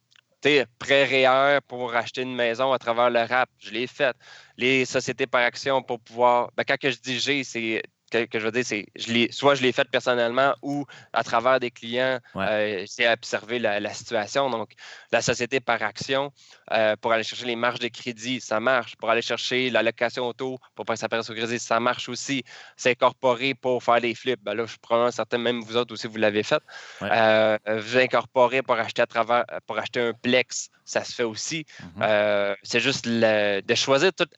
prêt 0.79 1.05
REER 1.05 1.61
pour 1.67 1.95
acheter 1.95 2.23
une 2.23 2.35
maison 2.35 2.73
à 2.73 2.79
travers 2.79 3.11
le 3.11 3.21
RAP, 3.21 3.49
je 3.59 3.71
l'ai 3.71 3.87
fait. 3.87 4.17
Les 4.57 4.85
sociétés 4.85 5.27
par 5.27 5.43
action 5.43 5.83
pour 5.83 6.01
pouvoir. 6.01 6.51
Ben, 6.57 6.65
quand 6.67 6.77
que 6.79 6.91
je 6.91 6.99
dis 7.01 7.19
j'ai, 7.19 7.45
c'est. 7.45 7.83
Que, 8.15 8.27
que 8.27 8.39
je 8.39 8.45
veux 8.45 8.53
dire, 8.53 8.65
c'est 8.65 8.87
je 8.95 9.27
soit 9.33 9.57
je 9.57 9.63
l'ai 9.63 9.73
fait 9.73 9.89
personnellement 9.91 10.55
ou 10.63 10.85
à 11.13 11.25
travers 11.25 11.59
des 11.59 11.73
clients, 11.73 12.21
Ouais. 12.37 12.47
euh, 12.49 12.87
j'ai 12.97 13.09
observé 13.09 13.59
la, 13.59 13.81
la 13.81 13.93
situation. 13.93 14.49
Donc, 14.51 14.71
la 15.11 15.21
société 15.21 15.59
par 15.59 15.83
action 15.83 16.33
euh, 16.71 16.95
pour 17.01 17.13
aller 17.13 17.25
chercher 17.25 17.47
les 17.47 17.57
marges 17.57 17.81
de 17.81 17.89
crédit, 17.89 18.41
ça 18.41 18.61
marche. 18.61 18.95
Pour 18.97 19.11
aller 19.11 19.23
chercher 19.23 19.69
l'allocation 19.71 20.29
auto 20.29 20.59
pour 20.77 20.85
pas 20.85 20.95
que 20.95 21.01
ça 21.01 21.09
au 21.13 21.35
crédit, 21.35 21.59
ça 21.59 21.81
marche 21.81 22.09
aussi. 22.09 22.45
S'incorporer 22.77 23.55
pour 23.55 23.83
faire 23.83 24.01
des 24.01 24.15
flips. 24.15 24.41
Ben 24.43 24.55
là, 24.55 24.65
je 24.67 24.77
prends 24.81 25.11
certain, 25.11 25.39
même 25.39 25.61
vous 25.63 25.77
autres 25.77 25.93
aussi, 25.95 26.07
vous 26.07 26.19
l'avez 26.19 26.45
fait. 26.45 26.63
Ouais. 27.01 27.09
Euh, 27.11 27.59
vous 27.67 27.99
incorporer 27.99 28.63
pour 28.63 28.77
acheter 28.77 29.03
à 29.03 29.07
travers, 29.07 29.45
pour 29.67 29.77
acheter 29.79 30.01
un 30.01 30.13
Plex, 30.13 30.71
ça 30.85 31.03
se 31.03 31.13
fait 31.13 31.25
aussi. 31.25 31.67
Mhm. 31.81 32.03
Euh, 32.03 32.55
c'est 32.63 32.81
juste 32.81 33.07
le- 33.07 33.61
de 33.61 33.75
choisir 33.75 34.13
tout. 34.13 34.29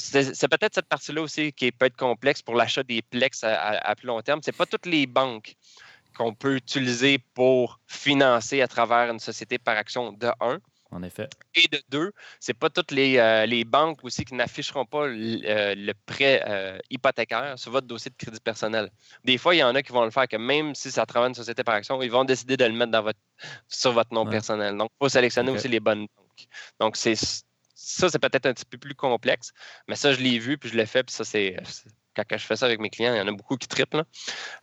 C'est 0.00 0.48
peut-être 0.48 0.74
cette 0.74 0.88
partie-là 0.88 1.22
aussi 1.22 1.52
qui 1.52 1.70
peut 1.72 1.86
être 1.86 1.96
complexe 1.96 2.42
pour 2.42 2.54
l'achat 2.54 2.82
des 2.82 3.02
Plex 3.02 3.44
à, 3.44 3.54
à- 3.54 3.90
à 3.90 3.94
plus 3.94 4.06
long 4.06 4.20
terme. 4.22 4.40
C'est 4.42 4.56
pas 4.56 4.66
toutes 4.66 4.86
les 4.86 5.06
banques 5.06 5.54
qu'on 6.16 6.34
peut 6.34 6.56
utiliser 6.56 7.18
pour 7.34 7.78
financer 7.86 8.60
à 8.62 8.68
travers 8.68 9.10
une 9.10 9.20
société 9.20 9.58
par 9.58 9.76
action 9.76 10.12
de 10.12 10.28
1. 10.40 10.58
En 10.92 11.04
effet. 11.04 11.28
Et 11.54 11.68
de 11.68 11.80
deux, 11.88 12.10
c'est 12.40 12.52
pas 12.52 12.68
toutes 12.68 12.90
les, 12.90 13.16
euh, 13.18 13.46
les 13.46 13.64
banques 13.64 14.02
aussi 14.02 14.24
qui 14.24 14.34
n'afficheront 14.34 14.84
pas 14.84 15.06
l- 15.06 15.40
euh, 15.46 15.72
le 15.76 15.92
prêt 16.04 16.42
euh, 16.48 16.78
hypothécaire 16.90 17.56
sur 17.56 17.70
votre 17.70 17.86
dossier 17.86 18.10
de 18.10 18.16
crédit 18.16 18.40
personnel. 18.40 18.90
Des 19.24 19.38
fois, 19.38 19.54
il 19.54 19.58
y 19.58 19.62
en 19.62 19.72
a 19.76 19.82
qui 19.84 19.92
vont 19.92 20.04
le 20.04 20.10
faire 20.10 20.26
que 20.26 20.36
même 20.36 20.74
si 20.74 20.90
ça 20.90 21.06
travaille 21.06 21.28
une 21.28 21.34
société 21.36 21.62
par 21.62 21.76
action, 21.76 22.02
ils 22.02 22.10
vont 22.10 22.24
décider 22.24 22.56
de 22.56 22.64
le 22.64 22.72
mettre 22.72 22.90
dans 22.90 23.02
votre, 23.02 23.20
sur 23.68 23.92
votre 23.92 24.12
nom 24.12 24.24
Ouais. 24.24 24.30
personnel. 24.32 24.76
Donc, 24.76 24.90
il 24.94 25.04
faut 25.04 25.08
sélectionner 25.08 25.52
aussi 25.52 25.68
les 25.68 25.78
bonnes 25.78 26.08
banques. 26.16 26.48
Donc, 26.80 26.96
c'est 26.96 27.14
ça, 27.82 28.10
c'est 28.10 28.18
peut-être 28.18 28.46
un 28.46 28.52
petit 28.52 28.66
peu 28.66 28.76
plus 28.76 28.94
complexe, 28.94 29.52
mais 29.88 29.96
ça, 29.96 30.12
je 30.12 30.20
l'ai 30.20 30.38
vu, 30.38 30.58
puis 30.58 30.68
je 30.68 30.76
l'ai 30.76 30.86
fait, 30.86 31.02
puis 31.02 31.14
ça, 31.14 31.24
c'est. 31.24 31.56
Quand 32.14 32.24
je 32.36 32.44
fais 32.44 32.56
ça 32.56 32.66
avec 32.66 32.80
mes 32.80 32.90
clients, 32.90 33.14
il 33.14 33.18
y 33.18 33.20
en 33.20 33.28
a 33.28 33.32
beaucoup 33.32 33.56
qui 33.56 33.68
triplent. 33.68 34.04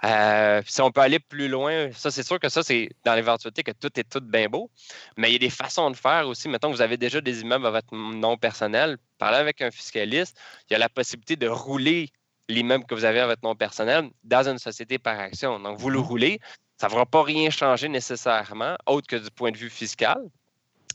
Euh, 0.03 0.62
puis 0.62 0.71
si 0.71 0.82
on 0.82 0.91
peut 0.91 1.01
aller 1.01 1.17
plus 1.17 1.47
loin, 1.47 1.91
ça, 1.93 2.12
c'est 2.12 2.21
sûr 2.21 2.39
que 2.39 2.49
ça, 2.49 2.62
c'est 2.62 2.89
dans 3.03 3.15
l'éventualité 3.15 3.63
que 3.63 3.71
tout 3.71 3.89
est 3.99 4.03
tout 4.03 4.19
bien 4.19 4.47
beau. 4.47 4.69
Mais 5.15 5.30
il 5.30 5.34
y 5.34 5.36
a 5.38 5.39
des 5.39 5.49
façons 5.49 5.89
de 5.89 5.95
faire 5.95 6.27
aussi. 6.27 6.49
Mettons 6.49 6.69
que 6.69 6.75
vous 6.75 6.82
avez 6.82 6.97
déjà 6.97 7.19
des 7.19 7.41
immeubles 7.41 7.65
à 7.65 7.71
votre 7.71 7.95
nom 7.95 8.38
personnel, 8.38 8.97
parlez 9.17 9.38
avec 9.38 9.62
un 9.62 9.71
fiscaliste. 9.71 10.38
Il 10.69 10.73
y 10.73 10.75
a 10.75 10.80
la 10.80 10.89
possibilité 10.89 11.36
de 11.36 11.47
rouler 11.47 12.12
l'immeuble 12.49 12.86
que 12.86 12.93
vous 12.93 13.06
avez 13.06 13.21
à 13.21 13.27
votre 13.27 13.43
nom 13.43 13.56
personnel 13.56 14.10
dans 14.23 14.47
une 14.47 14.60
société 14.60 14.99
par 14.99 15.17
action. 15.17 15.60
Donc, 15.60 15.80
vous 15.80 15.89
le 15.89 15.99
roulez, 15.99 16.39
ça 16.80 16.89
ne 16.89 16.93
va 16.93 17.06
pas 17.08 17.23
rien 17.23 17.49
changer 17.49 17.88
nécessairement, 17.89 18.75
autre 18.86 19.08
que 19.08 19.15
du 19.15 19.32
point 19.32 19.51
de 19.51 19.58
vue 19.58 19.71
fiscal. 19.71 20.19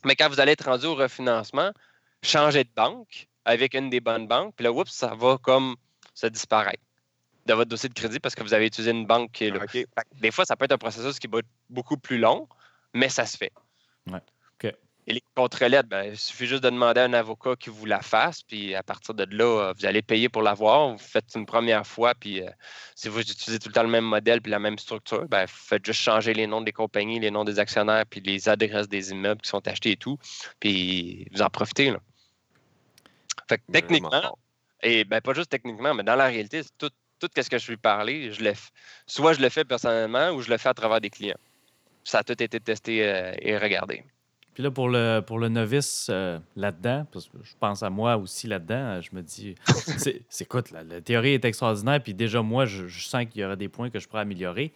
Mais 0.04 0.14
quand 0.14 0.28
vous 0.28 0.38
allez 0.38 0.52
être 0.52 0.66
rendu 0.66 0.86
au 0.86 0.94
refinancement, 0.94 1.72
changez 2.22 2.64
de 2.64 2.70
banque 2.74 3.28
avec 3.44 3.74
une 3.74 3.90
des 3.90 4.00
bonnes 4.00 4.26
banques, 4.26 4.54
puis 4.56 4.64
là, 4.64 4.72
oups, 4.72 4.90
ça 4.90 5.14
va 5.14 5.38
comme 5.38 5.76
se 6.14 6.26
disparaître 6.26 6.82
de 7.46 7.54
votre 7.54 7.68
dossier 7.68 7.88
de 7.88 7.94
crédit 7.94 8.20
parce 8.20 8.34
que 8.34 8.42
vous 8.42 8.54
avez 8.54 8.66
utilisé 8.66 8.92
une 8.92 9.06
banque 9.06 9.32
qui 9.32 9.46
est 9.46 9.50
là. 9.50 9.60
Des 10.20 10.30
fois, 10.30 10.44
ça 10.44 10.54
peut 10.54 10.64
être 10.64 10.72
un 10.72 10.78
processus 10.78 11.18
qui 11.18 11.26
va 11.26 11.40
être 11.40 11.48
beaucoup 11.68 11.96
plus 11.96 12.18
long, 12.18 12.48
mais 12.94 13.08
ça 13.08 13.26
se 13.26 13.36
fait. 13.36 13.52
Ouais. 14.06 14.20
Et 15.08 15.14
les 15.14 15.22
contre-lettres, 15.34 15.88
ben, 15.88 16.04
il 16.04 16.16
suffit 16.16 16.46
juste 16.46 16.62
de 16.62 16.70
demander 16.70 17.00
à 17.00 17.04
un 17.04 17.12
avocat 17.12 17.56
qui 17.56 17.70
vous 17.70 17.86
la 17.86 18.00
fasse, 18.02 18.42
puis 18.42 18.74
à 18.76 18.84
partir 18.84 19.14
de 19.14 19.24
là, 19.36 19.44
euh, 19.44 19.72
vous 19.76 19.84
allez 19.84 20.00
payer 20.00 20.28
pour 20.28 20.42
l'avoir. 20.42 20.90
Vous 20.92 20.98
faites 20.98 21.24
une 21.34 21.44
première 21.44 21.84
fois, 21.84 22.14
puis 22.14 22.40
euh, 22.40 22.48
si 22.94 23.08
vous 23.08 23.20
utilisez 23.20 23.58
tout 23.58 23.68
le 23.68 23.74
temps 23.74 23.82
le 23.82 23.88
même 23.88 24.04
modèle 24.04 24.40
puis 24.40 24.52
la 24.52 24.60
même 24.60 24.78
structure, 24.78 25.26
ben, 25.28 25.44
vous 25.44 25.56
faites 25.56 25.84
juste 25.84 26.00
changer 26.00 26.34
les 26.34 26.46
noms 26.46 26.60
des 26.60 26.70
compagnies, 26.70 27.18
les 27.18 27.32
noms 27.32 27.42
des 27.42 27.58
actionnaires, 27.58 28.06
puis 28.06 28.20
les 28.20 28.48
adresses 28.48 28.88
des 28.88 29.10
immeubles 29.10 29.40
qui 29.40 29.48
sont 29.48 29.66
achetés 29.66 29.92
et 29.92 29.96
tout, 29.96 30.18
puis 30.60 31.26
vous 31.32 31.42
en 31.42 31.50
profitez. 31.50 31.90
Là. 31.90 31.98
Fait 33.48 33.58
que 33.58 33.72
techniquement, 33.72 34.38
et 34.82 35.04
ben, 35.04 35.20
pas 35.20 35.34
juste 35.34 35.50
techniquement, 35.50 35.94
mais 35.94 36.02
dans 36.02 36.16
la 36.16 36.26
réalité, 36.26 36.62
tout, 36.78 36.90
tout 37.18 37.28
ce 37.34 37.48
que 37.48 37.58
je 37.58 37.62
suis 37.62 37.76
parler, 37.76 38.32
je 38.32 38.42
le, 38.42 38.52
soit 39.06 39.32
je 39.34 39.40
le 39.40 39.48
fais 39.48 39.64
personnellement 39.64 40.30
ou 40.30 40.42
je 40.42 40.50
le 40.50 40.58
fais 40.58 40.68
à 40.68 40.74
travers 40.74 41.00
des 41.00 41.10
clients. 41.10 41.38
Ça 42.04 42.18
a 42.18 42.24
tout 42.24 42.40
été 42.42 42.58
testé 42.58 43.06
euh, 43.06 43.32
et 43.40 43.56
regardé. 43.56 44.04
Puis 44.54 44.62
là, 44.62 44.70
pour 44.70 44.88
le, 44.88 45.20
pour 45.20 45.38
le 45.38 45.48
novice 45.48 46.08
euh, 46.10 46.38
là-dedans, 46.56 47.06
parce 47.10 47.26
que 47.26 47.38
je 47.42 47.54
pense 47.58 47.82
à 47.82 47.88
moi 47.88 48.16
aussi 48.18 48.46
là-dedans, 48.46 49.00
je 49.00 49.08
me 49.14 49.22
dis, 49.22 49.54
c'est, 49.96 50.22
écoute, 50.40 50.70
la, 50.72 51.00
théorie 51.00 51.32
est 51.34 51.44
extraordinaire, 51.44 52.02
puis 52.02 52.12
déjà, 52.12 52.42
moi, 52.42 52.66
je, 52.66 52.86
sens 52.88 53.24
qu'il 53.30 53.40
y 53.40 53.44
aura 53.44 53.56
des 53.56 53.68
points 53.68 53.88
que 53.88 53.98
je 53.98 54.06
pourrais 54.06 54.22
améliorer. 54.22 54.72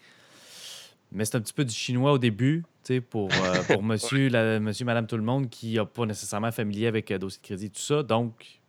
Mais 1.16 1.24
c'est 1.24 1.36
un 1.36 1.40
petit 1.40 1.54
peu 1.54 1.64
du 1.64 1.74
chinois 1.74 2.12
au 2.12 2.18
début, 2.18 2.62
pour, 3.08 3.30
euh, 3.32 3.62
pour 3.72 3.82
monsieur, 3.82 4.28
la, 4.28 4.60
monsieur, 4.60 4.84
madame, 4.84 5.06
tout 5.06 5.16
le 5.16 5.22
monde 5.22 5.48
qui 5.48 5.74
n'a 5.74 5.86
pas 5.86 6.04
nécessairement 6.04 6.52
familier 6.52 6.88
avec 6.88 7.08
le 7.08 7.18
dossier 7.18 7.40
de 7.40 7.46
crédit, 7.46 7.70
tout 7.70 7.80
ça. 7.80 8.02
Donc, 8.02 8.60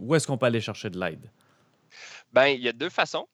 où 0.00 0.12
est-ce 0.16 0.26
qu'on 0.26 0.36
peut 0.36 0.46
aller 0.46 0.60
chercher 0.60 0.90
de 0.90 0.98
l'aide? 0.98 1.30
Bien, 2.34 2.48
il 2.48 2.60
y 2.60 2.68
a 2.68 2.72
deux 2.72 2.88
façons. 2.88 3.28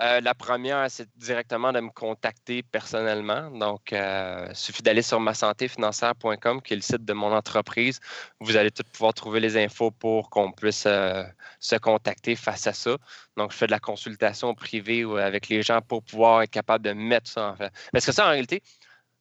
Euh, 0.00 0.20
la 0.20 0.34
première, 0.34 0.88
c'est 0.90 1.08
directement 1.16 1.72
de 1.72 1.80
me 1.80 1.90
contacter 1.90 2.62
personnellement. 2.62 3.50
Donc, 3.50 3.92
euh, 3.92 4.48
suffit 4.54 4.82
d'aller 4.82 5.02
sur 5.02 5.18
ma 5.18 5.34
financière.com, 5.34 6.62
qui 6.62 6.72
est 6.72 6.76
le 6.76 6.82
site 6.82 7.04
de 7.04 7.12
mon 7.12 7.32
entreprise. 7.32 7.98
Vous 8.40 8.56
allez 8.56 8.70
tout 8.70 8.84
pouvoir 8.92 9.12
trouver 9.14 9.40
les 9.40 9.56
infos 9.56 9.90
pour 9.90 10.30
qu'on 10.30 10.52
puisse 10.52 10.84
euh, 10.86 11.24
se 11.58 11.76
contacter 11.76 12.36
face 12.36 12.66
à 12.68 12.72
ça. 12.72 12.96
Donc, 13.36 13.50
je 13.52 13.56
fais 13.56 13.66
de 13.66 13.72
la 13.72 13.80
consultation 13.80 14.54
privée 14.54 15.02
avec 15.20 15.48
les 15.48 15.62
gens 15.62 15.80
pour 15.80 16.02
pouvoir 16.04 16.42
être 16.42 16.50
capable 16.50 16.84
de 16.84 16.92
mettre 16.92 17.28
ça 17.28 17.48
en 17.50 17.56
fait. 17.56 17.72
Parce 17.92 18.06
que 18.06 18.12
ça, 18.12 18.26
en 18.26 18.30
réalité, 18.30 18.62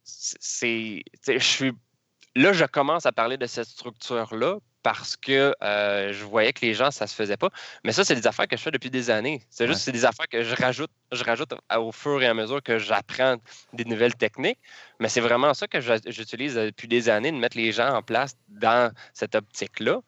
c'est. 0.04 1.04
Je 1.28 1.40
suis. 1.40 1.74
Là, 2.38 2.54
je 2.54 2.66
commence 2.66 3.08
à 3.08 3.12
parler 3.12 3.36
de 3.38 3.48
cette 3.48 3.68
structure-là 3.68 4.58
parce 4.84 5.18
que 5.18 5.56
euh, 5.64 6.14
je 6.14 6.24
voyais 6.24 6.54
que 6.54 6.64
les 6.64 6.76
gens, 6.76 6.92
ça 6.92 7.08
se 7.08 7.16
faisait 7.16 7.36
pas. 7.36 7.50
Mais 7.84 7.92
ça, 7.92 8.06
c'est 8.06 8.14
des 8.14 8.28
affaires 8.28 8.48
que 8.48 8.56
je 8.56 8.62
fais 8.62 8.70
depuis 8.70 8.92
des 8.92 9.10
années. 9.10 9.42
C'est 9.50 9.66
juste, 9.66 9.82
c'est 9.82 9.92
des 9.92 10.06
affaires 10.06 10.28
que 10.28 10.44
je 10.44 10.56
rajoute, 10.56 10.92
je 11.12 11.24
rajoute 11.24 11.56
au 11.76 11.92
fur 11.92 12.22
et 12.22 12.28
à 12.28 12.36
mesure 12.36 12.62
que 12.62 12.78
j'apprends 12.78 13.38
des 13.74 13.86
nouvelles 13.86 14.14
techniques. 14.14 14.60
Mais 15.00 15.10
c'est 15.10 15.20
vraiment 15.20 15.56
ça 15.56 15.66
que 15.66 15.80
j'utilise 15.82 16.54
depuis 16.54 16.88
des 16.88 17.10
années, 17.10 17.32
de 17.32 17.38
mettre 17.38 17.58
les 17.58 17.72
gens 17.72 17.90
en 17.90 18.04
place 18.04 18.36
dans 18.50 18.94
cette 19.16 19.34
optique-là. 19.34 20.02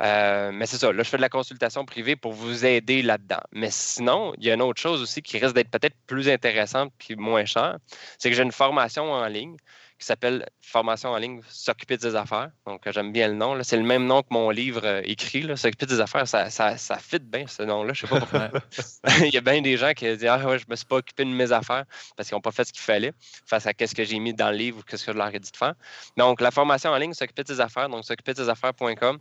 Euh, 0.00 0.52
mais 0.54 0.64
c'est 0.64 0.78
ça, 0.78 0.90
là, 0.90 1.02
je 1.02 1.08
fais 1.10 1.18
de 1.18 1.22
la 1.22 1.28
consultation 1.28 1.84
privée 1.84 2.16
pour 2.16 2.32
vous 2.32 2.64
aider 2.64 3.02
là-dedans. 3.02 3.42
Mais 3.52 3.68
sinon, 3.70 4.32
il 4.38 4.44
y 4.44 4.50
a 4.50 4.54
une 4.54 4.62
autre 4.62 4.80
chose 4.80 5.02
aussi 5.02 5.20
qui 5.20 5.36
risque 5.36 5.54
d'être 5.54 5.70
peut-être 5.70 5.96
plus 6.06 6.30
intéressante 6.30 6.94
puis 6.96 7.14
moins 7.14 7.44
chère, 7.44 7.76
c'est 8.18 8.30
que 8.30 8.36
j'ai 8.36 8.42
une 8.42 8.52
formation 8.52 9.12
en 9.12 9.26
ligne 9.26 9.58
qui 9.98 10.06
s'appelle 10.06 10.46
Formation 10.60 11.10
en 11.10 11.16
ligne, 11.16 11.40
S'occuper 11.48 11.96
de 11.96 12.02
ses 12.02 12.16
affaires. 12.16 12.50
Donc, 12.66 12.82
j'aime 12.90 13.12
bien 13.12 13.28
le 13.28 13.34
nom. 13.34 13.62
C'est 13.62 13.76
le 13.76 13.82
même 13.82 14.06
nom 14.06 14.22
que 14.22 14.28
mon 14.30 14.50
livre 14.50 14.82
euh, 14.84 15.00
écrit, 15.04 15.44
S'occuper 15.56 15.86
de 15.86 15.92
ses 15.92 16.00
affaires. 16.00 16.26
Ça, 16.26 16.50
ça, 16.50 16.76
ça 16.76 16.98
fit 16.98 17.20
bien, 17.20 17.46
ce 17.46 17.62
nom-là. 17.62 17.92
Je 17.92 18.00
sais 18.00 18.06
pas 18.06 18.20
pourquoi. 18.20 18.50
Il 19.20 19.32
y 19.32 19.36
a 19.36 19.40
bien 19.40 19.60
des 19.62 19.76
gens 19.76 19.92
qui 19.92 20.04
disent 20.16 20.26
Ah, 20.26 20.44
ouais, 20.46 20.58
je 20.58 20.64
me 20.68 20.76
suis 20.76 20.86
pas 20.86 20.96
occupé 20.96 21.24
de 21.24 21.30
mes 21.30 21.52
affaires 21.52 21.84
parce 22.16 22.28
qu'ils 22.28 22.36
n'ont 22.36 22.42
pas 22.42 22.52
fait 22.52 22.64
ce 22.64 22.72
qu'il 22.72 22.82
fallait 22.82 23.12
face 23.46 23.66
à 23.66 23.72
ce 23.78 23.94
que 23.94 24.04
j'ai 24.04 24.18
mis 24.18 24.34
dans 24.34 24.50
le 24.50 24.56
livre 24.56 24.78
ou 24.78 24.82
ce 24.96 25.04
que 25.04 25.12
je 25.12 25.16
leur 25.16 25.34
ai 25.34 25.38
dit 25.38 25.50
de 25.50 25.56
faire. 25.56 25.74
Donc, 26.16 26.40
la 26.40 26.50
formation 26.50 26.90
en 26.90 26.98
ligne, 26.98 27.14
S'occuper 27.14 27.42
de 27.44 27.48
ses 27.48 27.60
affaires, 27.60 27.88
donc 27.88 28.04
s'occuper 28.04 28.34
de 28.34 28.42
ses 28.42 28.48
affaires.com, 28.48 29.18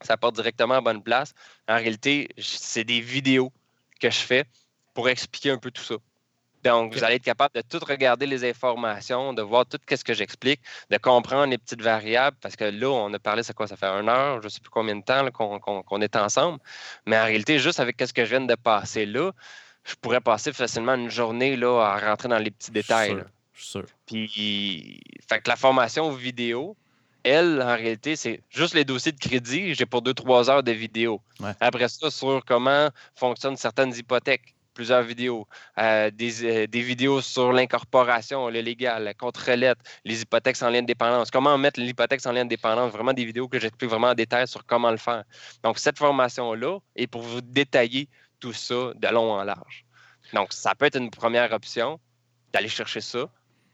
ça 0.00 0.16
porte 0.16 0.36
directement 0.36 0.74
à 0.74 0.80
bonne 0.80 1.02
place. 1.02 1.34
En 1.68 1.76
réalité, 1.76 2.28
c'est 2.38 2.84
des 2.84 3.00
vidéos 3.00 3.52
que 4.00 4.10
je 4.10 4.18
fais 4.18 4.44
pour 4.94 5.08
expliquer 5.08 5.50
un 5.50 5.58
peu 5.58 5.70
tout 5.70 5.82
ça. 5.82 5.96
Donc, 6.64 6.94
vous 6.94 7.04
allez 7.04 7.16
être 7.16 7.24
capable 7.24 7.54
de 7.54 7.62
tout 7.62 7.78
regarder 7.84 8.26
les 8.26 8.48
informations, 8.48 9.32
de 9.32 9.42
voir 9.42 9.64
tout 9.66 9.78
ce 9.88 10.04
que 10.04 10.14
j'explique, 10.14 10.60
de 10.90 10.96
comprendre 10.96 11.50
les 11.50 11.58
petites 11.58 11.82
variables, 11.82 12.36
parce 12.40 12.56
que 12.56 12.64
là, 12.64 12.88
on 12.88 13.12
a 13.14 13.18
parlé, 13.18 13.42
c'est 13.42 13.54
quoi, 13.54 13.66
ça 13.66 13.76
fait 13.76 13.86
une 13.86 14.08
heure, 14.08 14.40
je 14.40 14.46
ne 14.46 14.48
sais 14.48 14.60
plus 14.60 14.70
combien 14.70 14.96
de 14.96 15.02
temps 15.02 15.28
qu'on 15.30 16.00
est 16.00 16.16
ensemble. 16.16 16.58
Mais 17.06 17.18
en 17.18 17.24
réalité, 17.24 17.58
juste 17.58 17.80
avec 17.80 17.96
ce 18.00 18.12
que 18.12 18.24
je 18.24 18.30
viens 18.30 18.40
de 18.40 18.54
passer 18.54 19.06
là, 19.06 19.32
je 19.84 19.94
pourrais 19.94 20.20
passer 20.20 20.52
facilement 20.52 20.94
une 20.94 21.10
journée 21.10 21.56
là, 21.56 21.80
à 21.80 21.98
rentrer 21.98 22.28
dans 22.28 22.38
les 22.38 22.50
petits 22.50 22.70
détails. 22.70 23.24
Je 23.54 23.62
suis 23.62 23.70
sûr. 23.70 23.84
Puis, 24.06 25.00
fait 25.28 25.40
que 25.40 25.48
la 25.48 25.56
formation 25.56 26.10
vidéo, 26.10 26.76
elle, 27.24 27.60
en 27.62 27.74
réalité, 27.74 28.16
c'est 28.16 28.42
juste 28.50 28.74
les 28.74 28.84
dossiers 28.84 29.12
de 29.12 29.18
crédit. 29.18 29.74
J'ai 29.74 29.86
pour 29.86 30.02
deux, 30.02 30.14
trois 30.14 30.48
heures 30.50 30.62
de 30.62 30.72
vidéo. 30.72 31.20
Après 31.60 31.88
ça, 31.88 32.10
sur 32.10 32.44
comment 32.44 32.90
fonctionnent 33.14 33.56
certaines 33.56 33.94
hypothèques 33.94 34.54
plusieurs 34.78 35.02
vidéos, 35.02 35.44
euh, 35.78 36.08
euh, 36.08 36.66
des, 36.68 36.82
vidéos 36.82 37.20
sur 37.20 37.52
l'incorporation, 37.52 38.48
le 38.48 38.60
légal, 38.60 39.02
la 39.02 39.12
contre-lettre, 39.12 39.82
les 40.04 40.22
hypothèques 40.22 40.54
sans 40.54 40.70
lien 40.70 40.82
de 40.82 40.86
dépendance, 40.86 41.32
comment 41.32 41.58
mettre 41.58 41.80
l'hypothèque 41.80 42.20
sans 42.20 42.30
lien 42.30 42.44
de 42.44 42.48
dépendance, 42.48 42.92
vraiment 42.92 43.12
des 43.12 43.24
vidéos 43.24 43.48
que 43.48 43.58
j'explique 43.58 43.90
vraiment 43.90 44.10
en 44.10 44.14
détail 44.14 44.46
sur 44.46 44.64
comment 44.64 44.92
le 44.92 44.96
faire. 44.96 45.24
Donc, 45.64 45.80
cette 45.80 45.98
formation-là 45.98 46.78
est 46.94 47.08
pour 47.08 47.22
vous 47.22 47.40
détailler 47.40 48.08
tout 48.38 48.52
ça 48.52 48.92
de 48.94 49.08
long 49.08 49.32
en 49.32 49.42
large. 49.42 49.84
Donc, 50.32 50.52
ça 50.52 50.76
peut 50.76 50.86
être 50.86 50.98
une 50.98 51.10
première 51.10 51.52
option 51.52 51.98
d'aller 52.52 52.68
chercher 52.68 53.00
ça 53.00 53.28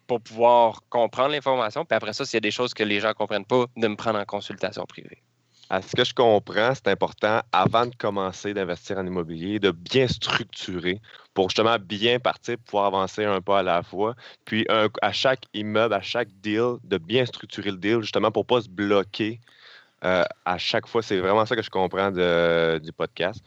pour 0.06 0.22
pouvoir 0.22 0.80
comprendre 0.88 1.32
l'information. 1.32 1.84
Puis 1.84 1.96
après 1.96 2.14
ça, 2.14 2.24
s'il 2.24 2.38
y 2.38 2.38
a 2.38 2.40
des 2.40 2.50
choses 2.50 2.72
que 2.72 2.82
les 2.82 3.00
gens 3.00 3.08
ne 3.08 3.12
comprennent 3.12 3.44
pas, 3.44 3.66
de 3.76 3.88
me 3.88 3.96
prendre 3.96 4.18
en 4.18 4.24
consultation 4.24 4.84
privée. 4.86 5.22
À 5.74 5.82
ce 5.82 5.96
que 5.96 6.04
je 6.04 6.14
comprends, 6.14 6.72
c'est 6.72 6.86
important, 6.86 7.40
avant 7.50 7.86
de 7.86 7.96
commencer 7.96 8.54
d'investir 8.54 8.96
en 8.96 9.04
immobilier, 9.04 9.58
de 9.58 9.72
bien 9.72 10.06
structurer 10.06 11.00
pour 11.34 11.50
justement 11.50 11.78
bien 11.80 12.20
partir, 12.20 12.58
pouvoir 12.64 12.86
avancer 12.86 13.24
un 13.24 13.40
pas 13.40 13.58
à 13.58 13.62
la 13.64 13.82
fois. 13.82 14.14
Puis 14.44 14.64
à 14.68 15.10
chaque 15.10 15.46
immeuble, 15.52 15.92
à 15.94 16.00
chaque 16.00 16.28
deal, 16.40 16.76
de 16.84 16.96
bien 16.96 17.26
structurer 17.26 17.72
le 17.72 17.78
deal, 17.78 18.02
justement 18.02 18.30
pour 18.30 18.44
ne 18.44 18.46
pas 18.46 18.60
se 18.60 18.68
bloquer 18.68 19.40
euh, 20.04 20.22
à 20.44 20.58
chaque 20.58 20.86
fois. 20.86 21.02
C'est 21.02 21.18
vraiment 21.18 21.44
ça 21.44 21.56
que 21.56 21.62
je 21.62 21.70
comprends 21.70 22.12
du 22.12 22.92
podcast. 22.92 23.44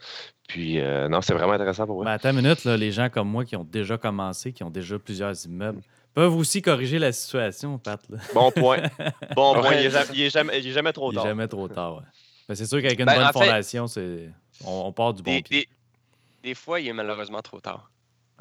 Puis, 0.48 0.80
euh, 0.80 1.08
non, 1.08 1.22
c'est 1.22 1.32
vraiment 1.32 1.54
intéressant 1.54 1.86
pour 1.86 1.96
moi. 1.96 2.04
Ben, 2.04 2.10
attends 2.10 2.30
une 2.30 2.42
minute, 2.42 2.62
les 2.66 2.92
gens 2.92 3.08
comme 3.08 3.30
moi 3.30 3.46
qui 3.46 3.56
ont 3.56 3.64
déjà 3.64 3.96
commencé, 3.96 4.52
qui 4.52 4.62
ont 4.64 4.70
déjà 4.70 4.98
plusieurs 4.98 5.46
immeubles, 5.46 5.80
peuvent 6.18 6.34
aussi 6.34 6.62
corriger 6.62 6.98
la 6.98 7.12
situation, 7.12 7.78
Pat. 7.78 8.00
Bon 8.34 8.50
point. 8.50 8.82
Bon 9.36 9.54
point. 9.60 9.74
Il 9.74 9.84
n'est 9.84 10.30
jamais, 10.30 10.92
trop 10.92 11.12
tard. 11.12 11.22
Il 11.22 11.26
n'est 11.26 11.30
jamais 11.30 11.46
trop 11.46 11.68
tard, 11.68 11.98
ouais. 11.98 12.56
c'est 12.56 12.66
sûr 12.66 12.82
qu'avec 12.82 12.98
une 12.98 13.06
ben, 13.06 13.22
bonne 13.22 13.32
fondation, 13.32 13.86
on, 14.64 14.92
part 14.92 15.14
du 15.14 15.22
bon 15.22 15.40
pied. 15.42 15.68
Des, 16.42 16.56
fois, 16.56 16.80
il 16.80 16.88
est 16.88 16.92
malheureusement 16.92 17.40
trop 17.40 17.60
tard. 17.60 17.92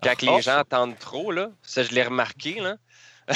Quand 0.02 0.10
ah. 0.10 0.26
les 0.26 0.28
oh. 0.28 0.42
gens 0.42 0.58
attendent 0.58 0.98
trop, 0.98 1.32
là, 1.32 1.52
ça, 1.62 1.84
je 1.84 1.92
l'ai 1.92 2.02
remarqué, 2.02 2.60
là. 2.60 2.78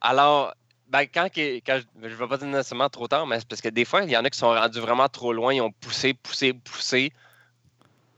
Alors, 0.00 0.52
ben, 0.88 1.02
quand, 1.02 1.28
quand 1.32 1.80
je 2.02 2.08
ne 2.08 2.12
vais 2.12 2.26
pas 2.26 2.36
dire 2.36 2.48
nécessairement 2.48 2.88
trop 2.88 3.06
tard, 3.06 3.28
mais 3.28 3.38
c'est 3.38 3.48
parce 3.48 3.60
que 3.60 3.68
des 3.68 3.84
fois, 3.84 4.02
il 4.02 4.10
y 4.10 4.16
en 4.16 4.24
a 4.24 4.30
qui 4.30 4.38
sont 4.40 4.48
rendus 4.48 4.80
vraiment 4.80 5.08
trop 5.08 5.32
loin, 5.32 5.54
ils 5.54 5.60
ont 5.60 5.70
poussé, 5.70 6.14
poussé, 6.14 6.52
poussé 6.52 7.12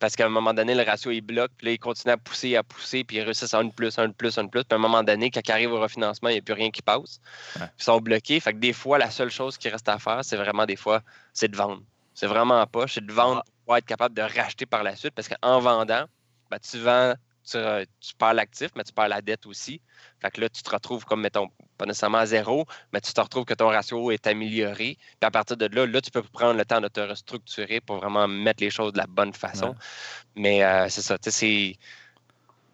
parce 0.02 0.16
qu'à 0.16 0.26
un 0.26 0.30
moment 0.30 0.52
donné, 0.52 0.74
le 0.74 0.82
ratio, 0.82 1.12
il 1.12 1.20
bloque, 1.20 1.52
puis 1.56 1.66
là, 1.66 1.72
il 1.74 1.78
continue 1.78 2.12
à 2.12 2.16
pousser, 2.16 2.56
à 2.56 2.64
pousser, 2.64 3.04
puis 3.04 3.18
il 3.18 3.22
réussit 3.22 3.54
à 3.54 3.58
un 3.58 3.66
de 3.66 3.72
plus, 3.72 3.96
un 4.00 4.08
de 4.08 4.12
plus, 4.12 4.36
un 4.36 4.42
de 4.42 4.48
plus. 4.48 4.64
Puis 4.64 4.72
à 4.72 4.74
un 4.74 4.80
moment 4.80 5.04
donné, 5.04 5.30
quand 5.30 5.40
il 5.46 5.52
arrive 5.52 5.72
au 5.72 5.78
refinancement, 5.80 6.28
il 6.28 6.32
n'y 6.32 6.38
a 6.40 6.42
plus 6.42 6.54
rien 6.54 6.72
qui 6.72 6.82
passe. 6.82 7.20
Ils 7.54 7.68
sont 7.76 8.00
bloqués. 8.00 8.40
Fait 8.40 8.52
que 8.52 8.58
des 8.58 8.72
fois, 8.72 8.98
la 8.98 9.12
seule 9.12 9.30
chose 9.30 9.56
qui 9.56 9.68
reste 9.68 9.88
à 9.88 10.00
faire, 10.00 10.24
c'est 10.24 10.34
vraiment 10.34 10.66
des 10.66 10.74
fois, 10.74 11.02
c'est 11.32 11.46
de 11.46 11.56
vendre. 11.56 11.82
C'est 12.14 12.26
vraiment 12.26 12.66
pas. 12.66 12.88
C'est 12.88 13.06
de 13.06 13.12
vendre 13.12 13.44
ah. 13.46 13.50
pour 13.64 13.76
être 13.76 13.86
capable 13.86 14.16
de 14.16 14.22
racheter 14.22 14.66
par 14.66 14.82
la 14.82 14.96
suite, 14.96 15.14
parce 15.14 15.28
qu'en 15.28 15.60
vendant, 15.60 16.06
ben, 16.50 16.58
tu 16.58 16.78
vends 16.78 17.14
tu, 17.44 17.58
tu 18.00 18.14
perds 18.16 18.34
l'actif, 18.34 18.70
mais 18.76 18.84
tu 18.84 18.92
perds 18.92 19.08
la 19.08 19.20
dette 19.22 19.46
aussi. 19.46 19.80
Fait 20.20 20.30
que 20.30 20.40
là, 20.40 20.48
tu 20.48 20.62
te 20.62 20.70
retrouves 20.70 21.04
comme, 21.04 21.20
mettons, 21.22 21.48
pas 21.78 21.86
nécessairement 21.86 22.18
à 22.18 22.26
zéro, 22.26 22.66
mais 22.92 23.00
tu 23.00 23.12
te 23.12 23.20
retrouves 23.20 23.44
que 23.44 23.54
ton 23.54 23.68
ratio 23.68 24.10
est 24.10 24.26
amélioré. 24.26 24.96
Puis 24.96 25.26
à 25.26 25.30
partir 25.30 25.56
de 25.56 25.66
là, 25.66 25.86
là, 25.86 26.00
tu 26.00 26.10
peux 26.10 26.22
prendre 26.22 26.56
le 26.58 26.64
temps 26.64 26.80
de 26.80 26.88
te 26.88 27.00
restructurer 27.00 27.80
pour 27.80 27.96
vraiment 27.98 28.28
mettre 28.28 28.62
les 28.62 28.70
choses 28.70 28.92
de 28.92 28.98
la 28.98 29.06
bonne 29.06 29.32
façon. 29.32 29.74
Mais 30.36 30.62
euh, 30.64 30.88
c'est 30.88 31.02
ça, 31.02 31.18
tu 31.18 31.30
sais, 31.30 31.76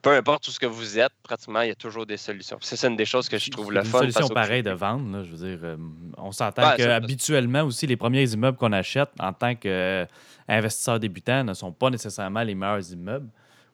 peu 0.03 0.15
importe 0.15 0.47
où 0.47 0.51
ce 0.53 0.61
que 0.61 0.67
vous 0.67 0.99
êtes, 0.99 1.13
pratiquement, 1.23 1.63
il 1.63 1.69
y 1.69 1.73
a 1.73 1.75
toujours 1.75 2.07
des 2.07 2.17
solutions. 2.17 2.59
C'est 2.61 2.87
une 2.87 2.95
des 2.97 3.05
choses 3.05 3.29
que 3.29 3.37
je 3.39 3.51
trouve 3.51 3.73
le 3.73 3.81
une 3.81 3.85
fun. 3.87 3.99
solution 4.01 4.21
face 4.21 4.31
au 4.31 4.35
pareille 4.35 4.63
de 4.63 4.71
vendre. 4.71 5.11
là, 5.19 5.25
je 5.25 5.31
veux 5.35 5.49
dire, 5.49 5.59
euh, 5.65 5.77
on 6.17 6.31
s'entend 6.31 6.69
Ouais, 6.71 6.77
que 6.77 6.83
c'est- 6.85 6.91
habituellement 6.93 7.63
aussi, 7.63 7.87
les 7.87 7.97
premiers 7.97 8.31
immeubles 8.31 8.57
qu'on 8.57 8.73
achète 8.73 9.09
en 9.19 9.33
tant 9.33 9.55
qu'investisseur 9.57 11.01
débutant 11.01 11.43
ne 11.45 11.55
sont 11.55 11.73
pas 11.73 11.91
nécessairement 11.91 12.43
les 12.43 12.55
meilleurs 12.55 12.93
immeubles 12.93 13.29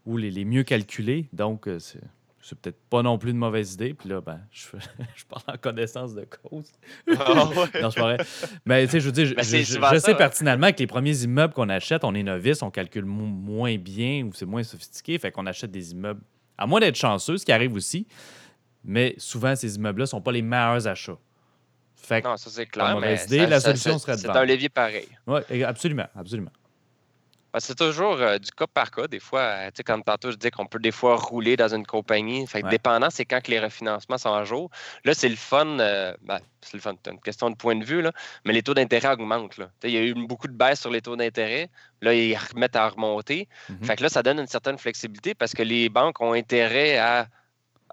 ou 0.07 0.17
les, 0.17 0.31
les 0.31 0.45
mieux 0.45 0.63
calculés. 0.65 1.29
Donc, 1.33 1.67
euh, 1.69 1.79
c'est 1.79 2.01
c'est 2.47 2.59
peut-être 2.59 2.79
pas 2.91 3.01
non 3.03 3.17
plus 3.17 3.31
une 3.31 3.39
mauvaise 3.39 3.73
idée. 3.73 3.95
Puis 3.95 4.07
là, 4.11 4.21
ben, 4.21 4.39
je, 4.51 4.67
je 5.17 5.25
parle 5.25 5.43
en 5.47 5.57
connaissance 5.57 6.15
de 6.15 6.27
cause. 6.43 6.71
Ah 7.19 7.47
ouais. 7.47 7.81
Non, 7.83 7.89
vrai. 7.89 8.19
Mais 8.67 8.85
tu 8.85 8.91
sais, 8.93 9.01
je 9.01 9.07
veux 9.07 9.13
dire, 9.13 9.25
je, 9.25 9.35
Ben, 9.35 9.43
je- 9.43 9.63
je 9.63 9.81
ça, 9.81 9.99
sais 9.99 10.13
hein. 10.13 10.15
pertinemment 10.15 10.71
que 10.71 10.79
les 10.81 10.87
premiers 10.87 11.17
immeubles 11.23 11.55
qu'on 11.55 11.71
achète, 11.71 12.05
on 12.05 12.15
est 12.15 12.23
novice, 12.23 12.61
on 12.61 12.71
calcule 12.71 13.07
mo- 13.07 13.25
moins 13.25 13.79
bien 13.79 14.25
ou 14.27 14.33
c'est 14.35 14.45
moins 14.45 14.63
sophistiqué. 14.63 15.19
Fait 15.19 15.31
qu'on 15.33 15.47
achète 15.47 15.71
des 15.71 15.93
immeubles, 15.93 16.21
à 16.59 16.67
moins 16.67 16.81
d'être 16.81 16.97
chanceux, 16.97 17.39
ce 17.39 17.47
qui 17.47 17.53
arrive 17.53 17.73
aussi. 17.75 18.07
Mais 18.85 19.15
souvent, 19.17 19.57
ces 19.57 19.77
immeubles-là 19.77 20.05
sont 20.05 20.21
pas 20.21 20.33
les 20.33 20.43
meilleurs 20.43 20.87
achats. 20.87 21.17
Fait 21.97 22.21
que, 22.21 22.29
Non, 22.29 22.37
ça 22.37 22.51
c'est 22.51 22.67
clair. 22.67 23.01
mais 23.01 23.15
idée, 23.25 23.39
ça- 23.39 23.47
la 23.47 23.61
solution 23.61 23.93
ça- 23.95 23.99
serait 24.01 24.17
de 24.17 24.21
C'est 24.21 24.29
un 24.29 24.45
levier 24.45 24.69
pareil. 24.69 25.09
ouais, 25.27 25.63
absolument, 25.65 26.09
absolument. 26.15 26.51
C'est 27.61 27.77
toujours 27.77 28.15
euh, 28.21 28.39
du 28.39 28.51
cas 28.51 28.67
par 28.67 28.91
cas. 28.91 29.07
Des 29.07 29.21
fois, 29.21 29.41
euh, 29.41 29.67
tu 29.67 29.73
sais, 29.77 29.83
comme 29.85 30.03
tantôt, 30.03 30.31
je 30.31 30.37
disais 30.37 30.51
qu'on 30.51 30.67
peut 30.67 30.79
des 30.79 30.91
fois 30.91 31.17
rouler 31.17 31.57
dans 31.57 31.75
une 31.75 31.87
compagnie. 31.87 32.47
Fait 32.47 32.61
que 32.61 32.67
Ouais. 32.67 32.71
dépendant, 32.71 33.11
c'est 33.11 33.25
quand 33.25 33.41
que 33.43 33.51
les 33.51 33.61
refinancements 33.61 34.19
sont 34.19 34.33
à 34.35 34.45
jour. 34.45 34.71
Là, 35.05 35.15
c'est 35.15 35.29
le 35.29 35.37
fun. 35.37 35.79
euh, 35.79 36.15
ben, 36.23 36.41
c'est 36.63 36.75
le 36.75 36.81
fun. 36.81 36.95
C'est 37.05 37.13
une 37.13 37.21
question 37.21 37.51
de 37.51 37.57
point 37.57 37.77
de 37.77 37.85
vue, 37.85 38.03
là. 38.03 38.13
Mais 38.45 38.53
les 38.53 38.63
taux 38.63 38.75
d'intérêt 38.75 39.09
augmentent. 39.13 39.59
là. 39.59 39.69
Il 39.85 39.91
y 39.91 39.97
a 39.99 40.03
eu 40.03 40.15
beaucoup 40.15 40.49
de 40.49 40.53
baisse 40.53 40.81
sur 40.81 40.91
les 40.91 41.01
taux 41.03 41.15
d'intérêt. 41.17 41.69
Là, 42.01 42.15
ils 42.15 42.37
remettent 42.37 42.77
à 42.77 42.89
remonter. 42.89 43.49
Mhm. 43.69 43.85
Fait 43.85 43.97
que 43.97 44.03
là, 44.03 44.09
ça 44.09 44.23
donne 44.23 44.41
une 44.41 44.47
certaine 44.47 44.79
flexibilité 44.79 45.35
parce 45.35 45.53
que 45.53 45.63
les 45.63 45.89
banques 45.89 46.21
ont 46.21 46.33
intérêt 46.33 46.99
à, 46.99 47.27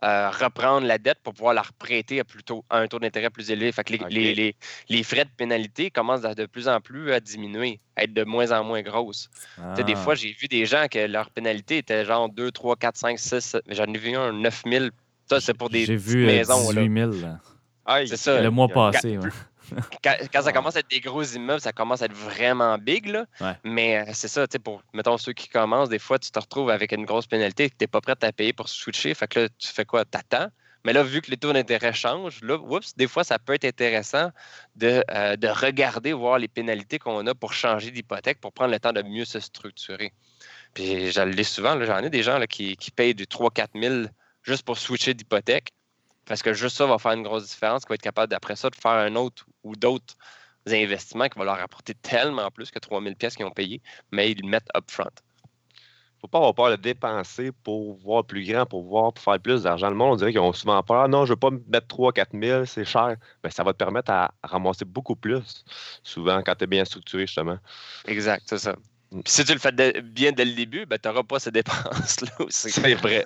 à 0.01 0.31
reprendre 0.31 0.87
la 0.87 0.97
dette 0.97 1.19
pour 1.23 1.33
pouvoir 1.33 1.53
la 1.53 1.61
reprêter 1.61 2.19
à, 2.19 2.23
plus 2.23 2.43
tôt- 2.43 2.65
à 2.69 2.79
un 2.79 2.87
taux 2.87 2.97
d'intérêt 2.99 3.29
plus 3.29 3.51
élevé. 3.51 3.71
Fait 3.71 3.83
que 3.83 3.93
les, 3.93 3.99
OK. 3.99 4.07
les- 4.09 4.33
les- 4.35 4.55
les 4.89 5.03
frais 5.03 5.25
de 5.25 5.29
pénalité 5.37 5.91
commencent 5.91 6.21
de 6.21 6.45
plus 6.47 6.67
en 6.67 6.81
plus 6.81 7.11
à 7.11 7.19
diminuer, 7.19 7.79
à 7.95 8.03
être 8.03 8.13
de 8.13 8.23
moins 8.23 8.51
en 8.51 8.63
moins 8.63 8.81
grosses. 8.81 9.29
Tu 9.55 9.61
sais, 9.77 9.83
Des 9.83 9.93
Ah. 9.93 9.97
fois, 9.97 10.15
j'ai 10.15 10.31
vu 10.33 10.47
des 10.47 10.65
gens 10.65 10.87
que 10.89 10.99
leur 11.05 11.29
pénalité 11.29 11.77
était 11.77 12.03
genre 12.05 12.29
2, 12.29 12.51
3, 12.51 12.75
4, 12.75 12.97
5, 12.97 13.19
6. 13.19 13.55
mais 13.67 13.75
J'en 13.75 13.85
ai 13.85 13.97
vu 13.97 14.15
un 14.15 14.33
9 14.33 14.63
000. 14.65 14.85
Ça, 15.29 15.39
c'est 15.39 15.53
pour 15.53 15.69
des 15.69 15.85
J'ai 15.85 15.95
vu 15.95 16.23
euh, 16.23 16.27
maisons. 16.27 16.71
là. 16.71 16.81
18 16.81 16.93
000 16.99 17.11
là, 17.21 17.39
Aïe. 17.85 18.07
C'est 18.07 18.17
ça. 18.17 18.41
le 18.41 18.49
mois 18.49 18.67
passé. 18.69 19.17
ouais. 19.17 19.29
Quand, 20.03 20.15
quand 20.33 20.41
ça 20.41 20.51
commence 20.51 20.75
à 20.75 20.79
être 20.79 20.89
des 20.89 20.99
gros 20.99 21.23
immeubles, 21.23 21.61
ça 21.61 21.71
commence 21.71 22.01
à 22.01 22.05
être 22.05 22.13
vraiment 22.13 22.77
big. 22.77 23.07
Là. 23.07 23.25
Ouais. 23.39 23.53
Mais 23.63 23.99
euh, 23.99 24.11
c'est 24.13 24.27
ça, 24.27 24.47
tu 24.47 24.53
sais, 24.53 24.59
pour, 24.59 24.81
mettons, 24.93 25.17
ceux 25.17 25.33
qui 25.33 25.47
commencent, 25.47 25.89
des 25.89 25.99
fois, 25.99 26.17
tu 26.17 26.31
te 26.31 26.39
retrouves 26.39 26.69
avec 26.69 26.91
une 26.91 27.05
grosse 27.05 27.27
pénalité 27.27 27.69
que 27.69 27.75
tu 27.75 27.83
n'es 27.83 27.87
pas 27.87 28.01
prêt 28.01 28.15
à 28.21 28.31
payer 28.31 28.53
pour 28.53 28.69
switcher. 28.69 29.13
Fait 29.13 29.27
que 29.27 29.41
là, 29.41 29.49
tu 29.57 29.67
fais 29.67 29.85
quoi? 29.85 30.05
T'attends. 30.05 30.47
Mais 30.83 30.93
là, 30.93 31.03
vu 31.03 31.21
que 31.21 31.29
les 31.29 31.37
taux 31.37 31.53
d'intérêt 31.53 31.93
changent, 31.93 32.41
là, 32.41 32.57
oups, 32.57 32.95
des 32.95 33.07
fois, 33.07 33.23
ça 33.23 33.37
peut 33.37 33.53
être 33.53 33.65
intéressant 33.65 34.31
de, 34.75 35.03
euh, 35.11 35.35
de 35.35 35.47
regarder, 35.47 36.13
voir 36.13 36.39
les 36.39 36.47
pénalités 36.47 36.97
qu'on 36.97 37.25
a 37.27 37.35
pour 37.35 37.53
changer 37.53 37.91
d'hypothèque, 37.91 38.39
pour 38.39 38.51
prendre 38.51 38.71
le 38.71 38.79
temps 38.79 38.93
de 38.93 39.03
mieux 39.03 39.25
se 39.25 39.39
structurer. 39.39 40.11
Puis 40.73 41.11
je 41.11 41.21
l'ai 41.21 41.43
souvent, 41.43 41.79
j'en 41.83 41.99
ai 41.99 42.09
des 42.09 42.23
gens 42.23 42.39
là, 42.39 42.47
qui, 42.47 42.77
qui 42.77 42.91
payent 42.91 43.13
du 43.13 43.25
3-4 43.25 43.79
000 43.79 44.05
juste 44.43 44.63
pour 44.63 44.77
switcher 44.77 45.13
d'hypothèque. 45.13 45.69
Parce 46.31 46.43
que 46.43 46.53
juste 46.53 46.77
ça 46.77 46.85
va 46.85 46.97
faire 46.97 47.11
une 47.11 47.23
grosse 47.23 47.49
différence, 47.49 47.83
qui 47.83 47.89
va 47.89 47.95
être 47.95 48.01
capable 48.01 48.29
d'après 48.29 48.55
ça 48.55 48.69
de 48.69 48.75
faire 48.77 48.91
un 48.91 49.15
autre 49.17 49.45
ou 49.65 49.75
d'autres 49.75 50.15
investissements 50.65 51.27
qui 51.27 51.37
vont 51.37 51.43
leur 51.43 51.59
apporter 51.59 51.93
tellement 51.93 52.49
plus 52.51 52.71
que 52.71 52.79
3000 52.79 53.17
pièces 53.17 53.35
qu'ils 53.35 53.45
ont 53.45 53.51
payé, 53.51 53.81
mais 54.13 54.31
ils 54.31 54.41
le 54.41 54.47
mettent 54.47 54.69
upfront. 54.73 55.09
faut 56.21 56.29
pas 56.29 56.37
avoir 56.37 56.55
peur 56.55 56.69
de 56.69 56.77
dépenser 56.77 57.51
pour 57.65 57.97
voir 57.97 58.23
plus 58.23 58.45
grand, 58.45 58.65
pour 58.65 58.81
voir 58.83 59.11
pour 59.11 59.21
faire 59.21 59.41
plus 59.41 59.63
d'argent. 59.63 59.89
Le 59.89 59.95
monde, 59.97 60.13
on 60.13 60.15
dirait 60.15 60.31
qu'ils 60.31 60.39
ont 60.39 60.53
souvent 60.53 60.81
peur. 60.83 61.09
Non, 61.09 61.25
je 61.25 61.33
veux 61.33 61.37
pas 61.37 61.49
me 61.49 61.61
mettre 61.67 61.87
3 61.87 62.13
4 62.13 62.29
000, 62.41 62.63
c'est 62.63 62.85
cher. 62.85 63.17
Ben, 63.43 63.49
ça 63.49 63.65
va 63.65 63.73
te 63.73 63.77
permettre 63.77 64.11
à 64.11 64.31
ramasser 64.41 64.85
beaucoup 64.85 65.17
plus, 65.17 65.65
souvent, 66.01 66.41
quand 66.43 66.55
tu 66.55 66.63
es 66.63 66.67
bien 66.67 66.85
structuré, 66.85 67.27
justement. 67.27 67.57
Exact, 68.07 68.43
c'est 68.45 68.59
ça. 68.59 68.77
Mm. 69.11 69.19
Puis 69.23 69.33
si 69.33 69.43
tu 69.43 69.51
le 69.51 69.59
fais 69.59 69.73
de- 69.73 69.99
bien 69.99 70.31
dès 70.31 70.45
le 70.45 70.53
début, 70.53 70.85
ben, 70.85 70.97
tu 70.97 71.09
n'auras 71.09 71.23
pas 71.23 71.39
ces 71.39 71.51
dépenses-là 71.51 72.31
aussi. 72.39 72.71
C'est 72.71 72.93
vrai. 72.93 73.25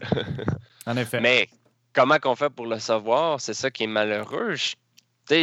En 0.87 0.97
effet. 0.97 1.19
Mais 1.19 1.47
comment 1.95 2.19
qu'on 2.19 2.35
fait 2.35 2.49
pour 2.49 2.67
le 2.67 2.79
savoir, 2.79 3.41
c'est 3.41 3.53
ça 3.53 3.71
qui 3.71 3.83
est 3.83 3.87
malheureux. 3.87 4.55
Je- 4.55 4.75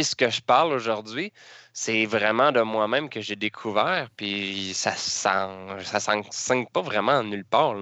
ce 0.03 0.15
que 0.15 0.29
je 0.29 0.41
parle 0.41 0.71
aujourd'hui, 0.73 1.33
c'est 1.73 2.05
vraiment 2.05 2.51
de 2.51 2.61
moi-même 2.61 3.09
que 3.09 3.19
j'ai 3.21 3.35
découvert, 3.35 4.09
puis 4.15 4.73
ça 4.73 4.93
s'en- 4.95 5.79
ça 5.81 5.99
pas 6.71 6.81
vraiment 6.81 7.21
nulle 7.23 7.45
part. 7.45 7.75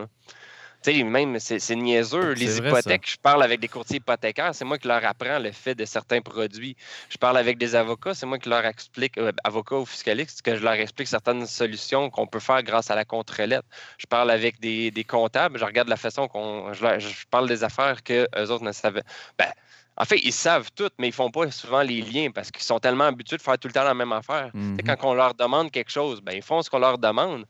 Tu 0.83 0.91
sais, 0.91 1.03
même, 1.03 1.39
c'est 1.39 1.75
niaiseux. 1.75 2.31
Les 2.33 2.47
vrai, 2.47 2.69
hypothèques, 2.69 3.09
je 3.09 3.17
parle 3.17 3.43
avec 3.43 3.59
des 3.59 3.67
courtiers 3.67 3.97
hypothécaires, 3.97 4.55
c'est 4.55 4.65
moi 4.65 4.77
qui 4.79 4.87
leur 4.87 5.05
apprends 5.05 5.37
le 5.39 5.51
fait 5.51 5.75
de 5.75 5.85
certains 5.85 6.21
produits. 6.21 6.75
Je 7.09 7.17
parle 7.17 7.37
avec 7.37 7.57
des 7.59 7.75
avocats, 7.75 8.15
c'est 8.15 8.25
moi 8.25 8.39
qui 8.39 8.49
leur 8.49 8.65
explique, 8.65 9.17
euh, 9.19 9.31
avocats 9.43 9.75
ou 9.77 9.85
fiscalistes, 9.85 10.41
que 10.41 10.55
je 10.55 10.63
leur 10.63 10.73
explique 10.73 11.07
certaines 11.07 11.45
solutions 11.45 12.09
qu'on 12.09 12.25
peut 12.25 12.39
faire 12.39 12.63
grâce 12.63 12.89
à 12.89 12.95
la 12.95 13.05
contre-lettre. 13.05 13.67
Je 13.99 14.07
parle 14.07 14.31
avec 14.31 14.59
des, 14.59 14.89
des 14.89 15.03
comptables, 15.03 15.59
je 15.59 15.65
regarde 15.65 15.87
la 15.87 15.97
façon 15.97 16.27
qu'on. 16.27 16.73
Je, 16.73 16.81
leur- 16.83 16.99
je 16.99 17.27
parle 17.29 17.47
des 17.47 17.63
affaires 17.63 18.01
que 18.03 18.27
eux 18.37 18.49
autres 18.51 18.63
ne 18.63 18.71
savaient. 18.71 19.03
Ben, 19.37 19.51
en 19.97 20.05
fait, 20.05 20.17
ils 20.19 20.33
savent 20.33 20.69
tout, 20.73 20.89
mais 20.97 21.09
ils 21.09 21.13
font 21.13 21.29
pas 21.29 21.51
souvent 21.51 21.81
les 21.83 22.01
liens 22.01 22.31
parce 22.31 22.49
qu'ils 22.49 22.63
sont 22.63 22.79
tellement 22.79 23.03
habitués 23.03 23.37
de 23.37 23.41
faire 23.41 23.59
tout 23.59 23.67
le 23.67 23.73
temps 23.73 23.83
la 23.83 23.93
même 23.93 24.13
affaire. 24.13 24.49
Mhm. 24.53 24.77
Quand 24.87 24.97
on 25.03 25.13
leur 25.13 25.35
demande 25.35 25.69
quelque 25.69 25.91
chose, 25.91 26.21
ben, 26.21 26.33
ils 26.33 26.41
font 26.41 26.61
ce 26.63 26.69
qu'on 26.71 26.79
leur 26.79 26.97
demande. 26.97 27.45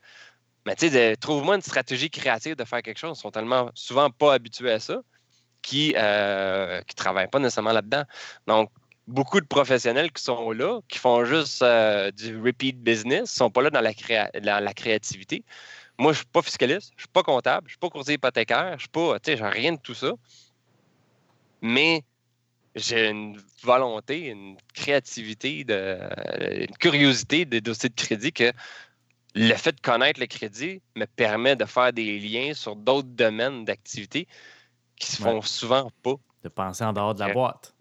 Mais 0.65 0.75
tu 0.75 0.89
sais, 0.89 1.15
trouve-moi 1.15 1.55
une 1.55 1.61
stratégie 1.61 2.09
créative 2.09 2.55
de 2.55 2.63
faire 2.65 2.81
quelque 2.81 2.99
chose. 2.99 3.17
Ils 3.17 3.21
sont 3.21 3.31
tellement 3.31 3.71
souvent 3.73 4.09
pas 4.09 4.33
habitués 4.33 4.71
à 4.71 4.79
ça 4.79 5.01
qui 5.61 5.93
ne 5.95 6.93
travaillent 6.95 7.29
pas 7.29 7.39
nécessairement 7.39 7.71
là-dedans. 7.71 8.03
Donc, 8.47 8.69
beaucoup 9.07 9.41
de 9.41 9.45
professionnels 9.45 10.11
qui 10.11 10.23
sont 10.23 10.51
là, 10.51 10.79
qui 10.87 10.97
font 10.97 11.25
juste 11.25 11.61
euh, 11.61 12.11
du 12.11 12.39
repeat 12.39 12.81
business, 12.81 13.21
ne 13.21 13.25
sont 13.25 13.49
pas 13.49 13.61
là 13.61 13.69
dans 13.69 13.81
la, 13.81 13.93
créa- 13.93 14.31
dans 14.39 14.63
la 14.63 14.73
créativité. 14.73 15.43
Moi, 15.97 16.13
je 16.13 16.19
ne 16.19 16.23
suis 16.23 16.31
pas 16.31 16.41
fiscaliste, 16.41 16.91
je 16.95 17.01
ne 17.01 17.01
suis 17.01 17.09
pas 17.09 17.23
comptable, 17.23 17.67
je 17.67 17.71
ne 17.71 17.73
suis 17.73 17.79
pas 17.79 17.89
courtier 17.89 18.15
hypothécaire, 18.15 18.73
je 18.75 18.81
suis 18.81 18.89
pas, 18.89 19.19
tu 19.19 19.35
sais, 19.35 19.43
rien 19.43 19.73
de 19.73 19.79
tout 19.79 19.93
ça. 19.93 20.13
Mais 21.61 22.03
j'ai 22.75 23.09
une 23.09 23.39
volonté, 23.61 24.27
une 24.27 24.57
créativité, 24.73 25.65
une 25.67 26.77
curiosité 26.77 27.45
des 27.45 27.61
dossiers 27.61 27.89
de 27.89 27.95
crédit 27.95 28.31
que 28.31 28.51
le 29.35 29.53
fait 29.55 29.71
de 29.71 29.81
connaître 29.81 30.19
le 30.19 30.27
crédit 30.27 30.81
me 30.95 31.05
permet 31.05 31.55
de 31.55 31.65
faire 31.65 31.93
des 31.93 32.19
liens 32.19 32.53
sur 32.53 32.75
d'autres 32.75 33.07
domaines 33.07 33.65
d'activité 33.65 34.27
qui 34.97 35.07
se 35.07 35.21
Ouais. 35.21 35.31
font 35.31 35.41
souvent 35.41 35.91
pas. 36.03 36.15
De 36.43 36.49
penser 36.49 36.83
en 36.83 36.93
dehors 36.93 37.13
de 37.15 37.19
la 37.19 37.27
Ouais. 37.27 37.33
boîte. 37.33 37.73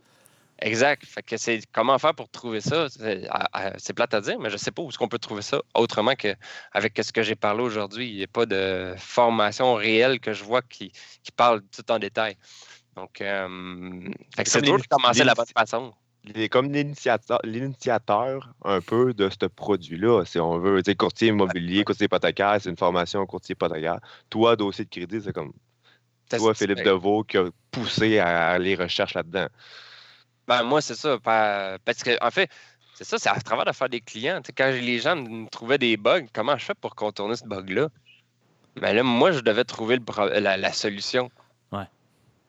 Exact. 0.63 1.07
Fait 1.07 1.23
que 1.23 1.39
c'est 1.39 1.63
comment 1.73 1.99
faire 1.99 2.15
pour 2.15 2.29
trouver 2.29 2.61
ça? 2.61 2.89
C'est 2.91 3.93
plate 3.95 4.13
à 4.13 4.21
dire, 4.21 4.39
mais 4.39 4.51
je 4.51 4.59
sais 4.59 4.71
pas 4.71 4.83
où 4.83 4.91
est-ce 4.91 4.99
qu'on 4.99 5.09
peut 5.09 5.19
trouver 5.19 5.41
ça 5.41 5.63
autrement 5.75 6.15
qu'avec 6.15 7.01
ce 7.03 7.13
que 7.13 7.23
j'ai 7.23 7.35
parlé 7.35 7.63
aujourd'hui. 7.63 8.11
Il 8.11 8.17
n'y 8.17 8.25
a 8.25 8.27
pas 8.27 8.45
de 8.45 8.95
formation 8.99 9.75
réelle 9.75 10.21
que 10.21 10.35
je 10.35 10.45
vois 10.45 10.61
qui, 10.61 10.93
qui 11.23 11.33
parle 11.33 11.63
tout 11.75 11.91
en 11.91 11.99
détail. 11.99 12.37
Donc, 12.95 13.23
euh, 13.23 14.11
c'est 14.45 14.61
dur 14.61 14.77
de 14.77 14.87
commencer 14.87 15.21
de 15.21 15.27
la 15.27 15.35
bonne 15.35 15.47
façon. 15.47 15.95
Il 16.25 16.39
est 16.39 16.49
comme 16.51 16.71
l'initiateur, 16.71 18.53
un 18.65 18.81
peu 18.81 19.15
de 19.15 19.31
ce 19.31 19.47
produit-là, 19.47 20.25
si 20.25 20.39
on 20.39 20.59
veut. 20.59 20.83
Tu 20.83 20.91
sais, 20.91 20.95
courtier 20.95 21.29
immobilier, 21.29 21.83
courtier 21.83 22.07
hypothécaire, 22.07 22.59
c'est 22.61 22.69
une 22.69 22.77
formation 22.77 23.21
en 23.21 23.27
courtier 23.27 23.55
hypothécaire. 23.55 24.01
Toi, 24.29 24.55
dossier 24.57 24.85
de 24.85 24.91
crédit, 24.91 25.21
c'est 25.25 25.33
comme 25.33 25.53
toi, 26.29 26.55
Philippe 26.55 26.85
Deveau, 26.85 27.25
qui 27.25 27.39
a 27.39 27.47
poussé 27.71 28.19
à 28.19 28.59
les 28.59 28.75
recherches 28.75 29.15
là-dedans. 29.15 29.47
Ben, 30.47 30.63
moi, 30.63 30.81
c'est 30.83 30.95
ça. 30.95 31.19
pa- 31.19 31.79
Parce 31.85 32.03
que, 32.03 32.23
en 32.23 32.31
fait, 32.31 32.51
c'est 32.95 33.05
ça, 33.05 33.19
c'est 33.19 33.31
à 33.31 33.41
travers 33.41 33.65
de 33.65 33.73
faire 33.73 33.89
des 33.89 34.01
clients. 34.01 34.41
Quand 34.57 34.71
les 34.71 34.99
gens 34.99 35.17
me 35.17 35.49
trouvaient 35.49 35.79
des 35.79 35.97
bugs, 35.97 36.27
comment 36.33 36.57
je 36.59 36.67
fais 36.67 36.75
pour 36.75 36.95
contourner 36.95 37.37
ce 37.37 37.45
bug-là? 37.45 37.89
Ben 38.77 38.95
là, 38.95 39.03
moi, 39.03 39.33
je 39.33 39.41
devais 39.41 39.65
trouver 39.65 39.97
le 39.97 40.39
la 40.41 40.73
solution. 40.73 41.31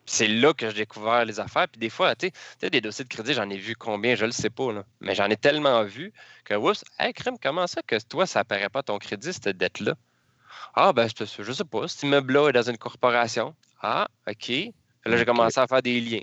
C'est 0.04 0.28
là 0.28 0.52
que 0.52 0.68
j'ai 0.68 0.78
découvert 0.78 1.24
les 1.24 1.38
affaires. 1.40 1.68
Puis 1.68 1.78
des 1.78 1.90
fois, 1.90 2.14
tu 2.16 2.30
sais, 2.60 2.70
des 2.70 2.80
dossiers 2.80 3.04
de 3.04 3.08
crédit, 3.08 3.34
j'en 3.34 3.48
ai 3.48 3.56
vu 3.56 3.76
combien, 3.76 4.14
je 4.14 4.24
le 4.24 4.32
sais 4.32 4.50
pas. 4.50 4.72
Là. 4.72 4.84
Mais 5.00 5.14
j'en 5.14 5.26
ai 5.30 5.36
tellement 5.36 5.82
vu 5.84 6.12
que, 6.44 6.54
oups, 6.54 6.84
hey, 6.98 7.12
crème, 7.12 7.36
comment 7.40 7.66
ça 7.66 7.82
que 7.82 7.96
toi, 8.08 8.26
ça 8.26 8.40
apparaît 8.40 8.68
pas 8.68 8.82
ton 8.82 8.98
crédit, 8.98 9.32
cette 9.32 9.56
dette-là? 9.56 9.94
Ah, 10.74 10.92
ben, 10.92 11.08
ça, 11.08 11.24
je 11.38 11.52
sais 11.52 11.64
pas. 11.64 11.86
Cet 11.88 12.02
immeuble-là 12.02 12.48
est 12.48 12.52
dans 12.52 12.68
une 12.68 12.78
corporation. 12.78 13.54
Ah, 13.80 14.08
OK. 14.28 14.50
Là, 15.04 15.16
j'ai 15.16 15.24
commencé 15.24 15.60
à 15.60 15.66
faire 15.66 15.82
des 15.82 16.00
liens. 16.00 16.22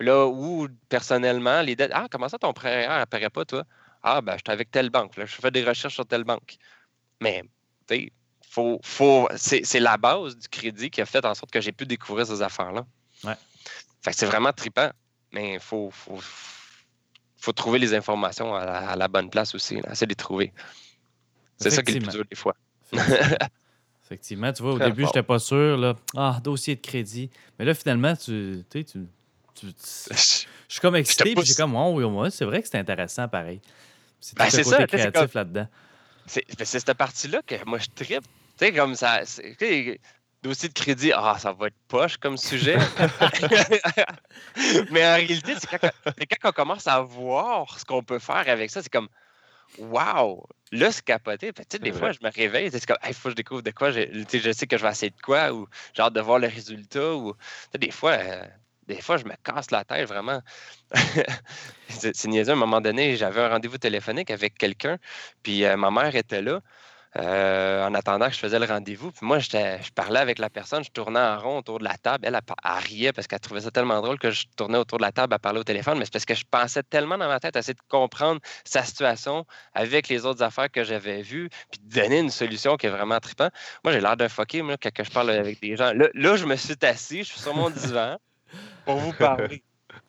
Là 0.00 0.26
où, 0.26 0.68
personnellement, 0.88 1.62
les 1.62 1.76
dettes. 1.76 1.92
Ah, 1.94 2.06
comment 2.10 2.28
ça 2.28 2.38
ton 2.38 2.52
prêt 2.52 2.86
n'apparaît 2.86 3.30
pas, 3.30 3.44
toi? 3.44 3.64
Ah, 4.02 4.20
ben, 4.20 4.36
j'étais 4.36 4.52
avec 4.52 4.70
telle 4.70 4.90
banque. 4.90 5.16
Là, 5.16 5.26
je 5.26 5.34
fais 5.34 5.50
des 5.50 5.64
recherches 5.64 5.94
sur 5.94 6.06
telle 6.06 6.24
banque. 6.24 6.56
Mais, 7.20 7.42
tu 7.88 7.94
sais, 7.94 8.12
faut, 8.48 8.80
faut, 8.82 9.28
c'est 9.36 9.64
c'est 9.64 9.80
la 9.80 9.96
base 9.96 10.36
du 10.36 10.48
crédit 10.48 10.90
qui 10.90 11.00
a 11.00 11.06
fait 11.06 11.24
en 11.24 11.34
sorte 11.34 11.50
que 11.50 11.60
j'ai 11.60 11.72
pu 11.72 11.86
découvrir 11.86 12.26
ces 12.26 12.42
affaires-là. 12.42 12.86
Ouais. 13.24 13.34
Fait 14.02 14.10
que 14.12 14.16
c'est 14.16 14.26
vraiment 14.26 14.52
trippant. 14.52 14.90
Mais 15.32 15.54
il 15.54 15.60
faut, 15.60 15.90
faut, 15.90 16.18
faut 17.36 17.52
trouver 17.52 17.78
les 17.78 17.94
informations 17.94 18.54
à 18.54 18.64
la, 18.64 18.90
à 18.90 18.96
la 18.96 19.08
bonne 19.08 19.28
place 19.28 19.54
aussi. 19.54 19.76
Là. 19.76 19.90
Essayer 19.92 20.06
de 20.06 20.12
les 20.12 20.16
trouver. 20.16 20.52
C'est 21.58 21.70
ça 21.70 21.82
qui 21.82 21.92
est 21.92 21.94
le 21.94 22.00
plus 22.00 22.12
dur 22.12 22.24
des 22.30 22.36
fois. 22.36 22.54
Effectivement, 24.04 24.52
tu 24.52 24.62
vois, 24.62 24.74
au 24.74 24.78
Très 24.78 24.86
début, 24.86 25.02
fort. 25.02 25.12
j'étais 25.14 25.26
pas 25.26 25.38
sûr. 25.40 25.76
Là. 25.76 25.94
Ah, 26.16 26.38
dossier 26.42 26.76
de 26.76 26.80
crédit. 26.80 27.28
Mais 27.58 27.64
là, 27.64 27.74
finalement, 27.74 28.14
tu, 28.14 28.64
tu 28.70 28.84
tu, 28.84 29.00
tu- 29.54 29.72
je 29.74 30.14
suis 30.68 30.80
comme 30.80 30.94
excité, 30.96 31.34
puis 31.34 31.44
j'ai 31.44 31.54
comme, 31.54 31.74
oh, 31.74 31.92
oui, 31.94 32.04
ouais, 32.04 32.30
c'est 32.30 32.44
vrai 32.44 32.62
que 32.62 32.68
c'est 32.68 32.78
intéressant, 32.78 33.26
pareil. 33.26 33.60
C'est 34.20 34.36
Ben, 34.38 34.48
ça, 34.48 34.86
créatif 34.86 35.34
là-dedans. 35.34 35.66
C'est 36.26 36.44
ben, 36.56 36.64
c'est 36.64 36.78
cette 36.80 36.94
partie-là 36.94 37.42
que 37.46 37.56
moi, 37.64 37.78
je 37.78 37.86
tripe. 37.94 38.22
Tu 38.58 38.66
sais, 38.66 38.72
comme 38.72 38.94
ça. 38.94 39.22
Dossier 40.42 40.68
de 40.68 40.74
crédit, 40.74 41.12
ah, 41.14 41.36
ça 41.38 41.52
va 41.52 41.68
être 41.68 41.76
poche 41.88 42.18
comme 42.18 42.36
sujet. 42.36 42.76
Mais 44.90 45.06
en 45.06 45.14
réalité, 45.14 45.54
c'est 45.58 45.78
quand, 45.78 46.48
on 46.48 46.52
commence 46.52 46.86
à 46.86 47.00
voir 47.00 47.78
ce 47.78 47.84
qu'on 47.84 48.02
peut 48.02 48.18
faire 48.18 48.48
avec 48.48 48.70
ça, 48.70 48.82
c'est 48.82 48.92
comme, 48.92 49.08
wow, 49.78 50.46
là, 50.72 50.92
c'est 50.92 51.04
capoté. 51.04 51.52
Que, 51.52 51.62
tu 51.62 51.68
sais, 51.72 51.78
des 51.78 51.92
fois, 51.92 52.12
je 52.12 52.18
me 52.22 52.30
réveille, 52.30 52.70
c'est 52.70 52.84
comme, 52.86 52.98
il 53.06 53.14
faut 53.14 53.24
que 53.24 53.30
je 53.30 53.36
découvre 53.36 53.62
de 53.62 53.70
quoi. 53.70 53.90
Je, 53.90 54.02
je 54.32 54.52
sais 54.52 54.66
que 54.66 54.76
je 54.76 54.82
vais 54.82 54.90
essayer 54.90 55.10
de 55.10 55.20
quoi, 55.20 55.52
ou 55.52 55.66
j'ai 55.94 56.02
hâte 56.02 56.12
de 56.12 56.20
voir 56.20 56.38
le 56.38 56.48
résultat. 56.48 57.14
Ou, 57.14 57.32
tu 57.32 57.38
sais, 57.72 57.78
des 57.78 57.90
fois, 57.90 58.12
euh, 58.12 58.44
des 58.86 59.00
fois, 59.00 59.16
je 59.16 59.24
me 59.24 59.34
casse 59.42 59.70
la 59.70 59.84
tête 59.84 60.08
vraiment. 60.08 60.40
c'est 61.88 62.14
c'est 62.14 62.28
niaiseux. 62.28 62.52
À 62.52 62.54
un 62.54 62.58
moment 62.58 62.80
donné, 62.80 63.16
j'avais 63.16 63.40
un 63.40 63.48
rendez-vous 63.48 63.78
téléphonique 63.78 64.30
avec 64.30 64.56
quelqu'un, 64.56 64.98
puis 65.42 65.64
euh, 65.64 65.76
ma 65.76 65.90
mère 65.90 66.14
était 66.14 66.42
là. 66.42 66.60
Euh, 67.18 67.86
en 67.86 67.94
attendant 67.94 68.26
que 68.26 68.34
je 68.34 68.38
faisais 68.38 68.58
le 68.58 68.66
rendez-vous. 68.66 69.10
Puis 69.10 69.24
moi, 69.24 69.38
je 69.38 69.92
parlais 69.94 70.20
avec 70.20 70.38
la 70.38 70.50
personne, 70.50 70.84
je 70.84 70.90
tournais 70.90 71.20
en 71.20 71.38
rond 71.38 71.58
autour 71.58 71.78
de 71.78 71.84
la 71.84 71.96
table. 71.96 72.26
Elle, 72.26 72.34
elle, 72.34 72.40
elle 72.64 72.84
riait 72.84 73.12
parce 73.12 73.26
qu'elle 73.26 73.40
trouvait 73.40 73.60
ça 73.60 73.70
tellement 73.70 74.00
drôle 74.00 74.18
que 74.18 74.30
je 74.30 74.44
tournais 74.56 74.78
autour 74.78 74.98
de 74.98 75.02
la 75.02 75.12
table 75.12 75.32
à 75.34 75.38
parler 75.38 75.60
au 75.60 75.64
téléphone. 75.64 75.98
Mais 75.98 76.04
c'est 76.04 76.12
parce 76.12 76.24
que 76.24 76.34
je 76.34 76.44
pensais 76.50 76.82
tellement 76.82 77.16
dans 77.16 77.28
ma 77.28 77.40
tête 77.40 77.56
à 77.56 77.60
essayer 77.60 77.74
de 77.74 77.80
comprendre 77.88 78.40
sa 78.64 78.82
situation 78.82 79.46
avec 79.74 80.08
les 80.08 80.26
autres 80.26 80.42
affaires 80.42 80.70
que 80.70 80.84
j'avais 80.84 81.22
vues, 81.22 81.48
puis 81.70 81.80
de 81.82 82.00
donner 82.00 82.18
une 82.18 82.30
solution 82.30 82.76
qui 82.76 82.86
est 82.86 82.90
vraiment 82.90 83.18
trippant. 83.20 83.48
Moi, 83.84 83.92
j'ai 83.92 84.00
l'air 84.00 84.16
d'un 84.16 84.28
fucké, 84.28 84.62
moi, 84.62 84.76
quand 84.76 84.90
je 85.02 85.10
parle 85.10 85.30
avec 85.30 85.60
des 85.60 85.76
gens. 85.76 85.92
Là, 85.92 86.08
là, 86.12 86.36
je 86.36 86.44
me 86.44 86.56
suis 86.56 86.76
assis, 86.82 87.24
je 87.24 87.32
suis 87.32 87.40
sur 87.40 87.54
mon 87.54 87.70
divan 87.70 88.16
pour 88.84 88.96
vous 88.96 89.12
parler. 89.12 89.62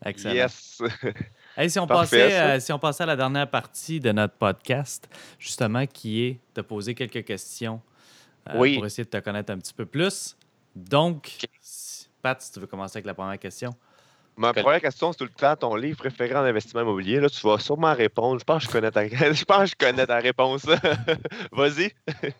Excellent. 0.05 0.33
Yes. 0.33 0.81
Hey, 1.59 1.71
si, 1.71 1.79
on 1.79 1.87
Parfait, 1.87 2.23
passait, 2.25 2.39
euh, 2.39 2.59
si 2.59 2.71
on 2.71 2.77
passait 2.77 3.01
à 3.01 3.07
la 3.07 3.15
dernière 3.15 3.49
partie 3.49 3.99
de 3.99 4.11
notre 4.11 4.35
podcast, 4.35 5.09
justement, 5.39 5.87
qui 5.87 6.23
est 6.23 6.39
de 6.53 6.61
poser 6.61 6.93
quelques 6.93 7.25
questions 7.25 7.81
euh, 8.49 8.53
Oui. 8.57 8.75
pour 8.75 8.85
essayer 8.85 9.05
de 9.05 9.09
te 9.09 9.17
connaître 9.17 9.51
un 9.51 9.57
petit 9.57 9.73
peu 9.73 9.87
plus. 9.87 10.37
Donc, 10.75 11.35
Pat, 12.21 12.39
si 12.39 12.51
tu 12.51 12.59
veux 12.59 12.67
commencer 12.67 12.97
avec 12.97 13.07
la 13.07 13.15
première 13.15 13.39
question. 13.39 13.71
Ma 14.35 14.53
Quel- 14.53 14.61
première 14.61 14.81
question, 14.81 15.11
c'est 15.11 15.17
tout 15.17 15.23
le 15.23 15.31
temps 15.31 15.55
ton 15.55 15.75
livre 15.75 15.97
préféré 15.97 16.35
en 16.35 16.43
investissement 16.43 16.81
immobilier. 16.81 17.19
Là, 17.19 17.27
tu 17.27 17.41
vas 17.41 17.57
sûrement 17.57 17.95
répondre. 17.95 18.39
Je 18.39 18.45
pense 18.45 18.61
que 18.63 18.67
je 18.67 18.71
connais 18.71 18.91
ta, 18.91 19.07
je 19.33 19.43
pense 19.43 19.63
que 19.73 19.77
je 19.81 19.87
connais 19.87 20.05
ta 20.05 20.17
réponse. 20.19 20.63
Vas-y. 21.51 21.91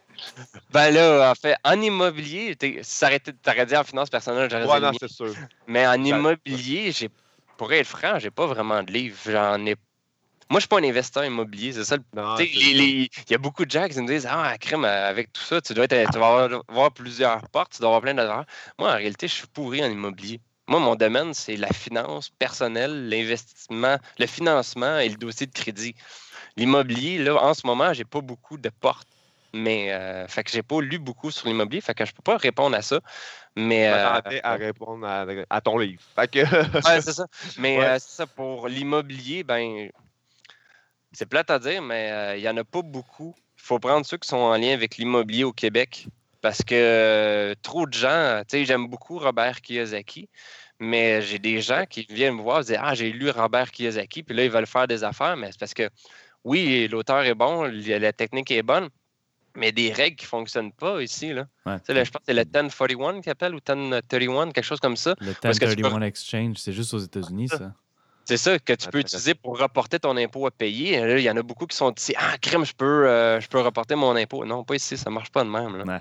Ben 0.72 0.91
là, 0.91 1.32
en 1.32 1.36
fait, 1.36 1.55
en 1.63 1.80
immobilier, 1.82 2.55
ça 2.84 3.07
aurait 3.07 3.65
dit 3.65 3.76
en 3.78 3.84
finance 3.84 4.09
personnelle, 4.11 4.47
j'aurais 4.49 4.65
dit 4.65 4.70
Ouais, 4.72 4.80
non, 4.80 4.91
c'est 4.99 5.09
sûr. 5.11 5.34
Mais 5.68 5.86
en 5.88 6.03
immobilier, 6.03 6.91
j'ai, 6.91 7.09
pour 7.58 7.74
être 7.74 7.88
franc, 7.88 8.20
j'ai 8.20 8.32
pas 8.32 8.45
vraiment 8.45 8.84
de 8.84 8.91
livres. 8.91 9.18
J'en 9.26 9.66
ai. 9.66 9.76
Moi, 10.49 10.60
je 10.60 10.62
suis 10.62 10.68
pas 10.70 10.80
un 10.80 10.84
investisseur 10.84 11.26
immobilier, 11.26 11.74
c'est 11.74 11.84
ça. 11.84 11.97
Il 12.39 13.10
y 13.30 13.34
a 13.34 13.38
beaucoup 13.38 13.66
de 13.66 13.72
gens 13.72 13.88
qui 13.88 13.99
me 13.99 14.08
disent 14.08 14.28
Ah, 14.30 14.58
crème, 14.58 14.86
avec 14.86 15.34
tout 15.34 15.41
ça, 15.41 15.60
tu 15.60 15.74
dois 15.74 15.86
être, 15.89 16.12
tu 16.12 16.20
vas 16.20 16.28
avoir, 16.28 16.64
avoir 16.70 16.91
plusieurs 16.91 17.41
portes, 17.49 17.74
tu 17.74 17.80
dois 17.80 17.89
avoir 17.89 18.01
plein 18.01 18.14
d'affaires. 18.14 18.45
Moi, 18.80 18.89
en 18.89 18.95
réalité, 18.95 19.28
je 19.28 19.34
suis 19.34 19.47
pourri 19.47 19.84
en 19.84 19.89
immobilier. 19.89 20.39
Moi, 20.70 20.80
mon 20.80 20.95
domaine, 20.95 21.34
c'est 21.34 21.58
la 21.58 21.72
finance 21.72 22.30
personnelle, 22.30 23.10
l'investissement, 23.10 23.97
le 24.20 24.26
financement 24.26 24.99
et 24.99 25.10
le 25.10 25.16
dossier 25.16 25.47
de 25.47 25.53
crédit. 25.53 25.95
L'immobilier, 26.55 27.18
là, 27.20 27.36
en 27.43 27.53
ce 27.53 27.66
moment, 27.66 27.93
j'ai 27.93 28.05
pas 28.05 28.22
beaucoup 28.22 28.58
de 28.58 28.70
portes. 28.70 29.08
Mais, 29.58 29.91
euh, 29.91 30.28
fait 30.28 30.43
que 30.43 30.51
j'ai 30.51 30.62
pas 30.62 30.82
lu 30.82 30.99
beaucoup 30.99 31.32
sur 31.32 31.47
l'immobilier, 31.47 31.82
fait 31.82 31.93
que 31.93 32.05
je 32.05 32.14
peux 32.14 32.22
pas 32.22 32.38
répondre 32.38 32.76
à 32.76 32.82
ça. 32.82 32.99
Mais, 33.55 33.88
Je 33.89 33.93
euh, 33.93 34.41
à 34.43 34.53
répondre 34.55 35.05
à, 35.08 35.26
à 35.49 35.62
ton 35.62 35.78
livre. 35.80 36.01
Fait 36.16 36.30
que, 36.30 36.39
Ouais, 36.88 37.01
c'est 37.01 37.14
ça. 37.14 37.28
Mais 37.58 37.78
Ouais. 37.78 37.86
euh, 37.86 37.99
ça, 37.99 38.28
pour 38.28 38.68
l'immobilier, 38.68 39.43
ben, 39.43 39.89
c'est 41.12 41.26
plate 41.26 41.49
à 41.49 41.58
dire, 41.60 41.82
mais 41.82 42.12
euh, 42.12 42.36
il 42.38 42.41
n'y 42.41 42.49
en 42.49 42.58
a 42.58 42.64
pas 42.64 42.82
beaucoup. 42.84 43.34
Il 43.58 43.64
faut 43.64 43.80
prendre 43.80 44.05
ceux 44.05 44.18
qui 44.18 44.28
sont 44.28 44.38
en 44.38 44.55
lien 44.55 44.74
avec 44.74 44.97
l'immobilier 44.97 45.43
au 45.43 45.53
Québec. 45.53 46.08
Parce 46.41 46.60
que 46.64 46.76
euh, 46.76 47.55
trop 47.64 47.88
de 47.88 47.93
gens, 47.93 48.41
tu 48.47 48.60
sais, 48.60 48.66
j'aime 48.66 48.88
beaucoup 48.88 49.18
Robert 49.18 49.60
Kiyosaki, 49.60 50.30
mais 50.80 51.20
j'ai 51.24 51.39
des 51.39 51.62
gens 51.62 51.86
qui 51.89 52.05
viennent 52.10 52.36
me 52.36 52.43
voir 52.43 52.60
et 52.60 52.64
disent 52.66 52.80
Ah, 52.80 52.93
j'ai 52.93 53.12
lu 53.12 53.32
Robert 53.32 53.72
Kiyosaki, 53.72 54.22
puis 54.22 54.36
là, 54.36 54.43
ils 54.43 54.51
veulent 54.51 54.68
faire 54.68 54.88
des 54.88 55.03
affaires, 55.03 55.36
mais 55.36 55.51
c'est 55.51 55.60
parce 55.60 55.74
que 55.74 55.89
oui, 56.43 56.88
l'auteur 56.89 57.24
est 57.24 57.34
bon, 57.34 57.64
la 57.64 58.14
technique 58.14 58.51
est 58.51 58.62
bonne, 58.62 58.88
mais 59.58 59.72
des 59.74 59.91
règles 59.91 60.16
qui 60.16 60.26
ne 60.26 60.30
fonctionnent 60.30 60.72
pas 60.72 61.01
ici. 61.01 61.34
Là. 61.34 61.47
Ouais. 61.66 61.78
Tu 61.80 61.86
sais, 61.88 61.93
là, 61.93 62.03
je 62.03 62.12
pense 62.12 62.20
que 62.20 62.26
c'est 62.28 62.34
le 62.34 62.43
1041 62.45 63.22
qu'ils 63.22 63.32
appellent 63.32 63.55
ou 63.55 63.60
1031, 63.60 64.51
quelque 64.51 64.64
chose 64.64 64.80
comme 64.80 64.95
ça. 64.95 65.16
Le 65.20 65.34
Parce 65.41 65.60
que 65.60 65.66
tu 65.66 65.76
peux- 65.76 65.82
1031 65.82 66.01
Exchange, 66.08 66.55
c'est 66.58 66.74
juste 66.74 66.93
aux 66.93 66.99
États-Unis, 66.99 67.49
ça. 67.49 67.74
C'est 68.26 68.38
ça 68.38 68.60
que 68.60 68.74
tu 68.74 68.88
peux 68.89 68.99
utiliser 68.99 69.34
pour 69.36 69.58
reporter 69.58 69.99
ton 70.01 70.16
impôt 70.18 70.45
à 70.47 70.51
payer. 70.51 70.99
Là, 70.99 71.18
il 71.18 71.24
y 71.24 71.30
en 71.30 71.38
a 71.38 71.41
beaucoup 71.41 71.66
qui 71.66 71.78
sont 71.78 71.93
ici. 71.93 72.14
Ah, 72.18 72.38
crème, 72.41 72.66
je 72.66 72.74
peux, 72.74 73.08
euh, 73.08 73.39
je 73.39 73.47
peux 73.47 73.60
reporter 73.62 73.95
mon 73.95 74.16
impôt. 74.18 74.43
Non, 74.45 74.64
pas 74.66 74.76
ici, 74.76 74.97
ça 74.97 75.10
marche 75.10 75.30
pas 75.32 75.43
de 75.45 75.49
même. 75.49 75.78
là. 75.78 75.84
Ouais. 75.86 75.99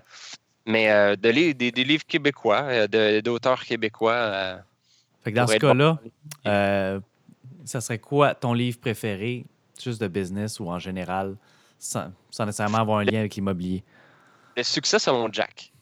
Mais 0.67 0.91
euh, 0.91 1.15
de 1.15 1.29
li- 1.29 1.55
des, 1.55 1.71
des 1.71 1.85
livres 1.85 2.05
québécois, 2.05 2.63
euh, 2.65 2.87
de- 2.89 3.21
d'auteurs 3.21 3.65
québécois. 3.65 4.13
euh, 4.13 4.57
Fait 5.23 5.31
que 5.31 5.37
dans 5.37 5.47
ce 5.47 5.57
cas-là, 5.57 6.01
euh, 6.47 6.99
ça 7.65 7.81
serait 7.81 7.99
quoi 8.01 8.35
ton 8.35 8.53
livre 8.55 8.79
préféré, 8.81 9.45
juste 9.81 10.01
de 10.01 10.09
business 10.09 10.59
ou 10.59 10.69
en 10.69 10.81
général, 10.81 11.37
sans, 11.91 12.13
sans 12.31 12.45
nécessairement 12.47 12.79
avoir 12.79 12.99
un 12.99 13.05
lien 13.05 13.21
avec 13.21 13.35
l'immobilier? 13.35 13.85
le 14.57 14.63
succès 14.63 14.99
selon 14.99 15.31
Jack. 15.33 15.73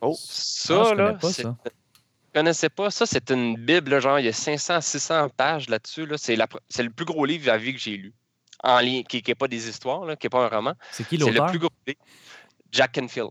Oh. 0.00 0.14
Ça, 0.18 0.80
Ah, 0.80 0.86
je 0.90 0.94
là, 0.94 1.12
pas 1.14 1.32
ça. 1.32 1.56
Je 1.64 1.70
connaissais 2.40 2.68
pas. 2.68 2.90
Ça, 2.90 3.06
c'est 3.06 3.30
une 3.30 3.56
Bible, 3.56 3.90
là, 3.92 4.00
genre, 4.00 4.18
il 4.18 4.26
y 4.26 4.28
a 4.28 4.32
500, 4.32 4.80
600 4.80 5.28
pages 5.30 5.68
là-dessus. 5.68 6.04
Là. 6.06 6.16
C'est, 6.18 6.34
la 6.36 6.46
c'est 6.68 6.82
le 6.82 6.90
plus 6.90 7.04
gros 7.04 7.24
livre 7.24 7.50
à 7.52 7.56
vie 7.58 7.72
que 7.72 7.78
j'ai 7.80 7.96
lu. 7.96 8.12
En 8.64 8.78
ligne, 8.80 9.04
qui 9.04 9.22
n'est 9.26 9.34
pas 9.36 9.46
des 9.48 9.68
histoires, 9.68 10.04
là, 10.04 10.16
qui 10.16 10.26
n'est 10.26 10.30
pas 10.30 10.44
un 10.44 10.48
roman. 10.48 10.74
C'est 10.90 11.06
qui 11.06 11.16
C'est 11.16 11.24
le 11.26 11.30
l'auteur? 11.30 11.46
plus 11.50 11.58
gros 11.60 11.70
livre. 11.86 11.98
Jack 12.72 12.92
Canfield. 12.92 13.30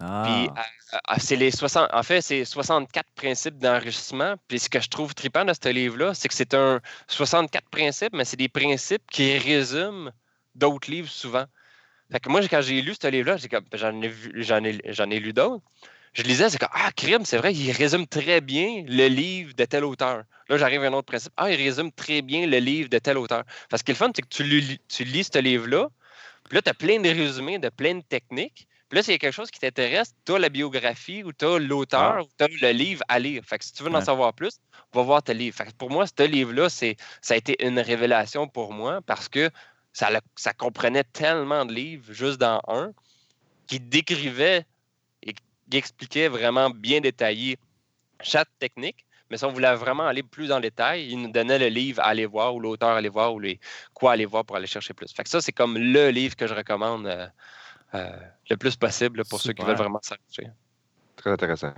Ah, 0.00 0.22
Puis, 0.24 0.48
euh, 0.48 0.96
euh, 0.96 1.14
c'est 1.18 1.36
les 1.36 1.50
60, 1.50 1.90
en 1.92 2.02
fait, 2.02 2.22
c'est 2.22 2.46
64 2.46 3.06
principes 3.14 3.58
d'enrichissement. 3.58 4.36
Puis, 4.48 4.58
ce 4.60 4.70
que 4.70 4.80
je 4.80 4.88
trouve 4.88 5.14
trippant 5.14 5.44
de 5.44 5.52
ce 5.52 5.68
livre-là, 5.68 6.14
c'est 6.14 6.28
que 6.28 6.34
c'est 6.34 6.54
un 6.54 6.80
64 7.06 7.68
principes, 7.68 8.14
mais 8.14 8.24
c'est 8.24 8.38
des 8.38 8.48
principes 8.48 9.02
qui 9.10 9.36
résument 9.36 10.10
d'autres 10.54 10.90
livres 10.90 11.08
souvent. 11.08 11.44
Fait 12.10 12.20
que 12.20 12.28
moi, 12.28 12.40
quand 12.48 12.60
j'ai 12.60 12.82
lu 12.82 12.94
ce 13.00 13.06
livre-là, 13.06 13.36
j'ai 13.36 13.48
comme- 13.48 13.66
j'en 13.72 14.00
ai, 14.02 14.08
vu- 14.08 14.32
j'en 14.42 14.62
ai, 14.64 14.80
j'en 14.92 15.08
ai 15.10 15.20
lu 15.20 15.32
d'autres. 15.32 15.64
Je 16.12 16.22
lisais, 16.24 16.50
c'est 16.50 16.58
comme 16.58 16.68
Ah, 16.72 16.90
crime, 16.96 17.24
c'est 17.24 17.36
vrai, 17.36 17.54
il 17.54 17.70
résume 17.70 18.06
très 18.06 18.40
bien 18.40 18.82
le 18.88 19.06
livre 19.06 19.54
de 19.54 19.64
tel 19.64 19.84
auteur. 19.84 20.24
Là, 20.48 20.56
j'arrive 20.56 20.82
à 20.82 20.88
un 20.88 20.92
autre 20.92 21.06
principe. 21.06 21.32
Ah, 21.36 21.52
il 21.52 21.56
résume 21.56 21.92
très 21.92 22.20
bien 22.20 22.46
le 22.46 22.58
livre 22.58 22.88
de 22.88 22.98
tel 22.98 23.16
auteur. 23.16 23.44
Parce 23.68 23.84
que 23.84 23.92
le 23.92 23.96
fun, 23.96 24.10
c'est 24.14 24.22
que 24.22 24.28
tu, 24.28 24.42
lis- 24.42 24.80
tu 24.88 25.04
lis 25.04 25.28
ce 25.32 25.38
livre-là, 25.38 25.88
puis 26.48 26.56
là, 26.56 26.62
tu 26.62 26.68
as 26.70 26.74
plein 26.74 26.98
de 26.98 27.08
résumés 27.08 27.60
de 27.60 27.68
plein 27.68 27.94
de 27.94 28.02
techniques. 28.02 28.66
Puis 28.88 28.96
là, 28.96 29.04
s'il 29.04 29.12
y 29.12 29.14
a 29.14 29.18
quelque 29.18 29.32
chose 29.32 29.52
qui 29.52 29.60
t'intéresse, 29.60 30.12
tu 30.26 30.32
as 30.34 30.38
la 30.40 30.48
biographie 30.48 31.22
ou 31.22 31.32
tu 31.32 31.44
as 31.44 31.60
l'auteur 31.60 32.16
Ah. 32.18 32.22
ou 32.22 32.26
tu 32.36 32.42
as 32.42 32.48
le 32.48 32.76
livre 32.76 33.04
à 33.06 33.20
lire. 33.20 33.44
Fait 33.46 33.56
que 33.60 33.64
si 33.64 33.72
tu 33.72 33.84
veux 33.84 33.94
en 33.94 34.00
savoir 34.00 34.34
plus, 34.34 34.58
va 34.92 35.02
voir 35.02 35.22
tes 35.22 35.32
livres. 35.32 35.56
Fait 35.56 35.66
que 35.66 35.70
pour 35.78 35.90
moi, 35.90 36.06
ce 36.08 36.24
livre-là, 36.24 36.68
c'est, 36.68 36.96
ça 37.22 37.34
a 37.34 37.36
été 37.36 37.64
une 37.64 37.78
révélation 37.78 38.48
pour 38.48 38.72
moi 38.72 39.00
parce 39.06 39.28
que 39.28 39.48
ça, 39.92 40.52
comprenait 40.56 41.04
tellement 41.04 41.64
de 41.64 41.72
livres 41.72 42.12
juste 42.12 42.38
dans 42.38 42.60
un 42.68 42.92
qui 43.66 43.80
décrivait 43.80 44.64
et 45.22 45.32
qui 45.32 45.76
expliquait 45.76 46.28
vraiment 46.28 46.70
bien 46.70 47.00
détaillé 47.00 47.58
chaque 48.20 48.48
technique. 48.58 49.04
Mais 49.30 49.36
si 49.36 49.44
on 49.44 49.52
voulait 49.52 49.74
vraiment 49.76 50.06
aller 50.08 50.24
plus 50.24 50.48
dans 50.48 50.56
le 50.56 50.62
détail, 50.62 51.08
il 51.08 51.22
nous 51.22 51.30
donnait 51.30 51.58
le 51.58 51.68
livre 51.68 52.00
à 52.02 52.06
aller 52.06 52.26
voir 52.26 52.52
ou 52.54 52.60
l'auteur 52.60 52.90
à 52.90 52.96
aller 52.96 53.08
voir 53.08 53.32
ou 53.32 53.38
les, 53.38 53.60
quoi 53.94 54.12
aller 54.12 54.26
voir 54.26 54.44
pour 54.44 54.56
aller 54.56 54.66
chercher 54.66 54.92
plus. 54.92 55.12
Fait 55.12 55.22
que 55.22 55.28
ça, 55.28 55.40
c'est 55.40 55.52
comme 55.52 55.78
le 55.78 56.10
livre 56.10 56.34
que 56.34 56.48
je 56.48 56.54
recommande 56.54 57.06
euh, 57.06 57.26
euh, 57.94 58.10
le 58.48 58.56
plus 58.56 58.74
possible 58.74 59.18
là, 59.18 59.24
pour 59.28 59.40
ceux 59.40 59.52
qui 59.52 59.64
veulent 59.64 59.76
vraiment 59.76 60.00
s'enrichir. 60.02 60.52
Très 61.14 61.30
intéressant. 61.30 61.72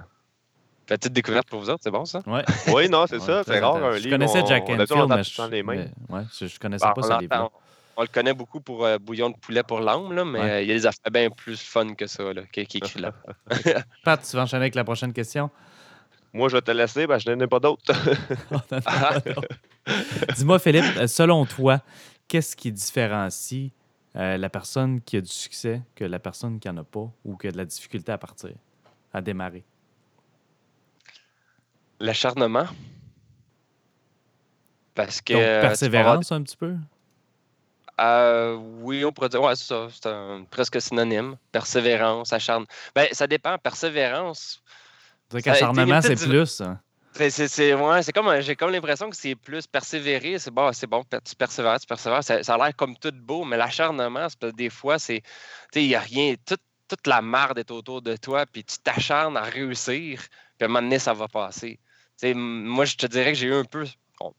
Petite 0.87 1.13
découverte 1.13 1.49
pour 1.49 1.61
vous 1.61 1.69
autres, 1.69 1.83
c'est 1.83 1.91
bon 1.91 2.05
ça? 2.07 2.23
ouais. 2.27 2.45
Oui, 2.69 2.89
non, 2.89 3.07
c'est 3.07 3.17
Ouais, 3.19 3.21
ça. 3.21 3.45
C'est 3.45 3.61
rare 3.61 3.77
un 3.77 3.79
intéressant. 3.79 3.97
livre. 3.97 4.05
Je 4.05 4.09
connaissais 4.11 4.43
on- 4.43 4.47
Jack 4.47 4.63
on 4.69 4.79
je, 5.23 5.37
temps 5.37 5.47
les 5.49 5.63
mêmes. 5.63 5.93
mais- 6.11 6.25
je, 6.39 6.47
je 6.47 6.59
connaissais 6.59 6.87
pas 6.95 7.03
ce 7.03 7.21
livre-là. 7.21 7.51
On 7.97 8.03
le 8.03 8.09
connaît 8.09 8.35
beaucoup 8.35 8.61
pour 8.61 8.85
euh, 8.85 8.99
bouillon 8.99 9.31
de 9.31 9.37
poulet 9.37 9.63
pour 9.63 9.81
l'âme, 9.81 10.13
là, 10.13 10.25
mais 10.25 10.41
Ouais. 10.41 10.51
euh, 10.51 10.63
il 10.63 10.69
y 10.69 10.71
a 10.73 10.75
des 10.75 10.87
affaires 10.87 11.11
bien 11.13 11.29
plus 11.31 11.61
fun 11.61 11.95
que 11.95 12.07
ça 12.07 12.33
là, 12.33 12.43
qui, 12.53 12.65
qui 12.67 12.79
est 12.79 12.81
écrit 12.87 13.01
là. 13.01 13.13
Pat, 14.05 14.21
tu 14.23 14.37
vas 14.37 14.43
enchaîner 14.43 14.63
avec 14.63 14.75
la 14.75 14.85
prochaine 14.85 15.13
question? 15.13 15.51
Moi, 16.33 16.49
je 16.49 16.57
vais 16.57 16.63
te 16.63 16.71
laisser, 16.71 17.07
ben, 17.07 17.19
je 17.19 17.31
n'en 17.31 17.41
ai 17.45 17.47
pas 17.47 17.61
d'autres. 17.61 17.93
Dis-moi, 20.37 20.59
Philippe, 20.59 20.85
euh, 20.97 21.07
selon 21.07 21.45
toi, 21.45 21.81
qu'est-ce 22.29 22.57
qui 22.57 22.73
différencie 22.73 23.71
euh, 24.17 24.37
la 24.39 24.49
personne 24.49 25.01
qui 25.03 25.17
a 25.19 25.21
du 25.21 25.31
succès 25.31 25.83
que 25.95 26.05
la 26.05 26.19
personne 26.19 26.59
qui 26.59 26.69
n'en 26.69 26.79
a 26.79 26.85
pas 26.85 27.11
ou 27.25 27.37
qui 27.37 27.49
a 27.49 27.53
de 27.53 27.57
la 27.59 27.65
difficulté 27.67 28.13
à 28.13 28.19
partir, 28.19 28.53
à 29.13 29.21
démarrer? 29.21 29.65
L'acharnement. 32.01 32.65
Parce 34.95 35.21
que. 35.21 35.33
Donc, 35.35 35.43
avoir 35.43 35.61
persévérance 35.61 36.33
un 36.33 36.43
petit 36.43 36.57
peu? 36.57 36.75
Euh, 38.01 38.55
oui, 38.81 39.05
on 39.05 39.13
pourrait 39.13 39.29
dire, 39.29 39.43
ouais, 39.43 39.55
c'est 39.55 39.67
ça, 39.67 39.89
c'est 39.93 40.07
un- 40.09 40.45
presque 40.51 40.81
synonyme. 40.81 41.37
Persévérance, 41.53 42.33
acharnement. 42.33 42.67
Ben, 42.95 43.07
ça 43.13 43.27
dépend. 43.27 43.59
Persévérance, 43.59 44.63
C'est 45.31 45.43
qu'acharnement, 45.43 46.01
c'est 46.03 46.17
plus. 46.27 46.61
hein. 46.61 46.81
c'est, 47.15 47.31
c'est, 47.31 47.49
c'est- 47.49 47.75
ouais, 47.75 48.03
c'est 48.03 48.13
comme, 48.13 48.41
j'ai 48.41 48.57
comme 48.57 48.71
l'impression 48.73 49.11
que 49.11 49.17
c'est 49.17 49.35
plus 49.35 49.67
persévérer. 49.67 50.39
C'est 50.39 50.51
bon, 50.51 50.73
c'est 50.73 50.87
bon, 50.87 51.05
tu 51.05 51.37
persévères, 51.37 51.79
tu 51.79 51.87
persévères. 51.87 52.25
Ça, 52.25 52.43
ça 52.43 52.55
a 52.55 52.59
l'air 52.59 52.75
comme 52.77 52.97
tout 52.97 53.13
beau, 53.15 53.45
mais 53.45 53.57
l'acharnement, 53.59 54.29
c'est 54.29 54.39
parce 54.39 54.53
que 54.53 54.57
des 54.57 54.71
fois, 54.71 54.99
c'est, 54.99 55.21
tu 55.21 55.29
sais, 55.75 55.85
il 55.85 55.89
n'y 55.89 55.95
a 55.95 56.01
rien, 56.01 56.35
tout- 56.47 56.57
toute 56.89 57.07
la 57.07 57.23
marde 57.23 57.59
est 57.59 57.71
autour 57.71 58.03
de 58.03 58.17
toi, 58.17 58.45
puis 58.47 58.65
tu 58.65 58.79
t'acharnes 58.79 59.37
à 59.37 59.43
réussir, 59.43 60.21
puis 60.59 60.63
à 60.63 60.65
un 60.65 60.69
moment 60.69 60.83
donné, 60.83 60.99
ça 60.99 61.13
va 61.15 61.29
passer. 61.29 61.79
Tu 62.19 62.29
sais, 62.29 62.31
m- 62.31 62.39
moi, 62.65 62.85
je 62.85 62.97
te 62.97 63.07
dirais 63.07 63.33
que 63.33 63.39
j'ai 63.39 63.47
eu 63.49 63.55
un 63.55 63.65
peu 63.65 63.87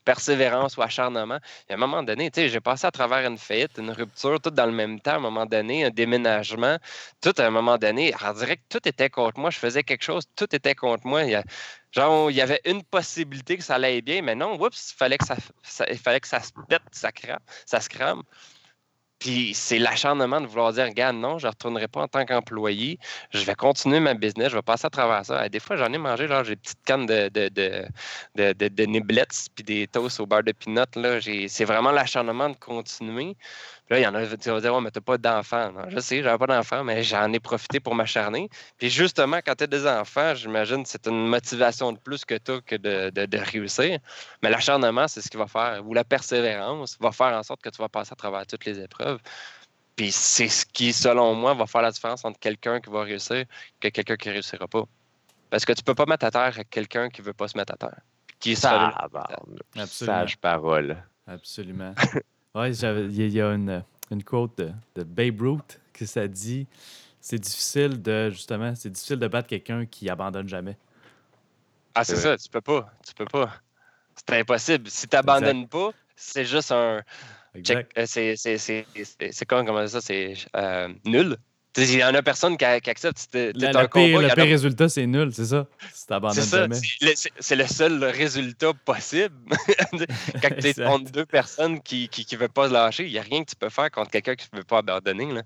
persévérance 0.05 0.77
ou 0.77 0.81
acharnement. 0.81 1.39
Et 1.69 1.73
à 1.73 1.75
un 1.75 1.79
moment 1.79 2.03
donné, 2.03 2.31
j'ai 2.35 2.59
passé 2.61 2.87
à 2.87 2.91
travers 2.91 3.25
une 3.29 3.37
faillite, 3.37 3.77
une 3.77 3.91
rupture, 3.91 4.39
tout 4.41 4.49
dans 4.51 4.65
le 4.65 4.71
même 4.71 4.99
temps, 4.99 5.15
un 5.15 5.19
moment 5.19 5.45
donné, 5.45 5.85
un 5.85 5.89
déménagement, 5.89 6.77
tout 7.21 7.33
à 7.37 7.45
un 7.45 7.49
moment 7.49 7.77
donné, 7.77 8.13
on 8.23 8.33
dirait 8.33 8.57
que 8.57 8.63
tout 8.69 8.87
était 8.87 9.09
contre 9.09 9.39
moi. 9.39 9.49
Je 9.49 9.59
faisais 9.59 9.83
quelque 9.83 10.03
chose, 10.03 10.23
tout 10.35 10.53
était 10.55 10.75
contre 10.75 11.05
moi. 11.07 11.23
Il 11.23 11.41
genre, 11.91 12.31
il 12.31 12.35
y 12.35 12.41
avait 12.41 12.61
une 12.65 12.83
possibilité 12.83 13.57
que 13.57 13.63
ça 13.63 13.75
allait 13.75 14.01
bien, 14.01 14.21
mais 14.21 14.35
non, 14.35 14.59
oups, 14.61 14.91
il 14.93 14.95
fallait 14.97 15.17
que 15.17 15.25
ça, 15.25 15.35
ça- 15.61 15.85
il 15.89 15.97
fallait 15.97 16.19
que 16.19 16.27
ça 16.27 16.39
se 16.41 16.51
pète, 16.67 16.81
ça, 16.91 17.11
crame, 17.11 17.39
ça 17.65 17.79
se 17.79 17.89
crame. 17.89 18.23
Puis 19.19 19.53
c'est 19.53 19.79
l'acharnement 19.79 20.41
de 20.41 20.47
vouloir 20.47 20.73
dire, 20.73 20.85
regarde, 20.85 21.15
non, 21.15 21.37
je 21.39 21.45
ne 21.47 21.51
retournerai 21.51 21.87
pas 21.87 22.01
en 22.01 22.07
tant 22.09 22.25
qu'employé, 22.25 22.99
je 23.31 23.39
vais 23.45 23.55
continuer 23.55 24.01
ma 24.01 24.13
business, 24.15 24.49
je 24.49 24.55
vais 24.57 24.61
passer 24.61 24.85
à 24.87 24.89
travers 24.89 25.25
ça. 25.25 25.45
Et 25.45 25.49
des 25.49 25.59
fois, 25.61 25.77
j'en 25.77 25.91
ai 25.93 25.97
mangé, 25.97 26.27
genre, 26.27 26.43
j'ai 26.43 26.55
des 26.55 26.61
petites 26.61 26.83
cannes 26.83 27.05
de, 27.05 27.29
de, 27.29 27.47
de, 28.35 28.53
de, 28.67 28.83
niblets 28.85 29.25
puis 29.55 29.63
des 29.63 29.87
toasts 29.87 30.19
au 30.19 30.25
beurre 30.25 30.43
de 30.43 30.51
peanut. 30.51 30.95
Là. 30.97 31.19
J'ai- 31.21 31.47
C'est 31.47 31.65
vraiment 31.65 31.91
l'acharnement 31.91 32.49
de 32.49 32.57
continuer. 32.57 33.37
Puis 33.85 33.95
là, 33.95 33.99
il 33.99 34.03
y 34.03 34.07
en 34.07 34.15
a 34.15 34.25
qui 34.25 34.49
vont 34.49 34.59
dire, 34.59 34.73
ouais, 34.73 34.81
mais 34.81 34.91
t'as 34.91 35.01
pas 35.01 35.17
d'enfant. 35.17 35.71
Non, 35.73 35.81
je 35.89 35.99
sais, 35.99 36.23
j'avais 36.23 36.37
pas 36.37 36.47
d'enfant, 36.47 36.83
mais 36.85 37.03
j'en 37.03 37.31
ai 37.33 37.39
profité 37.39 37.79
pour 37.81 37.95
m'acharner. 37.95 38.49
Puis 38.77 38.89
justement, 38.89 39.39
quand 39.45 39.55
tu 39.55 39.65
as 39.65 39.67
des 39.67 39.85
enfants, 39.85 40.33
j'imagine 40.35 40.83
que 40.83 40.89
c'est 40.89 41.05
une 41.07 41.27
motivation 41.27 41.91
de 41.91 41.97
plus 41.97 42.23
que 42.23 42.37
toi 42.37 42.61
que 42.61 42.75
de, 42.75 43.09
de- 43.09 43.25
de 43.25 43.37
réussir. 43.37 43.99
Mais 44.41 44.49
l'acharnement, 44.49 45.07
c'est 45.09 45.21
ce 45.21 45.29
qui 45.29 45.35
va 45.37 45.47
faire, 45.47 45.81
ou 45.85 45.93
la 45.93 46.05
persévérance 46.05 46.97
va 46.99 47.11
faire 47.11 47.33
en 47.37 47.43
sorte 47.43 47.61
que 47.61 47.69
tu 47.69 47.81
vas 47.81 47.89
passer 47.89 48.13
à 48.13 48.15
travers 48.15 48.47
toutes 48.47 48.63
les 48.65 48.79
épreuves. 48.79 49.19
Puis 49.95 50.11
c'est 50.11 50.47
ce 50.47 50.65
qui, 50.65 50.91
selon 50.93 51.35
moi, 51.35 51.53
va 51.53 51.67
faire 51.67 51.81
la 51.81 51.91
différence 51.91 52.23
entre 52.25 52.39
quelqu'un 52.39 52.79
qui 52.79 52.89
va 52.89 53.03
réussir 53.03 53.45
et 53.83 53.91
quelqu'un 53.91 54.15
qui 54.15 54.29
ne 54.29 54.33
réussira 54.33 54.67
pas. 54.67 54.83
Parce 55.49 55.65
que 55.65 55.73
tu 55.73 55.83
peux 55.83 55.93
pas 55.93 56.05
mettre 56.07 56.25
à 56.25 56.31
terre 56.31 56.57
quelqu'un 56.69 57.09
qui 57.09 57.21
veut 57.21 57.33
pas 57.33 57.47
se 57.47 57.57
mettre 57.57 57.73
à 57.73 57.77
terre. 57.77 57.99
Qui. 58.39 58.55
Absolument. 59.77 60.17
Sage 60.21 60.37
parole. 60.37 61.03
Absolument. 61.27 61.93
Ouais, 62.55 62.73
j'avais- 62.73 63.05
il 63.05 63.15
y, 63.15 63.21
a- 63.23 63.25
il 63.25 63.33
y 63.33 63.41
a 63.41 63.47
une, 63.53 63.83
une 64.11 64.23
quote 64.23 64.57
de, 64.57 64.71
de 64.95 65.03
Babe 65.03 65.41
Ruth 65.41 65.79
que 65.91 66.05
ça 66.05 66.27
dit 66.27 66.67
c'est 67.19 67.39
difficile 67.39 68.01
de 68.01 68.29
justement 68.29 68.75
c'est 68.75 68.89
difficile 68.89 69.17
de 69.17 69.27
battre 69.27 69.47
quelqu'un 69.47 69.85
qui 69.85 70.09
abandonne 70.09 70.47
jamais. 70.47 70.77
Ah, 71.95 72.03
c'est 72.03 72.15
ça, 72.21 72.37
tu 72.37 72.49
peux 72.49 72.61
pas. 72.61 72.91
Tu 73.05 73.13
peux 73.13 73.25
pas. 73.25 73.53
C'est 74.15 74.39
impossible. 74.39 74.89
Si 74.89 75.07
tu 75.07 75.15
n'abandonnes 75.15 75.67
pas, 75.67 75.91
c'est 76.15 76.45
juste 76.45 76.71
un. 76.71 77.01
euh, 77.55 77.81
C'est 78.05 78.35
c'est- 78.35 78.57
c'est- 78.57 78.85
c'est- 79.03 79.31
c'est 79.31 79.45
comme 79.45 79.65
comment 79.65 79.85
ça, 79.87 80.01
c'est 80.01 80.33
euh, 80.55 80.89
nul. 81.05 81.37
Il 81.75 81.91
y 81.95 82.03
en 82.03 82.13
a 82.13 82.21
personne 82.21 82.55
qui, 82.55 82.65
qui 82.83 82.89
accepte. 82.89 83.27
T'es- 83.31 83.51
Le, 83.53 83.65
un 83.67 83.71
le 83.71 83.87
pire, 83.87 83.89
combat, 83.89 84.21
le 84.21 84.39
a- 84.39 84.43
résultat, 84.43 84.89
c'est 84.89 85.07
nul, 85.07 85.33
c'est 85.33 85.45
ça? 85.45 85.65
Si 85.79 85.87
C'est 86.01 86.05
t'abandonnes 86.07 86.43
ça, 86.43 86.57
jamais. 86.59 86.75
c'est 86.75 87.05
le- 87.05 87.31
c'est- 87.39 87.55
le 87.55 87.65
seul 87.67 88.03
résultat 88.03 88.73
possible. 88.85 89.33
Quand 90.41 90.49
tu 90.59 90.67
es 90.67 90.73
contre 90.75 91.11
deux 91.11 91.25
personnes 91.25 91.81
qui 91.81 92.09
ne 92.31 92.37
veulent 92.37 92.49
pas 92.49 92.67
se 92.69 92.73
lâcher, 92.73 93.05
il 93.05 93.11
n'y 93.11 93.17
a 93.17 93.23
rien 93.23 93.43
que 93.43 93.49
tu 93.49 93.55
peux 93.55 93.69
faire 93.69 93.89
contre 93.89 94.11
quelqu'un 94.11 94.35
qui 94.35 94.47
ne 94.53 94.59
veut 94.59 94.63
pas 94.63 94.77
abandonner. 94.79 95.33
Là. 95.33 95.41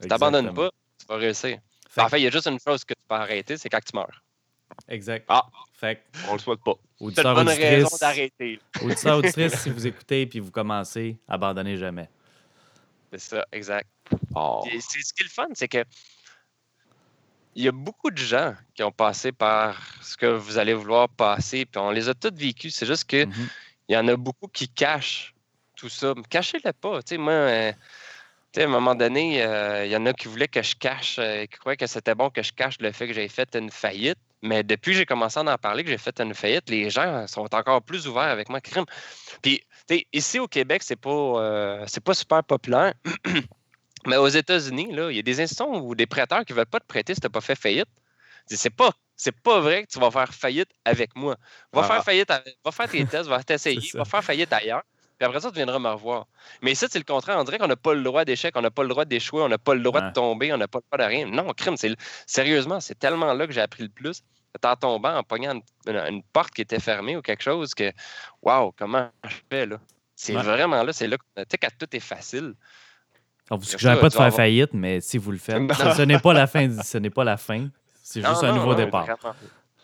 Si 0.00 0.02
tu 0.02 0.08
n'abandonnes 0.08 0.54
pas, 0.54 0.70
tu 0.98 1.06
vas 1.06 1.16
réussir. 1.16 1.58
Fait 1.90 2.00
En 2.00 2.08
fait, 2.08 2.18
il 2.20 2.24
y 2.24 2.26
a 2.26 2.30
juste 2.30 2.46
une 2.46 2.58
chose 2.60 2.84
que 2.84 2.94
tu 2.94 3.00
peux 3.06 3.14
arrêter, 3.14 3.56
c'est 3.58 3.68
quand 3.68 3.80
tu 3.84 3.94
meurs. 3.94 4.22
Exact. 4.88 5.24
Ah. 5.28 5.44
Fait 5.74 6.02
On 6.28 6.32
le 6.34 6.38
souhaite 6.38 6.60
pas. 6.64 6.74
C'est 6.98 7.18
une 7.24 7.34
bonne 7.34 7.48
raison 7.48 7.96
d'arrêter. 8.00 8.58
auditeurs, 8.82 9.18
auditrices, 9.18 9.54
si 9.60 9.70
vous 9.70 9.86
écoutez 9.86 10.26
puis 10.26 10.40
vous 10.40 10.50
commencez, 10.50 11.18
abandonnez 11.28 11.76
jamais. 11.76 12.08
C'est 13.12 13.20
ça, 13.20 13.46
exact. 13.52 13.86
Oh. 14.34 14.62
C'est- 14.64 14.80
ce 15.02 15.12
qui 15.12 15.22
est 15.22 15.24
le 15.24 15.30
fun, 15.30 15.48
c'est 15.54 15.68
que 15.68 15.84
il 17.54 17.64
y 17.64 17.68
a 17.68 17.72
beaucoup 17.72 18.10
de 18.10 18.18
gens 18.18 18.54
qui 18.74 18.82
ont 18.84 18.92
passé 18.92 19.32
par 19.32 19.76
ce 20.00 20.16
que 20.16 20.26
vous 20.26 20.58
allez 20.58 20.74
vouloir 20.74 21.08
passer, 21.08 21.66
puis 21.66 21.80
on 21.80 21.90
les 21.90 22.08
a 22.08 22.14
tous 22.14 22.32
vécus. 22.32 22.74
C'est 22.74 22.86
juste 22.86 23.04
que 23.04 23.24
Mhm. 23.24 23.48
il 23.88 23.94
y 23.94 23.96
en 23.96 24.06
a 24.06 24.16
beaucoup 24.16 24.46
qui 24.46 24.68
cachent 24.68 25.34
tout 25.74 25.88
ça. 25.88 26.14
Cachez-le 26.30 26.72
pas. 26.72 27.02
Tu 27.02 27.14
sais, 27.14 27.18
moi, 27.18 27.32
euh, 27.32 27.72
tu 28.52 28.60
sais, 28.60 28.62
à 28.62 28.66
un 28.66 28.68
moment 28.70 28.94
donné, 28.94 29.42
euh, 29.42 29.86
il 29.86 29.90
y 29.90 29.96
en 29.96 30.06
a 30.06 30.12
qui 30.12 30.28
voulaient 30.28 30.46
que 30.48 30.62
je 30.62 30.76
cache, 30.76 31.16
euh, 31.18 31.46
qui 31.46 31.58
croyaient 31.58 31.76
que 31.76 31.86
c'était 31.86 32.14
bon 32.14 32.30
que 32.30 32.42
je 32.42 32.52
cache 32.52 32.76
le 32.80 32.92
fait 32.92 33.08
que 33.08 33.12
j'ai 33.12 33.28
fait 33.28 33.52
une 33.56 33.70
faillite. 33.70 34.18
Mais 34.40 34.62
depuis 34.62 34.92
que 34.92 34.98
j'ai 34.98 35.06
commencé 35.06 35.40
à 35.40 35.42
en 35.42 35.58
parler, 35.58 35.82
que 35.82 35.90
j'ai 35.90 35.98
fait 35.98 36.20
une 36.20 36.34
faillite, 36.34 36.70
les 36.70 36.90
gens 36.90 37.26
sont 37.26 37.52
encore 37.52 37.82
plus 37.82 38.06
ouverts 38.06 38.22
avec 38.30 38.48
moi. 38.48 38.60
Crime. 38.60 38.84
Puis, 39.42 39.64
tu 39.88 39.96
sais, 39.96 40.06
ici 40.12 40.38
au 40.38 40.46
Québec, 40.46 40.84
c'est 40.84 40.94
pas, 40.94 41.10
euh, 41.10 41.84
c'est 41.88 42.02
pas 42.02 42.14
super 42.14 42.44
populaire. 42.44 42.94
Mais 44.06 44.16
aux 44.16 44.28
États-Unis, 44.28 44.88
il 44.90 45.16
y 45.16 45.18
a 45.18 45.22
des 45.22 45.40
institutions 45.40 45.74
ou 45.84 45.94
des 45.94 46.06
prêteurs 46.06 46.44
qui 46.44 46.52
ne 46.52 46.58
veulent 46.58 46.66
pas 46.66 46.80
te 46.80 46.86
prêter 46.86 47.14
si 47.14 47.20
tu 47.20 47.26
n'as 47.26 47.30
pas 47.30 47.40
fait 47.40 47.54
faillite. 47.56 47.88
C'est 48.46 48.70
pas, 48.70 48.90
c'est 49.16 49.32
pas 49.32 49.60
vrai 49.60 49.84
que 49.84 49.90
tu 49.92 49.98
vas 49.98 50.10
faire 50.10 50.32
faillite 50.32 50.70
avec 50.84 51.14
moi. 51.16 51.36
Va 51.72 51.82
Ah. 51.82 51.86
faire 51.86 52.04
faillite, 52.04 52.30
avec- 52.30 52.56
va 52.64 52.70
faire 52.72 52.88
tes 52.88 53.04
tests, 53.04 53.28
va 53.28 53.42
t'essayer, 53.44 53.90
va 53.94 54.04
faire 54.04 54.24
faillite 54.24 54.52
ailleurs. 54.52 54.82
Puis 55.18 55.26
après 55.26 55.40
ça, 55.40 55.48
tu 55.50 55.56
viendras 55.56 55.78
me 55.80 55.88
revoir. 55.88 56.26
Mais 56.62 56.74
ça, 56.76 56.86
c'est 56.88 56.98
le 57.00 57.04
contraire. 57.04 57.36
On 57.38 57.44
dirait 57.44 57.58
qu'on 57.58 57.66
n'a 57.66 57.76
pas 57.76 57.92
le 57.92 58.02
droit 58.02 58.24
d'échec, 58.24 58.54
on 58.56 58.60
n'a 58.62 58.70
pas 58.70 58.82
le 58.84 58.88
droit 58.88 59.04
d'échouer, 59.04 59.42
on 59.42 59.48
n'a 59.48 59.58
pas 59.58 59.74
le 59.74 59.80
droit 59.80 60.00
de 60.00 60.12
tomber, 60.12 60.52
on 60.52 60.56
n'a 60.56 60.68
pas 60.68 60.78
le 60.78 60.96
droit 60.96 61.06
de 61.06 61.12
rien. 61.12 61.26
Non, 61.26 61.52
crime, 61.54 61.76
c'est 61.76 61.94
sérieusement, 62.26 62.78
c'est 62.80 62.96
tellement 62.98 63.34
là 63.34 63.46
que 63.46 63.52
j'ai 63.52 63.60
appris 63.60 63.82
le 63.82 63.88
plus. 63.88 64.22
C'est 64.54 64.64
en 64.64 64.76
tombant, 64.76 65.14
en 65.16 65.22
pognant 65.24 65.54
une, 65.54 65.62
une- 65.92 66.14
une 66.14 66.22
porte 66.22 66.54
qui 66.54 66.62
était 66.62 66.80
fermée 66.80 67.16
ou 67.16 67.20
quelque 67.22 67.42
chose 67.42 67.74
que, 67.74 67.92
waouh, 68.42 68.72
comment 68.78 69.10
je 69.24 69.34
fais 69.50 69.66
là? 69.66 69.78
C'est 70.14 70.34
Ouais. 70.36 70.42
vraiment 70.42 70.82
là, 70.84 70.92
c'est 70.92 71.06
là, 71.08 71.16
que- 71.18 71.24
tu 71.42 71.46
sais, 71.50 71.58
quand 71.58 71.68
tout 71.78 71.94
est 71.94 72.00
facile. 72.00 72.54
On 73.50 73.56
vous 73.56 73.64
suggère 73.64 73.98
pas 74.00 74.08
de 74.08 74.12
faire 74.12 74.22
avoir- 74.22 74.36
faillite, 74.36 74.70
mais 74.74 75.00
si 75.00 75.16
vous 75.18 75.32
le 75.32 75.38
faites, 75.38 75.58
Non. 75.60 75.74
ce, 75.74 76.02
n'est 76.02 76.18
pas 76.18 76.32
la 76.34 76.46
fin. 76.46 76.70
Ce 76.82 76.98
n'est 76.98 77.10
pas 77.10 77.24
la 77.24 77.36
fin. 77.36 77.68
C'est 78.02 78.20
Non, 78.20 78.30
juste 78.30 78.44
un 78.44 78.48
non, 78.48 78.56
nouveau 78.56 78.72
non, 78.72 78.84
départ. 78.84 79.06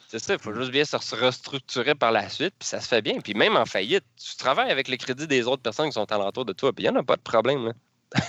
C'est 0.09 0.19
ça, 0.19 0.35
il 0.35 0.39
faut 0.39 0.55
juste 0.55 0.71
bien 0.71 0.85
se 0.85 0.97
restructurer 1.17 1.95
par 1.95 2.13
la 2.13 2.29
suite, 2.29 2.55
puis 2.59 2.69
ça 2.69 2.81
se 2.81 2.87
fait 2.89 3.03
bien. 3.03 3.19
Puis 3.21 3.35
même 3.35 3.57
en 3.57 3.65
faillite, 3.67 4.05
tu 4.17 4.37
travailles 4.37 4.71
avec 4.71 4.89
le 4.89 4.97
crédit 4.97 5.27
des 5.27 5.47
autres 5.47 5.63
personnes 5.63 5.87
qui 5.87 5.93
sont 5.93 6.11
alentour 6.13 6.45
de 6.45 6.53
toi, 6.53 6.73
puis 6.73 6.85
il 6.85 6.91
n'y 6.91 6.97
en 6.97 7.01
a 7.01 7.03
pas 7.05 7.17
de 7.17 7.23
problème. 7.23 7.73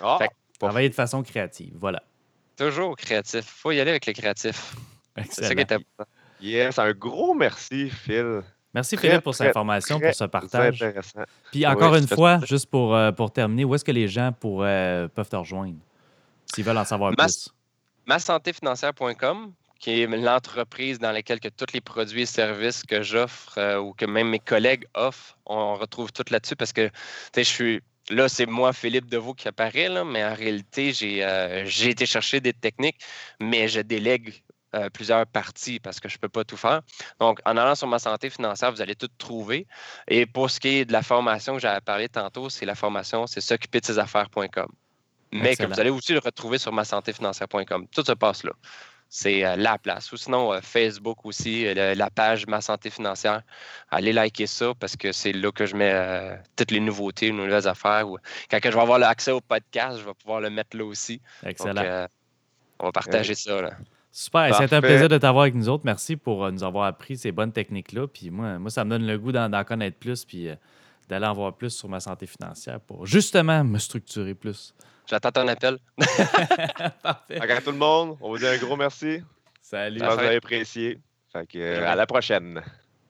Ah, 0.00 0.16
Fait 0.18 0.30
Travailler 0.58 0.88
de 0.90 0.94
façon 0.94 1.22
créative. 1.22 1.72
Voilà. 1.80 2.02
Toujours 2.56 2.94
créatif. 2.96 3.44
faut 3.44 3.72
y 3.72 3.80
aller 3.80 3.90
avec 3.90 4.06
les 4.06 4.12
créatifs. 4.12 4.74
C'est 5.30 5.44
ça 5.46 5.54
qui 5.54 5.60
est 5.62 5.72
important. 5.72 6.10
yes, 6.40 6.78
un 6.78 6.92
gros 6.92 7.34
merci, 7.34 7.90
Phil. 7.90 8.42
Merci 8.72 8.96
Très, 8.96 9.08
Philippe 9.08 9.22
pour 9.24 9.34
cette 9.34 9.48
information, 9.48 9.98
très 9.98 10.08
pour 10.08 10.14
ce 10.14 10.24
partage. 10.24 10.82
Intéressant. 10.82 11.22
Puis 11.50 11.66
encore 11.66 11.92
Oui, 11.92 11.98
une 12.00 12.06
fois, 12.08 12.38
juste 12.46 12.66
pour, 12.66 12.94
euh, 12.94 13.10
pour 13.10 13.32
terminer, 13.32 13.64
où 13.64 13.74
est-ce 13.74 13.84
que 13.84 13.90
les 13.92 14.06
gens 14.06 14.30
pourraient- 14.32 15.08
peuvent 15.14 15.28
te 15.28 15.36
rejoindre 15.36 15.74
s'ils 16.46 16.64
veulent 16.64 16.78
en 16.78 16.84
savoir 16.84 17.12
Ma- 17.16 17.24
plus? 17.24 17.48
masantéfinancière.com, 18.06 19.52
qui 19.78 20.02
est 20.02 20.06
l'entreprise 20.06 20.98
dans 20.98 21.10
laquelle 21.12 21.40
que 21.40 21.48
tous 21.48 21.72
les 21.72 21.80
produits 21.80 22.22
et 22.22 22.26
services 22.26 22.82
que 22.84 23.02
j'offre 23.02 23.56
euh, 23.58 23.78
ou 23.80 23.92
que 23.92 24.04
même 24.04 24.28
mes 24.28 24.38
collègues 24.38 24.86
offrent, 24.94 25.36
on 25.46 25.74
retrouve 25.74 26.12
tout 26.12 26.24
là-dessus 26.30 26.56
parce 26.56 26.72
que 26.72 26.86
tu 26.88 26.92
sais, 27.34 27.44
je 27.44 27.48
suis 27.48 27.80
là, 28.10 28.28
c'est 28.28 28.46
moi, 28.46 28.72
Philippe 28.72 29.06
Deveau, 29.08 29.34
qui 29.34 29.48
apparaît, 29.48 29.88
là, 29.88 30.04
mais 30.04 30.24
en 30.24 30.34
réalité, 30.34 30.92
j'ai 30.92 31.24
euh, 31.24 31.64
j'ai 31.66 31.90
été 31.90 32.06
chercher 32.06 32.40
des 32.40 32.52
techniques, 32.52 33.00
mais 33.40 33.68
je 33.68 33.80
délègue 33.80 34.42
euh, 34.74 34.88
plusieurs 34.88 35.26
parties 35.26 35.80
parce 35.80 35.98
que 35.98 36.08
je 36.08 36.16
ne 36.16 36.20
peux 36.20 36.28
pas 36.28 36.44
tout 36.44 36.56
faire. 36.56 36.82
Donc, 37.18 37.40
en 37.44 37.56
allant 37.56 37.74
sur 37.74 37.88
ma 37.88 37.98
santé 37.98 38.30
financière, 38.30 38.70
vous 38.70 38.80
allez 38.80 38.94
tout 38.94 39.08
trouver. 39.18 39.66
Et 40.06 40.26
pour 40.26 40.50
ce 40.50 40.60
qui 40.60 40.68
est 40.68 40.84
de 40.84 40.92
la 40.92 41.02
formation 41.02 41.54
que 41.54 41.60
j'avais 41.60 41.80
parlé 41.80 42.08
tantôt, 42.08 42.48
c'est 42.48 42.66
la 42.66 42.74
formation, 42.74 43.26
c'est 43.26 43.40
s'occuper 43.40 43.80
de 43.80 43.86
ses 43.86 43.98
affaires.com. 43.98 44.68
Mais 45.32 45.56
que 45.56 45.64
vous 45.64 45.78
allez 45.78 45.90
aussi 45.90 46.12
le 46.12 46.18
retrouver 46.18 46.58
sur 46.58 46.72
ma 46.72 46.84
santé 46.84 47.12
financière.com. 47.12 47.86
Tout 47.88 48.04
se 48.04 48.12
passe 48.12 48.44
là. 48.44 48.52
C'est 49.08 49.44
euh, 49.44 49.56
la 49.56 49.76
place. 49.76 50.12
Ou 50.12 50.16
sinon, 50.16 50.52
euh, 50.52 50.60
Facebook 50.60 51.24
aussi, 51.24 51.72
la 51.74 52.10
page 52.10 52.46
Ma 52.46 52.60
Santé 52.60 52.90
Financière. 52.90 53.42
Allez 53.90 54.12
liker 54.12 54.46
ça 54.46 54.72
parce 54.78 54.94
que 54.96 55.10
c'est 55.10 55.32
là 55.32 55.50
que 55.50 55.66
je 55.66 55.74
mets 55.74 56.38
toutes 56.54 56.70
les 56.70 56.80
nouveautés, 56.80 57.26
les 57.26 57.32
nouvelles 57.32 57.66
affaires. 57.66 58.08
Ou, 58.08 58.18
quand 58.50 58.60
que 58.60 58.70
je 58.70 58.76
vais 58.76 58.82
avoir 58.82 59.00
l'accès 59.00 59.32
au 59.32 59.40
podcast, 59.40 59.98
je 59.98 60.04
vais 60.04 60.14
pouvoir 60.14 60.40
le 60.40 60.50
mettre 60.50 60.76
là 60.76 60.84
aussi. 60.84 61.20
Donc, 61.42 61.50
Excellent. 61.50 61.82
euh, 61.82 62.06
on 62.78 62.86
va 62.86 62.92
partager 62.92 63.34
ça. 63.34 63.60
Là. 63.62 63.70
Super. 64.12 64.54
C'était 64.56 64.76
un 64.76 64.80
plaisir 64.80 65.08
de 65.08 65.18
t'avoir 65.18 65.42
avec 65.42 65.54
nous 65.54 65.68
autres. 65.68 65.84
Merci 65.84 66.16
pour 66.16 66.44
euh, 66.44 66.50
nous 66.50 66.64
avoir 66.64 66.86
appris 66.86 67.16
ces 67.16 67.30
bonnes 67.32 67.52
techniques-là. 67.52 68.06
Puis 68.08 68.30
moi, 68.30 68.58
moi, 68.58 68.70
ça 68.70 68.84
me 68.84 68.90
donne 68.90 69.06
le 69.06 69.18
goût 69.18 69.32
d'en 69.32 69.64
connaître 69.64 69.98
plus 69.98 70.24
puis 70.24 70.48
euh, 70.48 70.56
d'aller 71.08 71.26
en 71.26 71.32
voir 71.32 71.54
plus 71.54 71.70
sur 71.70 71.88
ma 71.88 72.00
santé 72.00 72.26
financière 72.26 72.80
pour 72.80 73.06
justement 73.06 73.62
me 73.62 73.78
structurer 73.78 74.34
plus. 74.34 74.74
J'attends 75.06 75.30
ton 75.30 75.48
appel. 75.48 75.78
Parfait. 77.02 77.40
Fait 77.40 77.46
qu'à 77.46 77.60
tout 77.60 77.72
le 77.72 77.78
monde, 77.78 78.16
on 78.20 78.30
vous 78.30 78.38
dit 78.38 78.46
un 78.46 78.58
gros 78.58 78.76
merci. 78.76 79.22
Salut. 79.62 80.00
Que 80.00 80.04
vous 80.04 80.18
avez 80.18 80.36
apprécié. 80.36 80.98
Fait 81.32 81.46
que, 81.46 81.58
euh, 81.58 81.88
à 81.88 81.94
la 81.94 82.06
prochaine. 82.06 82.60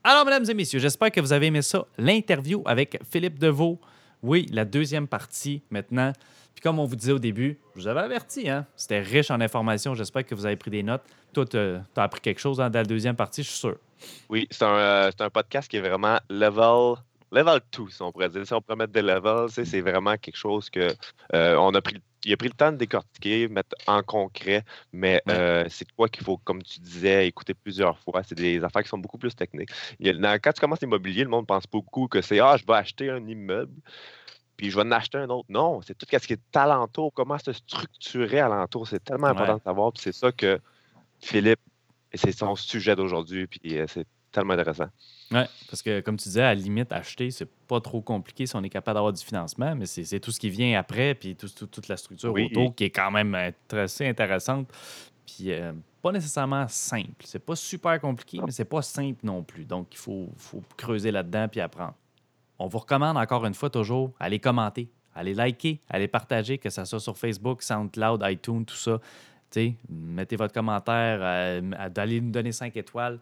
Alors, 0.04 0.24
mesdames 0.24 0.44
et 0.48 0.54
messieurs, 0.54 0.78
j'espère 0.78 1.10
que 1.10 1.20
vous 1.20 1.32
avez 1.32 1.46
aimé 1.46 1.62
ça, 1.62 1.86
l'interview 1.98 2.62
avec 2.66 2.98
Philippe 3.10 3.38
Deveau. 3.38 3.80
Oui, 4.22 4.46
la 4.52 4.64
deuxième 4.64 5.08
partie 5.08 5.62
maintenant. 5.70 6.12
Puis 6.54 6.62
comme 6.62 6.78
on 6.78 6.84
vous 6.84 6.96
disait 6.96 7.12
au 7.12 7.18
début, 7.18 7.58
je 7.74 7.80
vous 7.82 7.86
avais 7.88 8.00
averti, 8.00 8.48
hein? 8.48 8.66
C'était 8.76 9.00
riche 9.00 9.30
en 9.30 9.40
informations. 9.40 9.94
J'espère 9.94 10.24
que 10.26 10.34
vous 10.34 10.46
avez 10.46 10.56
pris 10.56 10.70
des 10.70 10.82
notes. 10.82 11.02
Toi, 11.32 11.46
tu 11.46 11.56
as 11.56 12.02
appris 12.02 12.20
quelque 12.20 12.40
chose 12.40 12.56
dans 12.58 12.68
la 12.72 12.82
deuxième 12.84 13.16
partie, 13.16 13.42
je 13.42 13.48
suis 13.48 13.58
sûr. 13.58 13.76
Oui, 14.28 14.46
c'est 14.50 14.64
un, 14.64 14.74
euh, 14.76 15.10
un 15.18 15.30
podcast 15.30 15.70
qui 15.70 15.76
est 15.76 15.80
vraiment 15.80 16.18
level 16.28 16.96
level 17.32 17.60
2, 17.76 17.88
si 17.90 18.02
on 18.02 18.10
pourrait 18.10 18.28
dire. 18.28 18.44
Si 18.44 18.52
on 18.52 18.60
pourrait 18.60 18.76
mettre 18.76 18.92
des 18.92 19.02
levels, 19.02 19.48
c'est 19.50 19.80
vraiment 19.80 20.16
quelque 20.16 20.36
chose 20.36 20.68
que 20.68 20.88
euh, 21.34 21.54
on 21.56 21.72
a 21.74 21.80
pris, 21.80 21.96
il 22.24 22.32
a 22.32 22.36
pris 22.36 22.48
le 22.48 22.54
temps 22.54 22.72
de 22.72 22.76
décortiquer, 22.78 23.46
mettre 23.46 23.76
en 23.86 24.02
concret, 24.02 24.64
mais 24.92 25.22
Ouais. 25.26 25.34
euh, 25.34 25.64
c'est 25.68 25.86
quoi 25.92 26.08
qu'il 26.08 26.24
faut, 26.24 26.38
comme 26.38 26.60
tu 26.62 26.80
disais, 26.80 27.28
écouter 27.28 27.54
plusieurs 27.54 27.96
fois. 28.00 28.22
C'est 28.24 28.34
des 28.34 28.64
affaires 28.64 28.82
qui 28.82 28.88
sont 28.88 28.98
beaucoup 28.98 29.18
plus 29.18 29.34
techniques. 29.36 29.70
Il 30.00 30.08
a- 30.08 30.12
dans- 30.14 30.38
quand 30.42 30.52
tu 30.52 30.60
commences 30.60 30.80
l'immobilier, 30.80 31.22
le 31.22 31.30
monde 31.30 31.46
pense 31.46 31.64
beaucoup 31.70 32.08
que 32.08 32.20
c'est 32.20 32.40
Ah, 32.40 32.56
je 32.56 32.66
vais 32.66 32.74
acheter 32.74 33.10
un 33.10 33.24
immeuble, 33.24 33.72
puis 34.60 34.70
je 34.70 34.76
vais 34.76 34.82
en 34.82 34.90
acheter 34.92 35.16
un 35.16 35.30
autre. 35.30 35.46
Non, 35.48 35.80
c'est 35.80 35.96
tout 35.96 36.04
ce 36.10 36.26
qui 36.26 36.34
est 36.34 36.56
alentour, 36.56 37.14
comment 37.14 37.38
se 37.38 37.50
structurer 37.50 38.40
alentour. 38.40 38.86
C'est 38.86 39.02
tellement 39.02 39.28
important 39.28 39.54
Ouais. 39.54 39.58
de 39.58 39.64
savoir, 39.64 39.90
puis 39.90 40.02
c'est 40.02 40.12
ça 40.12 40.30
que 40.32 40.60
Philippe, 41.18 41.60
c'est 42.12 42.32
son 42.32 42.54
sujet 42.56 42.94
d'aujourd'hui, 42.94 43.46
puis 43.46 43.78
euh, 43.78 43.86
c'est 43.88 44.06
tellement 44.30 44.52
intéressant. 44.52 44.88
Oui, 45.30 45.40
parce 45.70 45.80
que 45.80 46.00
comme 46.00 46.18
tu 46.18 46.24
disais, 46.24 46.42
à 46.42 46.54
la 46.54 46.60
limite, 46.60 46.92
acheter, 46.92 47.30
c'est 47.30 47.48
pas 47.66 47.80
trop 47.80 48.02
compliqué 48.02 48.44
si 48.46 48.54
on 48.54 48.62
est 48.62 48.68
capable 48.68 48.96
d'avoir 48.96 49.14
du 49.14 49.24
financement, 49.24 49.74
mais 49.74 49.86
c'est 49.86 50.20
tout 50.20 50.30
ce 50.30 50.38
qui 50.38 50.50
vient 50.50 50.78
après, 50.78 51.14
puis 51.14 51.36
tout- 51.36 51.48
tout- 51.48 51.66
toute 51.66 51.88
la 51.88 51.96
structure 51.96 52.30
Oui. 52.34 52.44
autour 52.50 52.74
qui 52.74 52.84
est 52.84 52.90
quand 52.90 53.10
même 53.10 53.34
euh, 53.34 53.50
assez 53.82 54.06
intéressante. 54.06 54.68
Puis 55.24 55.52
euh, 55.52 55.72
pas 56.02 56.12
nécessairement 56.12 56.68
simple. 56.68 57.24
C'est 57.24 57.38
pas 57.44 57.56
super 57.56 57.98
compliqué, 57.98 58.40
mais 58.44 58.50
c'est 58.50 58.64
pas 58.66 58.82
simple 58.82 59.20
non 59.22 59.42
plus. 59.42 59.64
Donc, 59.64 59.86
il 59.92 59.96
faut, 59.98 60.28
faut 60.36 60.62
creuser 60.76 61.10
là-dedans 61.12 61.48
puis 61.48 61.60
apprendre. 61.60 61.94
On 62.60 62.66
vous 62.66 62.78
recommande 62.78 63.16
encore 63.16 63.46
une 63.46 63.54
fois 63.54 63.70
toujours, 63.70 64.12
allez 64.20 64.38
commenter, 64.38 64.90
allez 65.14 65.32
liker, 65.32 65.80
allez 65.88 66.08
partager, 66.08 66.58
que 66.58 66.68
ce 66.68 66.84
soit 66.84 67.00
sur 67.00 67.16
Facebook, 67.16 67.62
SoundCloud, 67.62 68.22
iTunes, 68.26 68.66
tout 68.66 68.76
ça. 68.76 69.00
Mettez 69.88 70.36
votre 70.36 70.52
commentaire, 70.52 71.20
euh, 71.22 71.70
allez 71.96 72.20
nous 72.20 72.30
donner 72.30 72.52
5 72.52 72.76
étoiles. 72.76 73.18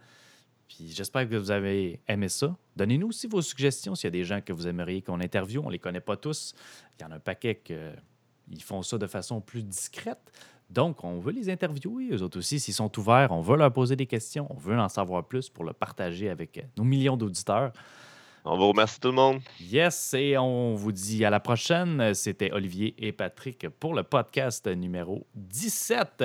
J'espère 0.68 1.28
que 1.28 1.36
vous 1.36 1.52
avez 1.52 2.00
aimé 2.08 2.28
ça. 2.28 2.56
Donnez-nous 2.74 3.10
aussi 3.10 3.28
vos 3.28 3.40
suggestions 3.40 3.94
s'il 3.94 4.08
y 4.08 4.08
a 4.08 4.10
des 4.10 4.24
gens 4.24 4.40
que 4.40 4.52
vous 4.52 4.66
aimeriez 4.66 5.02
qu'on 5.02 5.20
interviewe. 5.20 5.62
On 5.62 5.68
ne 5.68 5.72
les 5.72 5.78
connaît 5.78 6.00
pas 6.00 6.16
tous. 6.16 6.52
Il 6.98 7.04
y 7.04 7.06
en 7.06 7.12
a 7.12 7.14
un 7.14 7.20
paquet 7.20 7.62
qui 7.62 8.60
font 8.60 8.82
ça 8.82 8.98
de 8.98 9.06
façon 9.06 9.40
plus 9.40 9.62
discrète. 9.62 10.32
Donc, 10.68 11.04
on 11.04 11.20
veut 11.20 11.32
les 11.32 11.48
interviewer, 11.48 12.08
eux 12.10 12.22
autres 12.22 12.38
aussi. 12.38 12.58
S'ils 12.58 12.74
sont 12.74 12.98
ouverts, 12.98 13.30
on 13.30 13.40
veut 13.40 13.56
leur 13.56 13.72
poser 13.72 13.94
des 13.94 14.06
questions. 14.06 14.48
On 14.50 14.58
veut 14.58 14.78
en 14.78 14.88
savoir 14.88 15.24
plus 15.24 15.48
pour 15.48 15.62
le 15.62 15.72
partager 15.72 16.28
avec 16.28 16.66
nos 16.76 16.84
millions 16.84 17.16
d'auditeurs. 17.16 17.72
On 18.50 18.56
vous 18.56 18.68
remercie 18.68 18.98
tout 18.98 19.08
le 19.08 19.14
monde. 19.14 19.40
Yes, 19.60 20.14
et 20.14 20.38
on 20.38 20.74
vous 20.74 20.90
dit 20.90 21.22
à 21.22 21.28
la 21.28 21.38
prochaine. 21.38 22.14
C'était 22.14 22.50
Olivier 22.50 22.94
et 22.96 23.12
Patrick 23.12 23.68
pour 23.78 23.92
le 23.92 24.02
podcast 24.02 24.66
numéro 24.66 25.26
17. 25.34 26.24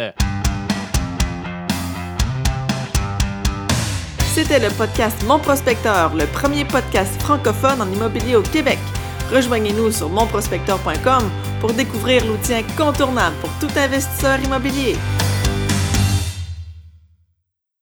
C'était 4.33 4.59
le 4.59 4.73
podcast 4.77 5.21
Mon 5.27 5.37
Prospecteur, 5.37 6.15
le 6.15 6.25
premier 6.27 6.63
podcast 6.63 7.21
francophone 7.21 7.81
en 7.81 7.91
immobilier 7.91 8.37
au 8.37 8.41
Québec. 8.41 8.79
Rejoignez-nous 9.29 9.91
sur 9.91 10.07
monprospecteur.com 10.07 11.29
pour 11.59 11.73
découvrir 11.73 12.25
l'outil 12.25 12.53
incontournable 12.53 13.35
pour 13.41 13.49
tout 13.59 13.77
investisseur 13.77 14.39
immobilier. 14.41 14.95